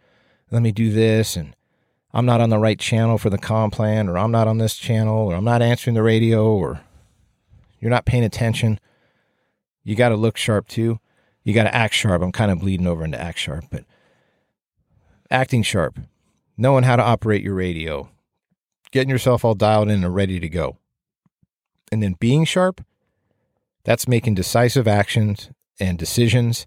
let 0.51 0.63
me 0.63 0.73
do 0.73 0.91
this. 0.91 1.37
And 1.37 1.55
I'm 2.13 2.27
not 2.27 2.41
on 2.41 2.51
the 2.51 2.59
right 2.59 2.79
channel 2.79 3.19
for 3.19 3.31
the 3.31 3.39
com 3.39 3.71
plan, 3.71 4.09
or 4.09 4.19
I'm 4.19 4.31
not 4.31 4.49
on 4.49 4.59
this 4.59 4.77
channel, 4.77 5.29
or 5.29 5.35
I'm 5.35 5.45
not 5.45 5.63
answering 5.63 5.95
the 5.95 6.03
radio, 6.03 6.53
or 6.53 6.81
you're 7.81 7.91
not 7.91 8.07
paying 8.07 8.25
attention. 8.25 8.81
You 9.85 9.95
got 9.95 10.09
to 10.09 10.17
look 10.17 10.37
sharp 10.37 10.69
too. 10.69 11.01
You 11.45 11.55
got 11.55 11.65
to 11.65 11.75
act 11.75 11.95
sharp. 11.95 12.23
I'm 12.23 12.33
kind 12.33 12.51
of 12.51 12.61
bleeding 12.61 12.87
over 12.87 13.05
into 13.05 13.21
act 13.21 13.39
sharp, 13.39 13.65
but 13.71 13.85
acting 15.31 15.63
sharp, 15.63 15.99
knowing 16.57 16.85
how 16.85 16.97
to 16.97 17.03
operate 17.03 17.43
your 17.43 17.55
radio, 17.55 18.09
getting 18.91 19.11
yourself 19.11 19.45
all 19.45 19.55
dialed 19.55 19.89
in 19.89 20.05
and 20.05 20.15
ready 20.15 20.41
to 20.41 20.49
go. 20.49 20.77
And 21.93 22.03
then 22.03 22.17
being 22.19 22.45
sharp, 22.45 22.85
that's 23.85 24.09
making 24.09 24.35
decisive 24.35 24.89
actions 24.89 25.51
and 25.81 25.99
decisions 25.99 26.67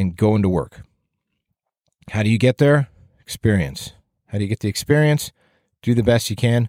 and 0.00 0.16
going 0.16 0.42
to 0.42 0.48
work. 0.48 0.82
How 2.10 2.22
do 2.22 2.30
you 2.30 2.38
get 2.38 2.58
there? 2.58 2.88
Experience. 3.20 3.92
How 4.28 4.38
do 4.38 4.44
you 4.44 4.48
get 4.48 4.60
the 4.60 4.68
experience? 4.68 5.30
Do 5.82 5.94
the 5.94 6.02
best 6.02 6.30
you 6.30 6.36
can 6.36 6.68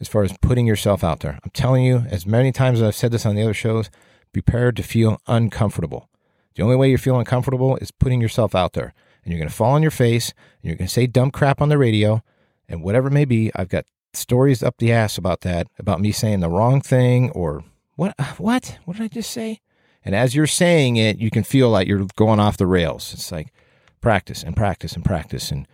as 0.00 0.08
far 0.08 0.24
as 0.24 0.36
putting 0.42 0.66
yourself 0.66 1.04
out 1.04 1.20
there. 1.20 1.38
I'm 1.44 1.50
telling 1.52 1.84
you, 1.84 2.04
as 2.10 2.26
many 2.26 2.50
times 2.50 2.80
as 2.80 2.88
I've 2.88 2.94
said 2.96 3.12
this 3.12 3.24
on 3.24 3.36
the 3.36 3.42
other 3.42 3.54
shows, 3.54 3.88
be 4.32 4.42
prepared 4.42 4.76
to 4.76 4.82
feel 4.82 5.18
uncomfortable. 5.26 6.10
The 6.56 6.62
only 6.62 6.76
way 6.76 6.90
you 6.90 6.98
feel 6.98 7.18
uncomfortable 7.18 7.76
is 7.76 7.90
putting 7.90 8.20
yourself 8.20 8.54
out 8.54 8.72
there. 8.72 8.92
And 9.24 9.32
you're 9.32 9.38
going 9.38 9.48
to 9.48 9.54
fall 9.54 9.74
on 9.74 9.82
your 9.82 9.92
face, 9.92 10.30
and 10.30 10.68
you're 10.68 10.76
going 10.76 10.88
to 10.88 10.92
say 10.92 11.06
dumb 11.06 11.30
crap 11.30 11.62
on 11.62 11.68
the 11.68 11.78
radio, 11.78 12.22
and 12.68 12.82
whatever 12.82 13.08
it 13.08 13.12
may 13.12 13.24
be. 13.24 13.52
I've 13.54 13.68
got 13.68 13.84
stories 14.12 14.62
up 14.62 14.78
the 14.78 14.92
ass 14.92 15.16
about 15.16 15.42
that, 15.42 15.68
about 15.78 16.00
me 16.00 16.10
saying 16.10 16.40
the 16.40 16.50
wrong 16.50 16.80
thing 16.80 17.30
or 17.30 17.64
what? 17.94 18.14
Uh, 18.18 18.24
what? 18.38 18.78
What 18.84 18.96
did 18.96 19.04
I 19.04 19.08
just 19.08 19.30
say? 19.30 19.60
And 20.04 20.14
as 20.14 20.34
you're 20.34 20.46
saying 20.46 20.96
it, 20.96 21.18
you 21.18 21.30
can 21.30 21.44
feel 21.44 21.70
like 21.70 21.86
you're 21.86 22.06
going 22.16 22.40
off 22.40 22.56
the 22.56 22.66
rails. 22.66 23.12
It's 23.14 23.30
like 23.30 23.52
practice 24.00 24.42
and 24.42 24.56
practice 24.56 24.94
and 24.94 25.04
practice 25.04 25.50
and 25.50 25.66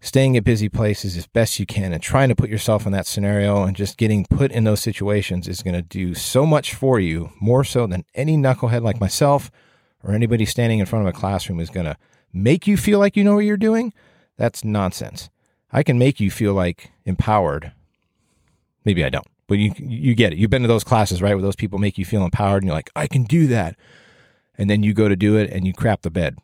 staying 0.00 0.36
at 0.36 0.44
busy 0.44 0.68
places 0.68 1.16
as 1.16 1.26
best 1.26 1.60
you 1.60 1.66
can 1.66 1.92
and 1.92 2.02
trying 2.02 2.28
to 2.28 2.34
put 2.34 2.50
yourself 2.50 2.86
in 2.86 2.92
that 2.92 3.06
scenario 3.06 3.62
and 3.62 3.76
just 3.76 3.96
getting 3.96 4.24
put 4.26 4.50
in 4.50 4.64
those 4.64 4.80
situations 4.80 5.46
is 5.46 5.62
going 5.62 5.74
to 5.74 5.82
do 5.82 6.14
so 6.14 6.44
much 6.44 6.74
for 6.74 6.98
you, 6.98 7.30
more 7.40 7.62
so 7.64 7.86
than 7.86 8.04
any 8.14 8.36
knucklehead 8.36 8.82
like 8.82 9.00
myself 9.00 9.50
or 10.02 10.12
anybody 10.12 10.44
standing 10.44 10.80
in 10.80 10.86
front 10.86 11.06
of 11.06 11.14
a 11.14 11.16
classroom 11.16 11.60
is 11.60 11.70
going 11.70 11.86
to 11.86 11.96
make 12.32 12.66
you 12.66 12.76
feel 12.76 12.98
like 12.98 13.16
you 13.16 13.22
know 13.22 13.34
what 13.34 13.44
you're 13.44 13.56
doing. 13.56 13.92
That's 14.36 14.64
nonsense. 14.64 15.30
I 15.72 15.82
can 15.82 15.98
make 15.98 16.18
you 16.18 16.30
feel 16.30 16.52
like 16.52 16.90
empowered. 17.04 17.72
Maybe 18.84 19.04
I 19.04 19.08
don't. 19.08 19.26
But 19.48 19.58
you 19.58 19.72
you 19.76 20.14
get 20.14 20.32
it. 20.32 20.38
You've 20.38 20.50
been 20.50 20.62
to 20.62 20.68
those 20.68 20.84
classes, 20.84 21.20
right? 21.20 21.34
Where 21.34 21.42
those 21.42 21.56
people 21.56 21.78
make 21.78 21.98
you 21.98 22.04
feel 22.04 22.24
empowered 22.24 22.62
and 22.62 22.68
you're 22.68 22.76
like, 22.76 22.90
I 22.96 23.06
can 23.06 23.24
do 23.24 23.46
that. 23.48 23.76
And 24.56 24.68
then 24.68 24.82
you 24.82 24.94
go 24.94 25.08
to 25.08 25.16
do 25.16 25.36
it 25.36 25.50
and 25.50 25.66
you 25.66 25.72
crap 25.72 26.02
the 26.02 26.10
bed. 26.10 26.38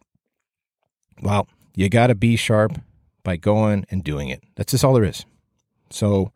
Well, 1.22 1.46
you 1.74 1.88
got 1.88 2.08
to 2.08 2.14
be 2.14 2.36
sharp 2.36 2.80
by 3.22 3.36
going 3.36 3.86
and 3.90 4.02
doing 4.02 4.28
it. 4.28 4.42
That's 4.56 4.72
just 4.72 4.84
all 4.84 4.94
there 4.94 5.04
is. 5.04 5.24
So 5.90 6.32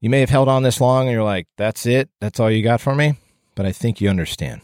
you 0.00 0.10
may 0.10 0.20
have 0.20 0.30
held 0.30 0.48
on 0.48 0.62
this 0.62 0.80
long 0.80 1.06
and 1.06 1.12
you're 1.12 1.24
like, 1.24 1.46
that's 1.56 1.86
it. 1.86 2.08
That's 2.20 2.38
all 2.40 2.50
you 2.50 2.62
got 2.62 2.80
for 2.80 2.94
me. 2.94 3.18
But 3.54 3.66
I 3.66 3.72
think 3.72 4.00
you 4.00 4.08
understand. 4.08 4.60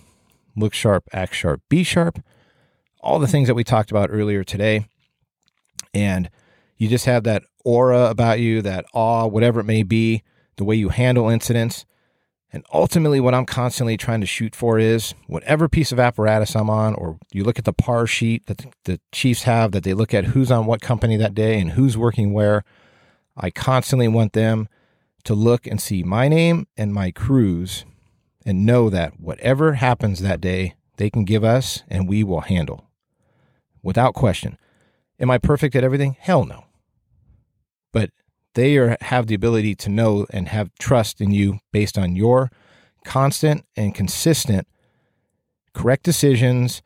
Look 0.56 0.74
sharp, 0.74 1.04
act 1.12 1.34
sharp, 1.34 1.62
be 1.68 1.84
sharp. 1.84 2.22
All 3.00 3.18
the 3.18 3.28
things 3.28 3.48
that 3.48 3.54
we 3.54 3.64
talked 3.64 3.90
about 3.90 4.10
earlier 4.10 4.44
today. 4.44 4.86
And 5.94 6.30
you 6.76 6.88
just 6.88 7.06
have 7.06 7.24
that 7.24 7.42
aura 7.64 8.10
about 8.10 8.40
you, 8.40 8.62
that 8.62 8.84
awe, 8.92 9.26
whatever 9.26 9.60
it 9.60 9.64
may 9.64 9.82
be, 9.82 10.22
the 10.61 10.64
way 10.64 10.76
you 10.76 10.90
handle 10.90 11.28
incidents. 11.28 11.86
And 12.52 12.64
ultimately, 12.72 13.18
what 13.18 13.34
I'm 13.34 13.46
constantly 13.46 13.96
trying 13.96 14.20
to 14.20 14.26
shoot 14.26 14.54
for 14.54 14.78
is 14.78 15.14
whatever 15.26 15.68
piece 15.68 15.90
of 15.90 15.98
apparatus 15.98 16.54
I'm 16.54 16.68
on, 16.68 16.94
or 16.94 17.18
you 17.32 17.44
look 17.44 17.58
at 17.58 17.64
the 17.64 17.72
par 17.72 18.06
sheet 18.06 18.46
that 18.46 18.66
the 18.84 19.00
Chiefs 19.11 19.44
have, 19.44 19.72
that 19.72 19.84
they 19.84 19.94
look 19.94 20.12
at 20.12 20.26
who's 20.26 20.50
on 20.50 20.66
what 20.66 20.80
company 20.80 21.16
that 21.16 21.34
day 21.34 21.58
and 21.58 21.72
who's 21.72 21.96
working 21.96 22.32
where. 22.32 22.62
I 23.36 23.50
constantly 23.50 24.08
want 24.08 24.34
them 24.34 24.68
to 25.24 25.34
look 25.34 25.66
and 25.66 25.80
see 25.80 26.02
my 26.02 26.28
name 26.28 26.66
and 26.76 26.92
my 26.92 27.11
crews 27.11 27.84
and 28.44 28.66
know 28.66 28.90
that 28.90 29.18
whatever 29.18 29.74
happens 29.74 30.20
that 30.20 30.40
day, 30.40 30.74
they 30.96 31.08
can 31.08 31.24
give 31.24 31.44
us 31.44 31.82
and 31.88 32.08
we 32.08 32.22
will 32.22 32.42
handle 32.42 32.90
without 33.82 34.12
question. 34.12 34.58
Am 35.18 35.30
I 35.30 35.38
perfect 35.38 35.76
at 35.76 35.84
everything? 35.84 36.16
Hell 36.18 36.44
no. 36.44 36.64
But 37.92 38.11
they 38.55 38.76
are, 38.76 38.96
have 39.01 39.26
the 39.26 39.34
ability 39.34 39.74
to 39.76 39.88
know 39.88 40.26
and 40.30 40.48
have 40.48 40.74
trust 40.78 41.20
in 41.20 41.30
you 41.30 41.61
based 41.72 41.96
on 41.96 42.16
your 42.16 42.51
constant 43.05 43.64
and 43.76 43.94
consistent 43.94 44.66
correct 45.72 46.03
decisions, 46.03 46.82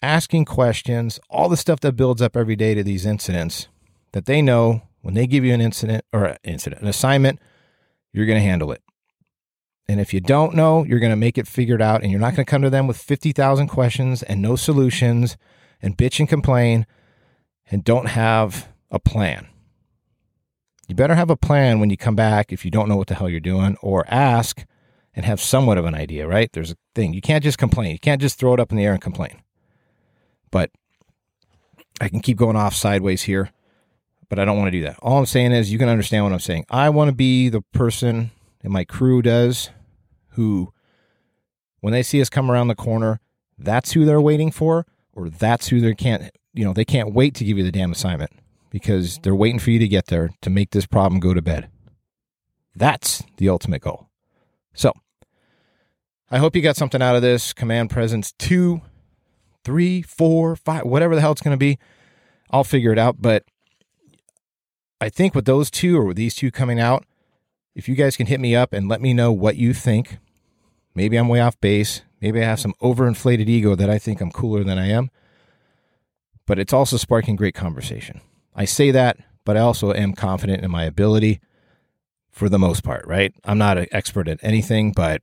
asking 0.00 0.44
questions, 0.44 1.18
all 1.28 1.48
the 1.48 1.56
stuff 1.56 1.80
that 1.80 1.92
builds 1.92 2.22
up 2.22 2.36
every 2.36 2.56
day 2.56 2.74
to 2.74 2.84
these 2.84 3.04
incidents 3.04 3.68
that 4.12 4.26
they 4.26 4.40
know 4.40 4.82
when 5.00 5.14
they 5.14 5.26
give 5.26 5.44
you 5.44 5.52
an 5.52 5.60
incident 5.60 6.04
or 6.12 6.24
an 6.24 6.36
incident, 6.44 6.82
an 6.82 6.88
assignment, 6.88 7.40
you're 8.12 8.26
going 8.26 8.38
to 8.38 8.44
handle 8.44 8.72
it. 8.72 8.82
And 9.88 10.00
if 10.00 10.12
you 10.12 10.20
don't 10.20 10.54
know, 10.54 10.84
you're 10.84 10.98
going 10.98 11.10
to 11.10 11.16
make 11.16 11.38
it 11.38 11.48
figured 11.48 11.80
out 11.80 12.02
and 12.02 12.10
you're 12.10 12.20
not 12.20 12.34
going 12.34 12.44
to 12.44 12.50
come 12.50 12.62
to 12.62 12.70
them 12.70 12.86
with 12.86 12.98
50,000 12.98 13.68
questions 13.68 14.22
and 14.22 14.42
no 14.42 14.54
solutions 14.54 15.36
and 15.80 15.96
bitch 15.96 16.20
and 16.20 16.28
complain 16.28 16.86
and 17.70 17.84
don't 17.84 18.06
have 18.06 18.68
a 18.90 18.98
plan. 18.98 19.46
You 20.88 20.94
better 20.94 21.14
have 21.14 21.28
a 21.28 21.36
plan 21.36 21.80
when 21.80 21.90
you 21.90 21.98
come 21.98 22.16
back 22.16 22.50
if 22.50 22.64
you 22.64 22.70
don't 22.70 22.88
know 22.88 22.96
what 22.96 23.08
the 23.08 23.14
hell 23.14 23.28
you're 23.28 23.40
doing, 23.40 23.76
or 23.82 24.06
ask 24.08 24.64
and 25.14 25.26
have 25.26 25.38
somewhat 25.38 25.76
of 25.76 25.84
an 25.84 25.94
idea, 25.94 26.26
right? 26.26 26.50
There's 26.50 26.70
a 26.70 26.76
thing. 26.94 27.12
You 27.12 27.20
can't 27.20 27.44
just 27.44 27.58
complain. 27.58 27.92
You 27.92 27.98
can't 27.98 28.22
just 28.22 28.38
throw 28.38 28.54
it 28.54 28.60
up 28.60 28.70
in 28.70 28.78
the 28.78 28.84
air 28.84 28.94
and 28.94 29.02
complain. 29.02 29.42
But 30.50 30.70
I 32.00 32.08
can 32.08 32.20
keep 32.20 32.38
going 32.38 32.56
off 32.56 32.74
sideways 32.74 33.22
here, 33.22 33.50
but 34.30 34.38
I 34.38 34.46
don't 34.46 34.56
want 34.56 34.68
to 34.68 34.78
do 34.78 34.82
that. 34.84 34.98
All 35.02 35.18
I'm 35.18 35.26
saying 35.26 35.52
is 35.52 35.70
you 35.70 35.78
can 35.78 35.90
understand 35.90 36.24
what 36.24 36.32
I'm 36.32 36.40
saying. 36.40 36.64
I 36.70 36.88
want 36.88 37.08
to 37.08 37.14
be 37.14 37.50
the 37.50 37.60
person, 37.60 38.30
and 38.62 38.72
my 38.72 38.84
crew 38.84 39.20
does, 39.20 39.68
who, 40.30 40.72
when 41.80 41.92
they 41.92 42.02
see 42.02 42.22
us 42.22 42.30
come 42.30 42.50
around 42.50 42.68
the 42.68 42.74
corner, 42.74 43.20
that's 43.58 43.92
who 43.92 44.06
they're 44.06 44.22
waiting 44.22 44.50
for, 44.50 44.86
or 45.12 45.28
that's 45.28 45.68
who 45.68 45.80
they 45.80 45.94
can't, 45.94 46.30
you 46.54 46.64
know, 46.64 46.72
they 46.72 46.86
can't 46.86 47.12
wait 47.12 47.34
to 47.34 47.44
give 47.44 47.58
you 47.58 47.64
the 47.64 47.72
damn 47.72 47.92
assignment 47.92 48.30
because 48.70 49.18
they're 49.18 49.34
waiting 49.34 49.58
for 49.58 49.70
you 49.70 49.78
to 49.78 49.88
get 49.88 50.06
there 50.06 50.30
to 50.42 50.50
make 50.50 50.70
this 50.70 50.86
problem 50.86 51.20
go 51.20 51.34
to 51.34 51.42
bed. 51.42 51.68
That's 52.74 53.24
the 53.38 53.48
ultimate 53.48 53.82
goal. 53.82 54.08
So, 54.74 54.92
I 56.30 56.38
hope 56.38 56.54
you 56.54 56.62
got 56.62 56.76
something 56.76 57.02
out 57.02 57.16
of 57.16 57.22
this. 57.22 57.52
Command 57.52 57.90
Presence 57.90 58.32
two, 58.32 58.82
three, 59.64 60.02
four, 60.02 60.56
five, 60.56 60.84
whatever 60.84 61.14
the 61.14 61.20
hell 61.20 61.32
it's 61.32 61.40
going 61.40 61.54
to 61.54 61.58
be. 61.58 61.78
I'll 62.50 62.64
figure 62.64 62.92
it 62.92 62.98
out. 62.98 63.16
But 63.20 63.44
I 65.00 65.08
think 65.08 65.34
with 65.34 65.44
those 65.44 65.70
two 65.70 65.96
or 65.98 66.04
with 66.04 66.16
these 66.16 66.34
two 66.34 66.50
coming 66.50 66.78
out, 66.78 67.04
if 67.74 67.88
you 67.88 67.94
guys 67.94 68.16
can 68.16 68.26
hit 68.26 68.40
me 68.40 68.54
up 68.54 68.72
and 68.72 68.88
let 68.88 69.00
me 69.00 69.14
know 69.14 69.32
what 69.32 69.56
you 69.56 69.72
think, 69.72 70.18
maybe 70.94 71.16
I'm 71.16 71.28
way 71.28 71.40
off 71.40 71.60
base. 71.60 72.02
Maybe 72.20 72.42
I 72.42 72.44
have 72.44 72.60
some 72.60 72.74
overinflated 72.82 73.48
ego 73.48 73.74
that 73.74 73.88
I 73.88 73.98
think 73.98 74.20
I'm 74.20 74.32
cooler 74.32 74.64
than 74.64 74.78
I 74.78 74.88
am. 74.88 75.10
But 76.46 76.58
it's 76.58 76.72
also 76.72 76.96
sparking 76.96 77.36
great 77.36 77.54
conversation. 77.54 78.20
I 78.58 78.64
say 78.64 78.90
that, 78.90 79.18
but 79.44 79.56
I 79.56 79.60
also 79.60 79.92
am 79.92 80.14
confident 80.14 80.64
in 80.64 80.70
my 80.72 80.82
ability 80.82 81.40
for 82.32 82.48
the 82.48 82.58
most 82.58 82.82
part, 82.82 83.06
right? 83.06 83.32
I'm 83.44 83.56
not 83.56 83.78
an 83.78 83.86
expert 83.92 84.26
at 84.26 84.40
anything, 84.42 84.90
but 84.90 85.22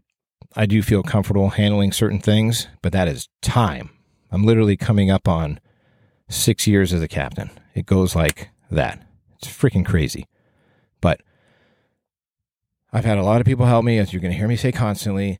I 0.56 0.66
do 0.66 0.82
feel 0.82 1.04
comfortable 1.04 1.50
handling 1.50 1.92
certain 1.92 2.20
things, 2.20 2.70
but 2.82 2.94
that 2.94 3.10
is 3.10 3.28
time. 3.42 3.90
I'm 4.32 4.46
literally 4.46 4.78
coming 4.78 5.12
up 5.12 5.28
on 5.28 5.60
six 6.30 6.66
years 6.66 6.94
as 6.94 7.02
a 7.02 7.10
captain. 7.10 7.52
It 7.74 7.86
goes 7.86 8.16
like 8.16 8.52
that. 8.72 9.06
It's 9.34 9.50
freaking 9.50 9.86
crazy. 9.86 10.28
But 11.02 11.20
I've 12.94 13.04
had 13.04 13.18
a 13.18 13.24
lot 13.24 13.42
of 13.42 13.46
people 13.46 13.66
help 13.66 13.84
me, 13.84 14.00
as 14.00 14.14
you're 14.14 14.22
going 14.22 14.32
to 14.32 14.38
hear 14.38 14.48
me 14.48 14.56
say 14.56 14.72
constantly, 14.72 15.40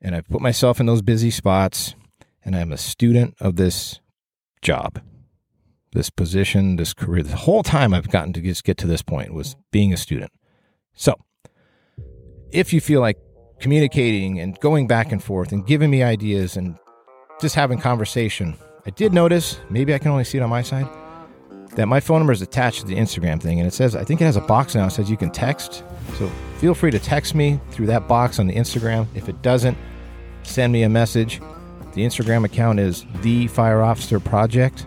and 0.00 0.16
I've 0.16 0.28
put 0.30 0.40
myself 0.40 0.80
in 0.80 0.86
those 0.86 1.02
busy 1.02 1.30
spots, 1.30 1.94
and 2.42 2.56
I'm 2.56 2.72
a 2.72 2.78
student 2.78 3.34
of 3.38 3.56
this 3.56 4.00
job 4.62 5.02
this 5.94 6.10
position, 6.10 6.76
this 6.76 6.92
career. 6.92 7.22
The 7.22 7.36
whole 7.36 7.62
time 7.62 7.94
I've 7.94 8.10
gotten 8.10 8.32
to 8.34 8.40
just 8.40 8.64
get 8.64 8.76
to 8.78 8.86
this 8.86 9.00
point 9.00 9.32
was 9.32 9.56
being 9.70 9.92
a 9.92 9.96
student. 9.96 10.32
So, 10.92 11.14
if 12.50 12.72
you 12.72 12.80
feel 12.80 13.00
like 13.00 13.16
communicating 13.60 14.38
and 14.38 14.58
going 14.60 14.86
back 14.86 15.12
and 15.12 15.22
forth 15.22 15.52
and 15.52 15.66
giving 15.66 15.90
me 15.90 16.02
ideas 16.02 16.56
and 16.56 16.76
just 17.40 17.54
having 17.54 17.78
conversation, 17.78 18.56
I 18.86 18.90
did 18.90 19.12
notice, 19.12 19.58
maybe 19.70 19.94
I 19.94 19.98
can 19.98 20.10
only 20.10 20.24
see 20.24 20.38
it 20.38 20.42
on 20.42 20.50
my 20.50 20.62
side, 20.62 20.88
that 21.76 21.86
my 21.86 22.00
phone 22.00 22.18
number 22.18 22.32
is 22.32 22.42
attached 22.42 22.80
to 22.80 22.86
the 22.86 22.96
Instagram 22.96 23.40
thing. 23.40 23.58
And 23.58 23.66
it 23.66 23.72
says, 23.72 23.96
I 23.96 24.04
think 24.04 24.20
it 24.20 24.24
has 24.24 24.36
a 24.36 24.40
box 24.40 24.74
now. 24.74 24.86
It 24.86 24.90
says 24.90 25.08
you 25.08 25.16
can 25.16 25.30
text. 25.30 25.82
So 26.18 26.28
feel 26.58 26.74
free 26.74 26.90
to 26.90 26.98
text 26.98 27.34
me 27.34 27.60
through 27.70 27.86
that 27.86 28.06
box 28.06 28.38
on 28.38 28.46
the 28.46 28.54
Instagram. 28.54 29.06
If 29.14 29.28
it 29.28 29.42
doesn't, 29.42 29.78
send 30.42 30.72
me 30.72 30.82
a 30.82 30.88
message. 30.88 31.40
The 31.94 32.02
Instagram 32.02 32.44
account 32.44 32.80
is 32.80 33.06
The 33.22 33.46
Fire 33.46 33.80
Officer 33.80 34.18
Project 34.18 34.86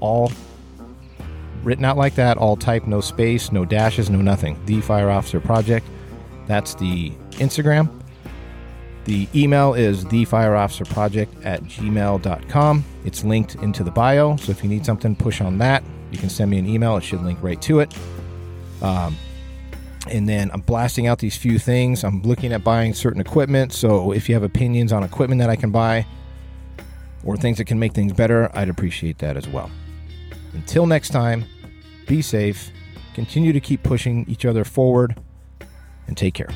all 0.00 0.30
written 1.62 1.84
out 1.84 1.96
like 1.96 2.14
that, 2.14 2.38
all 2.38 2.56
type, 2.56 2.86
no 2.86 3.00
space, 3.00 3.50
no 3.50 3.64
dashes, 3.64 4.08
no 4.08 4.20
nothing. 4.20 4.58
The 4.66 4.80
Fire 4.80 5.10
Officer 5.10 5.40
Project. 5.40 5.86
That's 6.46 6.74
the 6.74 7.10
Instagram. 7.32 7.90
The 9.04 9.28
email 9.34 9.74
is 9.74 10.04
thefireofficerproject 10.04 11.44
at 11.44 11.62
gmail.com. 11.64 12.84
It's 13.04 13.24
linked 13.24 13.54
into 13.56 13.84
the 13.84 13.90
bio, 13.90 14.36
so 14.36 14.50
if 14.50 14.62
you 14.62 14.68
need 14.68 14.84
something, 14.84 15.14
push 15.14 15.40
on 15.40 15.58
that. 15.58 15.84
You 16.10 16.18
can 16.18 16.28
send 16.28 16.50
me 16.50 16.58
an 16.58 16.68
email, 16.68 16.96
it 16.96 17.02
should 17.02 17.22
link 17.22 17.40
right 17.42 17.60
to 17.62 17.80
it. 17.80 17.96
Um, 18.82 19.16
and 20.10 20.28
then 20.28 20.50
I'm 20.52 20.60
blasting 20.60 21.06
out 21.06 21.18
these 21.18 21.36
few 21.36 21.58
things. 21.58 22.04
I'm 22.04 22.22
looking 22.22 22.52
at 22.52 22.62
buying 22.62 22.94
certain 22.94 23.20
equipment, 23.20 23.72
so 23.72 24.12
if 24.12 24.28
you 24.28 24.34
have 24.34 24.44
opinions 24.44 24.92
on 24.92 25.02
equipment 25.02 25.40
that 25.40 25.50
I 25.50 25.56
can 25.56 25.70
buy 25.70 26.06
or 27.24 27.36
things 27.36 27.58
that 27.58 27.64
can 27.64 27.78
make 27.78 27.92
things 27.92 28.12
better, 28.12 28.50
I'd 28.56 28.68
appreciate 28.68 29.18
that 29.18 29.36
as 29.36 29.48
well. 29.48 29.70
Until 30.56 30.86
next 30.86 31.10
time, 31.10 31.44
be 32.06 32.22
safe, 32.22 32.72
continue 33.14 33.52
to 33.52 33.60
keep 33.60 33.82
pushing 33.82 34.24
each 34.26 34.46
other 34.46 34.64
forward, 34.64 35.20
and 36.06 36.16
take 36.16 36.32
care. 36.32 36.48